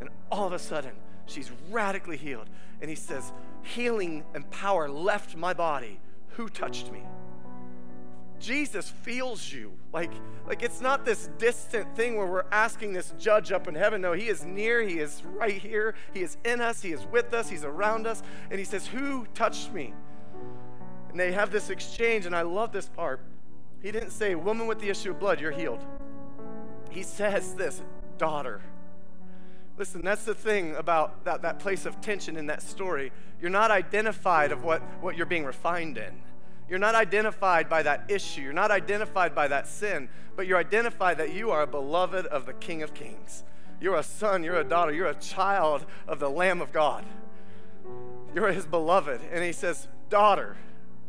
and 0.00 0.10
all 0.30 0.46
of 0.46 0.52
a 0.52 0.58
sudden, 0.58 0.92
she's 1.26 1.50
radically 1.70 2.16
healed. 2.16 2.48
And 2.80 2.88
he 2.88 2.96
says, 2.96 3.32
Healing 3.62 4.24
and 4.34 4.50
power 4.50 4.88
left 4.88 5.36
my 5.36 5.52
body. 5.52 6.00
Who 6.30 6.48
touched 6.48 6.90
me? 6.90 7.02
Jesus 8.38 8.88
feels 8.88 9.52
you. 9.52 9.72
Like, 9.92 10.10
like 10.46 10.62
it's 10.62 10.80
not 10.80 11.04
this 11.04 11.28
distant 11.36 11.94
thing 11.94 12.16
where 12.16 12.26
we're 12.26 12.46
asking 12.50 12.94
this 12.94 13.12
judge 13.18 13.52
up 13.52 13.68
in 13.68 13.74
heaven. 13.74 14.00
No, 14.00 14.12
he 14.12 14.28
is 14.28 14.44
near, 14.44 14.82
he 14.82 14.98
is 14.98 15.22
right 15.24 15.60
here, 15.60 15.94
he 16.14 16.22
is 16.22 16.38
in 16.44 16.60
us, 16.60 16.80
he 16.80 16.92
is 16.92 17.04
with 17.12 17.34
us, 17.34 17.50
he's 17.50 17.64
around 17.64 18.06
us. 18.06 18.22
And 18.50 18.58
he 18.58 18.64
says, 18.64 18.86
Who 18.86 19.26
touched 19.34 19.72
me? 19.72 19.92
And 21.10 21.18
they 21.18 21.32
have 21.32 21.50
this 21.50 21.70
exchange, 21.70 22.26
and 22.26 22.34
I 22.34 22.42
love 22.42 22.72
this 22.72 22.88
part. 22.88 23.20
He 23.82 23.90
didn't 23.90 24.10
say, 24.10 24.34
Woman 24.34 24.66
with 24.66 24.80
the 24.80 24.88
issue 24.88 25.10
of 25.10 25.18
blood, 25.18 25.40
you're 25.40 25.50
healed. 25.50 25.84
He 26.90 27.02
says 27.02 27.54
this, 27.54 27.82
Daughter. 28.18 28.60
Listen, 29.76 30.02
that's 30.02 30.24
the 30.24 30.34
thing 30.34 30.76
about 30.76 31.24
that, 31.24 31.42
that 31.42 31.58
place 31.58 31.86
of 31.86 32.00
tension 32.00 32.36
in 32.36 32.46
that 32.46 32.62
story. 32.62 33.12
You're 33.40 33.50
not 33.50 33.70
identified 33.70 34.52
of 34.52 34.62
what, 34.62 34.82
what 35.00 35.16
you're 35.16 35.26
being 35.26 35.44
refined 35.44 35.96
in. 35.96 36.20
You're 36.68 36.78
not 36.78 36.94
identified 36.94 37.68
by 37.68 37.82
that 37.82 38.04
issue. 38.08 38.42
You're 38.42 38.52
not 38.52 38.70
identified 38.70 39.34
by 39.34 39.48
that 39.48 39.66
sin, 39.66 40.08
but 40.36 40.46
you're 40.46 40.58
identified 40.58 41.18
that 41.18 41.32
you 41.32 41.50
are 41.50 41.62
a 41.62 41.66
beloved 41.66 42.26
of 42.26 42.46
the 42.46 42.52
King 42.52 42.82
of 42.82 42.94
Kings. 42.94 43.42
You're 43.80 43.96
a 43.96 44.02
son, 44.02 44.44
you're 44.44 44.60
a 44.60 44.64
daughter, 44.64 44.92
you're 44.92 45.06
a 45.06 45.14
child 45.14 45.86
of 46.06 46.20
the 46.20 46.30
Lamb 46.30 46.60
of 46.60 46.72
God. 46.72 47.04
You're 48.34 48.52
his 48.52 48.66
beloved. 48.66 49.20
And 49.32 49.42
he 49.42 49.52
says, 49.52 49.88
Daughter. 50.10 50.56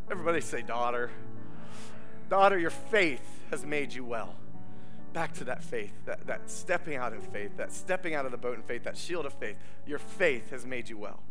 Everybody 0.09 0.41
say, 0.41 0.61
Daughter. 0.61 1.11
Daughter, 2.29 2.57
your 2.57 2.69
faith 2.69 3.21
has 3.49 3.65
made 3.65 3.93
you 3.93 4.05
well. 4.05 4.35
Back 5.13 5.33
to 5.33 5.43
that 5.43 5.61
faith, 5.61 5.91
that, 6.05 6.25
that 6.27 6.49
stepping 6.49 6.95
out 6.95 7.11
in 7.11 7.19
faith, 7.19 7.57
that 7.57 7.73
stepping 7.73 8.15
out 8.15 8.25
of 8.25 8.31
the 8.31 8.37
boat 8.37 8.55
in 8.55 8.63
faith, 8.63 8.83
that 8.83 8.95
shield 8.95 9.25
of 9.25 9.33
faith. 9.33 9.57
Your 9.85 9.99
faith 9.99 10.51
has 10.51 10.65
made 10.65 10.87
you 10.87 10.97
well. 10.97 11.21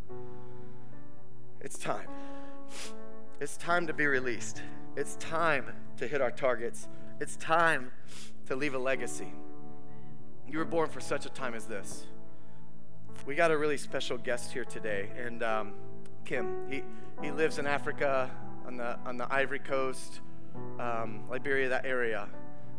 It's 1.63 1.79
time. 1.79 2.09
It's 3.41 3.57
time 3.57 3.87
to 3.87 3.95
be 3.95 4.07
released. 4.07 4.63
It's 4.97 5.17
time 5.17 5.73
to 5.97 6.07
hit 6.07 6.21
our 6.21 6.31
targets. 6.31 6.89
It's 7.21 7.37
time 7.37 7.91
to 8.49 8.57
leave 8.57 8.75
a 8.75 8.79
legacy. 8.79 9.33
You 10.47 10.59
were 10.59 10.65
born 10.67 10.91
for 10.91 11.01
such 11.01 11.25
a 11.25 11.31
time 11.31 11.55
as 11.55 11.65
this. 11.65 12.05
We 13.25 13.35
got 13.35 13.51
a 13.51 13.57
really 13.57 13.77
special 13.77 14.19
guest 14.19 14.53
here 14.53 14.65
today, 14.65 15.09
and 15.17 15.43
um, 15.43 15.73
Kim. 16.25 16.69
He, 16.69 16.83
he 17.23 17.31
lives 17.31 17.59
in 17.59 17.67
Africa 17.67 18.31
on 18.71 18.77
the, 18.77 18.99
on 19.05 19.17
the 19.17 19.33
Ivory 19.33 19.59
Coast, 19.59 20.21
um, 20.79 21.25
Liberia, 21.29 21.69
that 21.71 21.85
area. 21.85 22.29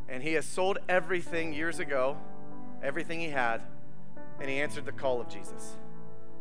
And 0.08 0.24
he 0.24 0.34
has 0.34 0.46
sold 0.46 0.78
everything 0.88 1.54
years 1.54 1.80
ago, 1.80 2.18
everything 2.82 3.20
he 3.20 3.30
had, 3.30 3.62
and 4.40 4.50
he 4.50 4.62
answered 4.62 4.86
the 4.86 4.94
call 4.94 5.20
of 5.20 5.28
Jesus 5.28 5.76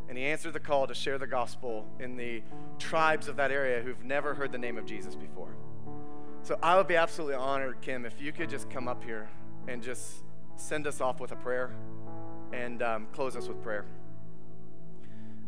and 0.09 0.19
he 0.19 0.25
answered 0.25 0.53
the 0.53 0.61
call 0.61 0.89
to 0.89 0.95
share 0.95 1.19
the 1.19 1.27
gospel 1.27 1.87
in 2.01 2.17
the 2.17 2.43
tribes 2.81 3.29
of 3.29 3.37
that 3.37 3.53
area 3.53 3.81
who've 3.81 4.03
never 4.03 4.35
heard 4.35 4.51
the 4.51 4.59
name 4.59 4.77
of 4.77 4.85
Jesus 4.85 5.15
before. 5.15 5.55
So 6.43 6.59
I 6.61 6.77
would 6.77 6.89
be 6.89 6.97
absolutely 6.97 7.37
honored, 7.37 7.81
Kim, 7.81 8.05
if 8.05 8.21
you 8.21 8.33
could 8.33 8.51
just 8.51 8.69
come 8.69 8.89
up 8.89 9.05
here 9.05 9.31
and 9.69 9.81
just 9.81 10.25
send 10.57 10.89
us 10.89 11.01
off 11.01 11.21
with 11.21 11.31
a 11.31 11.37
prayer 11.37 11.71
and 12.53 12.83
um, 12.83 13.07
close 13.13 13.37
us 13.37 13.47
with 13.47 13.63
prayer. 13.63 13.85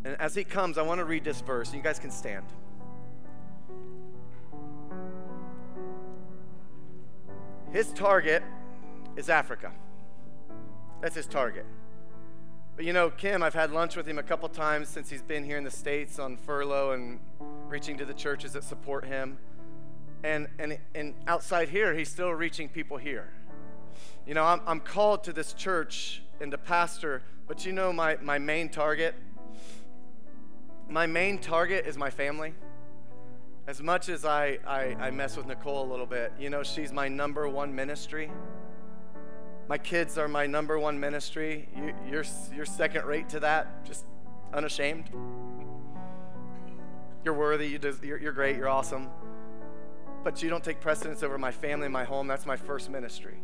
And 0.05 0.15
as 0.21 0.33
he 0.37 0.45
comes, 0.45 0.79
I 0.79 0.83
want 0.83 1.01
to 1.01 1.05
read 1.05 1.25
this 1.25 1.41
verse. 1.41 1.71
And 1.71 1.79
you 1.79 1.83
guys 1.83 1.99
can 1.99 2.13
stand. 2.13 2.47
His 7.73 7.91
target 7.93 8.43
is 9.17 9.31
Africa. 9.31 9.73
That's 11.01 11.17
his 11.17 11.27
target. 11.27 11.65
But 12.77 12.85
you 12.85 12.93
know, 12.93 13.09
Kim, 13.09 13.43
I've 13.43 13.55
had 13.55 13.71
lunch 13.71 13.97
with 13.97 14.07
him 14.07 14.19
a 14.19 14.23
couple 14.23 14.49
times 14.51 14.89
since 14.89 15.09
he's 15.09 15.23
been 15.23 15.43
here 15.43 15.57
in 15.57 15.65
the 15.65 15.71
States 15.71 16.19
on 16.19 16.37
furlough 16.37 16.93
and 16.93 17.19
reaching 17.69 17.97
to 17.99 18.05
the 18.05 18.13
churches 18.13 18.53
that 18.53 18.65
support 18.65 19.07
him. 19.07 19.39
And, 20.23 20.49
and, 20.59 20.79
and 20.95 21.15
outside 21.27 21.71
here, 21.71 21.95
he's 21.95 22.11
still 22.11 22.31
reaching 22.31 22.69
people 22.69 22.99
here. 22.99 23.33
You 24.27 24.35
know, 24.35 24.45
I'm, 24.45 24.61
I'm 24.67 24.81
called 24.81 25.25
to 25.25 25.33
this 25.33 25.55
church 25.55 26.23
and 26.41 26.51
to 26.53 26.59
pastor, 26.59 27.23
but 27.49 27.65
you 27.65 27.73
know, 27.73 27.93
my, 27.93 28.17
my 28.21 28.39
main 28.39 28.69
target? 28.69 29.15
My 30.89 31.07
main 31.07 31.39
target 31.39 31.87
is 31.87 31.97
my 31.97 32.11
family. 32.11 32.53
As 33.67 33.81
much 33.81 34.09
as 34.09 34.25
I, 34.25 34.59
I, 34.67 34.97
I 34.99 35.11
mess 35.11 35.37
with 35.37 35.47
Nicole 35.47 35.85
a 35.85 35.89
little 35.91 36.07
bit, 36.07 36.33
you 36.39 36.51
know, 36.51 36.65
she's 36.65 36.93
my 36.93 37.07
number 37.07 37.49
one 37.49 37.73
ministry. 37.73 38.31
My 39.69 39.79
kids 39.79 40.19
are 40.19 40.27
my 40.27 40.47
number 40.47 40.79
one 40.81 40.99
ministry. 40.99 41.69
You, 41.77 41.95
you're, 42.11 42.25
you're 42.55 42.67
second 42.67 43.05
rate 43.05 43.29
to 43.31 43.41
that, 43.41 43.85
just 43.87 44.05
unashamed. 44.53 45.11
You're 47.25 47.35
worthy, 47.35 47.69
you 47.69 47.79
des- 47.79 48.05
you're, 48.05 48.19
you're 48.19 48.33
great, 48.33 48.57
you're 48.57 48.69
awesome. 48.69 49.09
But 50.25 50.43
you 50.43 50.51
don't 50.51 50.65
take 50.65 50.81
precedence 50.81 51.23
over 51.23 51.39
my 51.39 51.53
family 51.53 51.87
and 51.87 51.93
my 51.93 52.05
home. 52.05 52.27
That's 52.27 52.47
my 52.47 52.57
first 52.57 52.91
ministry. 52.91 53.39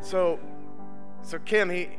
So, 0.00 0.40
so 1.22 1.38
Kim, 1.38 1.70
he, 1.70 1.90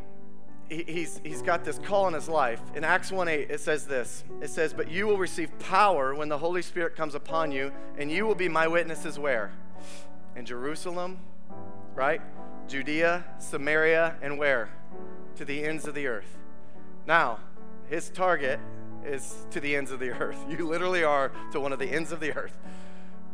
he, 0.70 0.84
he's, 0.84 1.22
he's 1.24 1.42
got 1.42 1.64
this 1.64 1.80
call 1.80 2.08
in 2.08 2.14
his 2.14 2.30
life. 2.30 2.62
In 2.76 2.84
Acts 2.84 3.12
1 3.12 3.28
8, 3.28 3.52
it 3.52 3.60
says 3.60 3.86
this 3.86 4.24
It 4.42 4.50
says, 4.50 4.74
But 4.74 4.90
you 4.90 5.08
will 5.08 5.18
receive 5.18 5.58
power 5.60 6.16
when 6.16 6.30
the 6.30 6.38
Holy 6.38 6.62
Spirit 6.62 6.96
comes 6.96 7.16
upon 7.16 7.52
you, 7.52 7.72
and 7.98 8.12
you 8.12 8.26
will 8.26 8.36
be 8.36 8.50
my 8.50 8.68
witnesses 8.68 9.20
where? 9.20 9.52
In 10.36 10.46
Jerusalem, 10.46 11.20
right? 11.94 12.22
Judea, 12.68 13.24
Samaria, 13.40 14.16
and 14.22 14.38
where? 14.38 14.70
To 15.36 15.46
the 15.46 15.64
ends 15.64 15.88
of 15.88 15.96
the 15.96 16.08
earth. 16.08 16.38
Now, 17.06 17.40
his 17.90 18.10
target 18.10 18.60
is 19.06 19.46
to 19.52 19.60
the 19.60 19.76
ends 19.76 19.92
of 19.92 20.00
the 20.00 20.10
earth. 20.22 20.38
You 20.50 20.68
literally 20.68 21.04
are 21.04 21.32
to 21.52 21.60
one 21.60 21.74
of 21.74 21.80
the 21.80 21.88
ends 21.88 22.12
of 22.12 22.20
the 22.20 22.34
earth. 22.36 22.58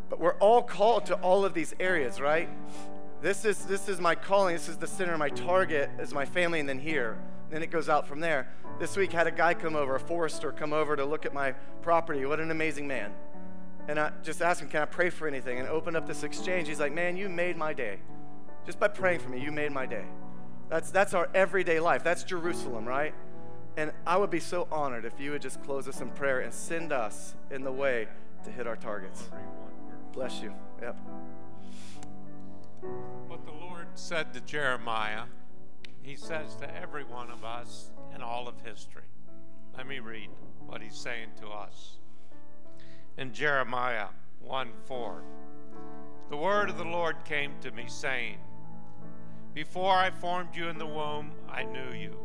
But 0.10 0.20
we're 0.20 0.36
all 0.36 0.64
called 0.64 1.06
to 1.08 1.16
all 1.16 1.46
of 1.46 1.54
these 1.54 1.76
areas, 1.80 2.20
right? 2.20 2.50
This 3.22 3.44
is 3.44 3.66
this 3.66 3.90
is 3.90 4.00
my 4.00 4.16
calling. 4.16 4.56
This 4.56 4.70
is 4.70 4.78
the 4.78 4.88
center. 4.88 5.18
My 5.18 5.30
target 5.30 5.90
is 6.00 6.14
my 6.14 6.26
family, 6.26 6.60
and 6.60 6.70
then 6.70 6.80
here. 6.80 7.18
Then 7.50 7.64
it 7.64 7.72
goes 7.72 7.90
out 7.90 8.08
from 8.08 8.20
there. 8.20 8.48
This 8.80 8.96
week 8.96 9.12
had 9.12 9.28
a 9.28 9.32
guy 9.32 9.54
come 9.54 9.76
over, 9.76 9.96
a 9.96 10.00
forester 10.00 10.52
come 10.52 10.72
over 10.72 10.96
to 10.96 11.04
look 11.04 11.26
at 11.26 11.34
my 11.34 11.54
property. 11.82 12.26
What 12.26 12.40
an 12.40 12.52
amazing 12.52 12.88
man. 12.88 13.12
And 13.90 14.00
I 14.00 14.12
just 14.24 14.42
asked 14.42 14.62
him, 14.62 14.70
Can 14.70 14.84
I 14.84 14.86
pray 14.86 15.10
for 15.10 15.28
anything? 15.28 15.60
And 15.60 15.68
opened 15.68 15.98
up 15.98 16.08
this 16.08 16.24
exchange. 16.24 16.68
He's 16.68 16.80
like, 16.80 16.94
Man, 16.94 17.18
you 17.18 17.28
made 17.28 17.58
my 17.58 17.74
day. 17.74 18.00
Just 18.66 18.80
by 18.80 18.88
praying 18.88 19.20
for 19.20 19.30
me, 19.30 19.42
you 19.42 19.52
made 19.52 19.72
my 19.72 19.86
day. 19.86 20.06
That's, 20.70 20.92
that's 20.92 21.14
our 21.14 21.28
everyday 21.34 21.80
life. 21.80 22.04
That's 22.04 22.24
Jerusalem, 22.24 22.86
right? 22.86 23.14
And 23.76 23.92
I 24.06 24.18
would 24.18 24.30
be 24.30 24.40
so 24.40 24.68
honored 24.72 25.06
if 25.06 25.20
you 25.20 25.32
would 25.32 25.42
just 25.42 25.64
close 25.64 25.88
us 25.88 26.02
in 26.02 26.10
prayer 26.12 26.42
and 26.42 26.54
send 26.54 26.94
us 26.94 27.34
in 27.50 27.64
the 27.64 27.72
way 27.72 28.08
to 28.44 28.52
hit 28.52 28.68
our 28.68 28.76
targets. 28.76 29.30
Bless 30.14 30.42
you. 30.42 30.54
Yep. 30.82 30.98
What 33.28 33.46
the 33.46 33.52
Lord 33.52 33.88
said 33.96 34.34
to 34.34 34.42
Jeremiah, 34.42 35.24
he 36.02 36.16
says 36.16 36.56
to 36.58 36.76
every 36.76 37.04
one 37.04 37.30
of 37.30 37.44
us 37.44 37.92
in 38.14 38.22
all 38.22 38.48
of 38.48 38.60
history. 38.62 39.04
Let 39.78 39.88
me 39.88 40.00
read 40.00 40.30
what 40.66 40.82
he's 40.82 40.96
saying 40.96 41.30
to 41.42 41.48
us. 41.48 41.98
In 43.18 43.34
Jeremiah 43.34 44.08
1 44.42 44.70
4, 44.86 45.24
the 46.30 46.38
word 46.38 46.70
of 46.70 46.78
the 46.78 46.84
Lord 46.84 47.24
came 47.26 47.54
to 47.62 47.72
me, 47.72 47.86
saying, 47.88 48.38
before 49.54 49.94
I 49.94 50.12
formed 50.12 50.56
you 50.56 50.70
in 50.70 50.78
the 50.78 50.86
womb, 50.86 51.32
I 51.50 51.64
knew 51.64 51.92
you. 51.92 52.16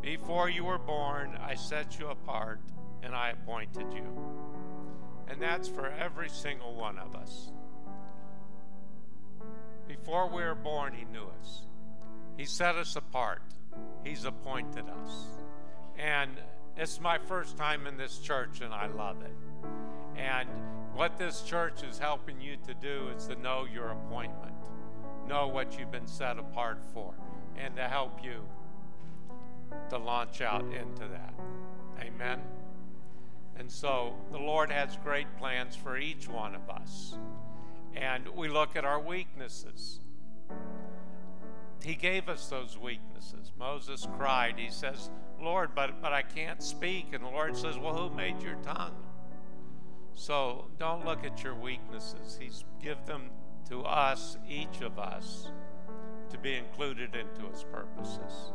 Before 0.00 0.48
you 0.48 0.64
were 0.64 0.78
born, 0.78 1.36
I 1.42 1.54
set 1.54 1.98
you 1.98 2.06
apart 2.06 2.60
and 3.02 3.14
I 3.14 3.30
appointed 3.30 3.92
you. 3.92 4.06
And 5.28 5.42
that's 5.42 5.68
for 5.68 5.88
every 5.88 6.28
single 6.28 6.74
one 6.74 6.98
of 6.98 7.16
us. 7.16 7.50
Before 10.06 10.28
we 10.28 10.44
were 10.44 10.54
born, 10.54 10.94
He 10.94 11.04
knew 11.04 11.24
us. 11.40 11.62
He 12.36 12.44
set 12.44 12.76
us 12.76 12.94
apart. 12.94 13.42
He's 14.04 14.24
appointed 14.24 14.84
us. 14.88 15.26
And 15.98 16.30
it's 16.76 17.00
my 17.00 17.18
first 17.18 17.56
time 17.56 17.88
in 17.88 17.96
this 17.96 18.18
church, 18.18 18.60
and 18.60 18.72
I 18.72 18.86
love 18.86 19.16
it. 19.22 19.34
And 20.16 20.48
what 20.94 21.18
this 21.18 21.42
church 21.42 21.82
is 21.82 21.98
helping 21.98 22.40
you 22.40 22.56
to 22.68 22.74
do 22.74 23.08
is 23.16 23.26
to 23.26 23.34
know 23.34 23.64
your 23.64 23.88
appointment 23.88 24.54
know 25.26 25.48
what 25.48 25.76
you've 25.76 25.90
been 25.90 26.06
set 26.06 26.38
apart 26.38 26.78
for 26.94 27.12
and 27.58 27.74
to 27.74 27.82
help 27.82 28.22
you 28.22 28.46
to 29.90 29.98
launch 29.98 30.40
out 30.40 30.64
into 30.72 31.08
that. 31.08 31.34
Amen. 32.00 32.38
And 33.58 33.68
so 33.68 34.14
the 34.30 34.38
Lord 34.38 34.70
has 34.70 34.96
great 35.02 35.26
plans 35.36 35.74
for 35.74 35.98
each 35.98 36.28
one 36.28 36.54
of 36.54 36.70
us. 36.70 37.18
And 37.96 38.28
we 38.28 38.48
look 38.48 38.76
at 38.76 38.84
our 38.84 39.00
weaknesses. 39.00 40.00
He 41.82 41.94
gave 41.94 42.28
us 42.28 42.48
those 42.48 42.78
weaknesses. 42.78 43.52
Moses 43.58 44.06
cried. 44.18 44.58
He 44.58 44.70
says, 44.70 45.10
Lord, 45.40 45.74
but, 45.74 46.02
but 46.02 46.12
I 46.12 46.22
can't 46.22 46.62
speak. 46.62 47.12
And 47.12 47.24
the 47.24 47.28
Lord 47.28 47.56
says, 47.56 47.78
Well, 47.78 47.96
who 47.96 48.14
made 48.14 48.42
your 48.42 48.56
tongue? 48.56 48.96
So 50.14 50.66
don't 50.78 51.04
look 51.04 51.24
at 51.24 51.42
your 51.42 51.54
weaknesses. 51.54 52.38
He's 52.40 52.64
give 52.82 53.04
them 53.06 53.30
to 53.68 53.82
us, 53.82 54.36
each 54.48 54.80
of 54.80 54.98
us, 54.98 55.50
to 56.30 56.38
be 56.38 56.54
included 56.54 57.14
into 57.14 57.50
his 57.50 57.64
purposes. 57.64 58.52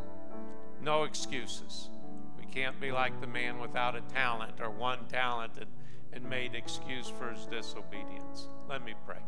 No 0.82 1.04
excuses. 1.04 1.89
We 2.38 2.46
can't 2.46 2.80
be 2.80 2.92
like 2.92 3.22
the 3.22 3.28
man 3.28 3.60
without 3.60 3.96
a 3.96 4.02
talent 4.02 4.60
or 4.60 4.72
one 4.72 5.06
talent 5.08 5.54
and, 5.58 5.68
and 6.14 6.24
made 6.30 6.55
excuse 6.55 7.09
for 7.09 7.32
his 7.32 7.45
disobedience. 7.45 8.47
Let 8.70 8.84
me 8.84 8.93
pray. 9.05 9.20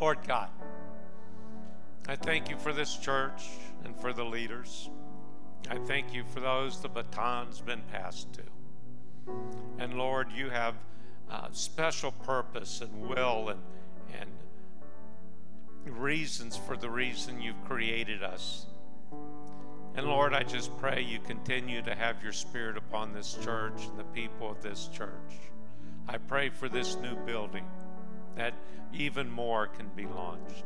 Lord 0.00 0.18
God, 0.26 0.48
I 2.08 2.16
thank 2.16 2.48
you 2.48 2.56
for 2.56 2.72
this 2.72 2.96
church 2.96 3.48
and 3.84 3.94
for 4.00 4.12
the 4.12 4.24
leaders. 4.24 4.90
I 5.68 5.76
thank 5.78 6.14
you 6.14 6.24
for 6.24 6.40
those 6.40 6.80
the 6.80 6.88
baton's 6.88 7.60
been 7.60 7.82
passed 7.92 8.32
to. 8.34 8.42
And 9.78 9.94
Lord, 9.94 10.32
you 10.32 10.50
have 10.50 10.74
uh, 11.30 11.48
special 11.52 12.12
purpose 12.12 12.80
and 12.80 13.08
will 13.08 13.50
and, 13.50 13.60
and 14.18 14.30
reasons 15.98 16.56
for 16.56 16.76
the 16.76 16.90
reason 16.90 17.40
you've 17.40 17.64
created 17.64 18.22
us. 18.22 18.66
And 19.94 20.06
Lord, 20.06 20.34
I 20.34 20.42
just 20.42 20.76
pray 20.78 21.02
you 21.02 21.18
continue 21.18 21.82
to 21.82 21.94
have 21.94 22.22
your 22.22 22.32
spirit 22.32 22.76
upon 22.76 23.12
this 23.12 23.36
church 23.42 23.86
and 23.88 23.98
the 23.98 24.04
people 24.04 24.50
of 24.50 24.62
this 24.62 24.88
church. 24.88 25.50
I 26.08 26.18
pray 26.18 26.48
for 26.48 26.68
this 26.68 26.96
new 26.96 27.16
building 27.26 27.64
that 28.36 28.54
even 28.92 29.30
more 29.30 29.66
can 29.66 29.88
be 29.96 30.06
launched. 30.06 30.64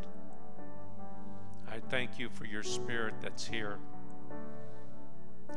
I 1.68 1.80
thank 1.90 2.18
you 2.18 2.28
for 2.28 2.44
your 2.44 2.62
spirit 2.62 3.14
that's 3.20 3.46
here. 3.46 3.78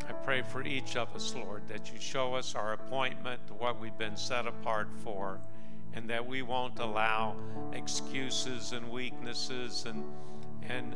I 0.08 0.14
pray 0.14 0.42
for 0.42 0.64
each 0.64 0.96
of 0.96 1.14
us, 1.16 1.36
Lord, 1.36 1.68
that 1.68 1.92
you 1.92 2.00
show 2.00 2.36
us 2.36 2.56
our 2.56 2.74
appointment, 2.74 3.42
what 3.58 3.80
we've 3.80 3.98
been 3.98 4.18
set 4.18 4.48
apart 4.48 4.90
for, 5.04 5.40
and 5.94 6.10
that 6.10 6.26
we 6.26 6.42
won't 6.42 6.80
allow 6.80 7.36
excuses 7.74 8.72
and 8.72 8.90
weaknesses 8.90 9.86
and, 9.86 10.04
and 10.70 10.96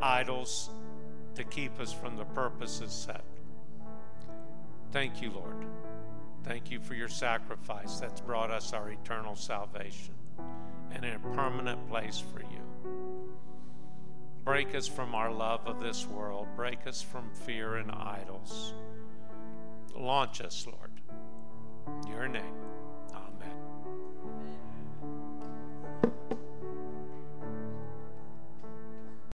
idols 0.00 0.70
to 1.34 1.44
keep 1.44 1.78
us 1.80 1.92
from 1.92 2.16
the 2.16 2.24
purposes 2.24 2.92
set. 2.92 3.24
Thank 4.92 5.22
you, 5.22 5.30
Lord. 5.30 5.66
Thank 6.44 6.70
you 6.70 6.80
for 6.80 6.94
your 6.94 7.08
sacrifice 7.08 8.00
that's 8.00 8.20
brought 8.20 8.50
us 8.50 8.72
our 8.72 8.90
eternal 8.90 9.36
salvation 9.36 10.14
and 10.90 11.04
a 11.04 11.18
permanent 11.34 11.88
place 11.88 12.18
for 12.18 12.40
you. 12.40 13.32
Break 14.44 14.74
us 14.74 14.88
from 14.88 15.14
our 15.14 15.30
love 15.30 15.66
of 15.66 15.80
this 15.80 16.06
world. 16.06 16.48
Break 16.56 16.86
us 16.86 17.00
from 17.00 17.30
fear 17.30 17.76
and 17.76 17.90
idols. 17.92 18.74
Launch 19.94 20.40
us, 20.40 20.66
Lord. 20.66 20.90
Your 22.08 22.26
name. 22.26 22.71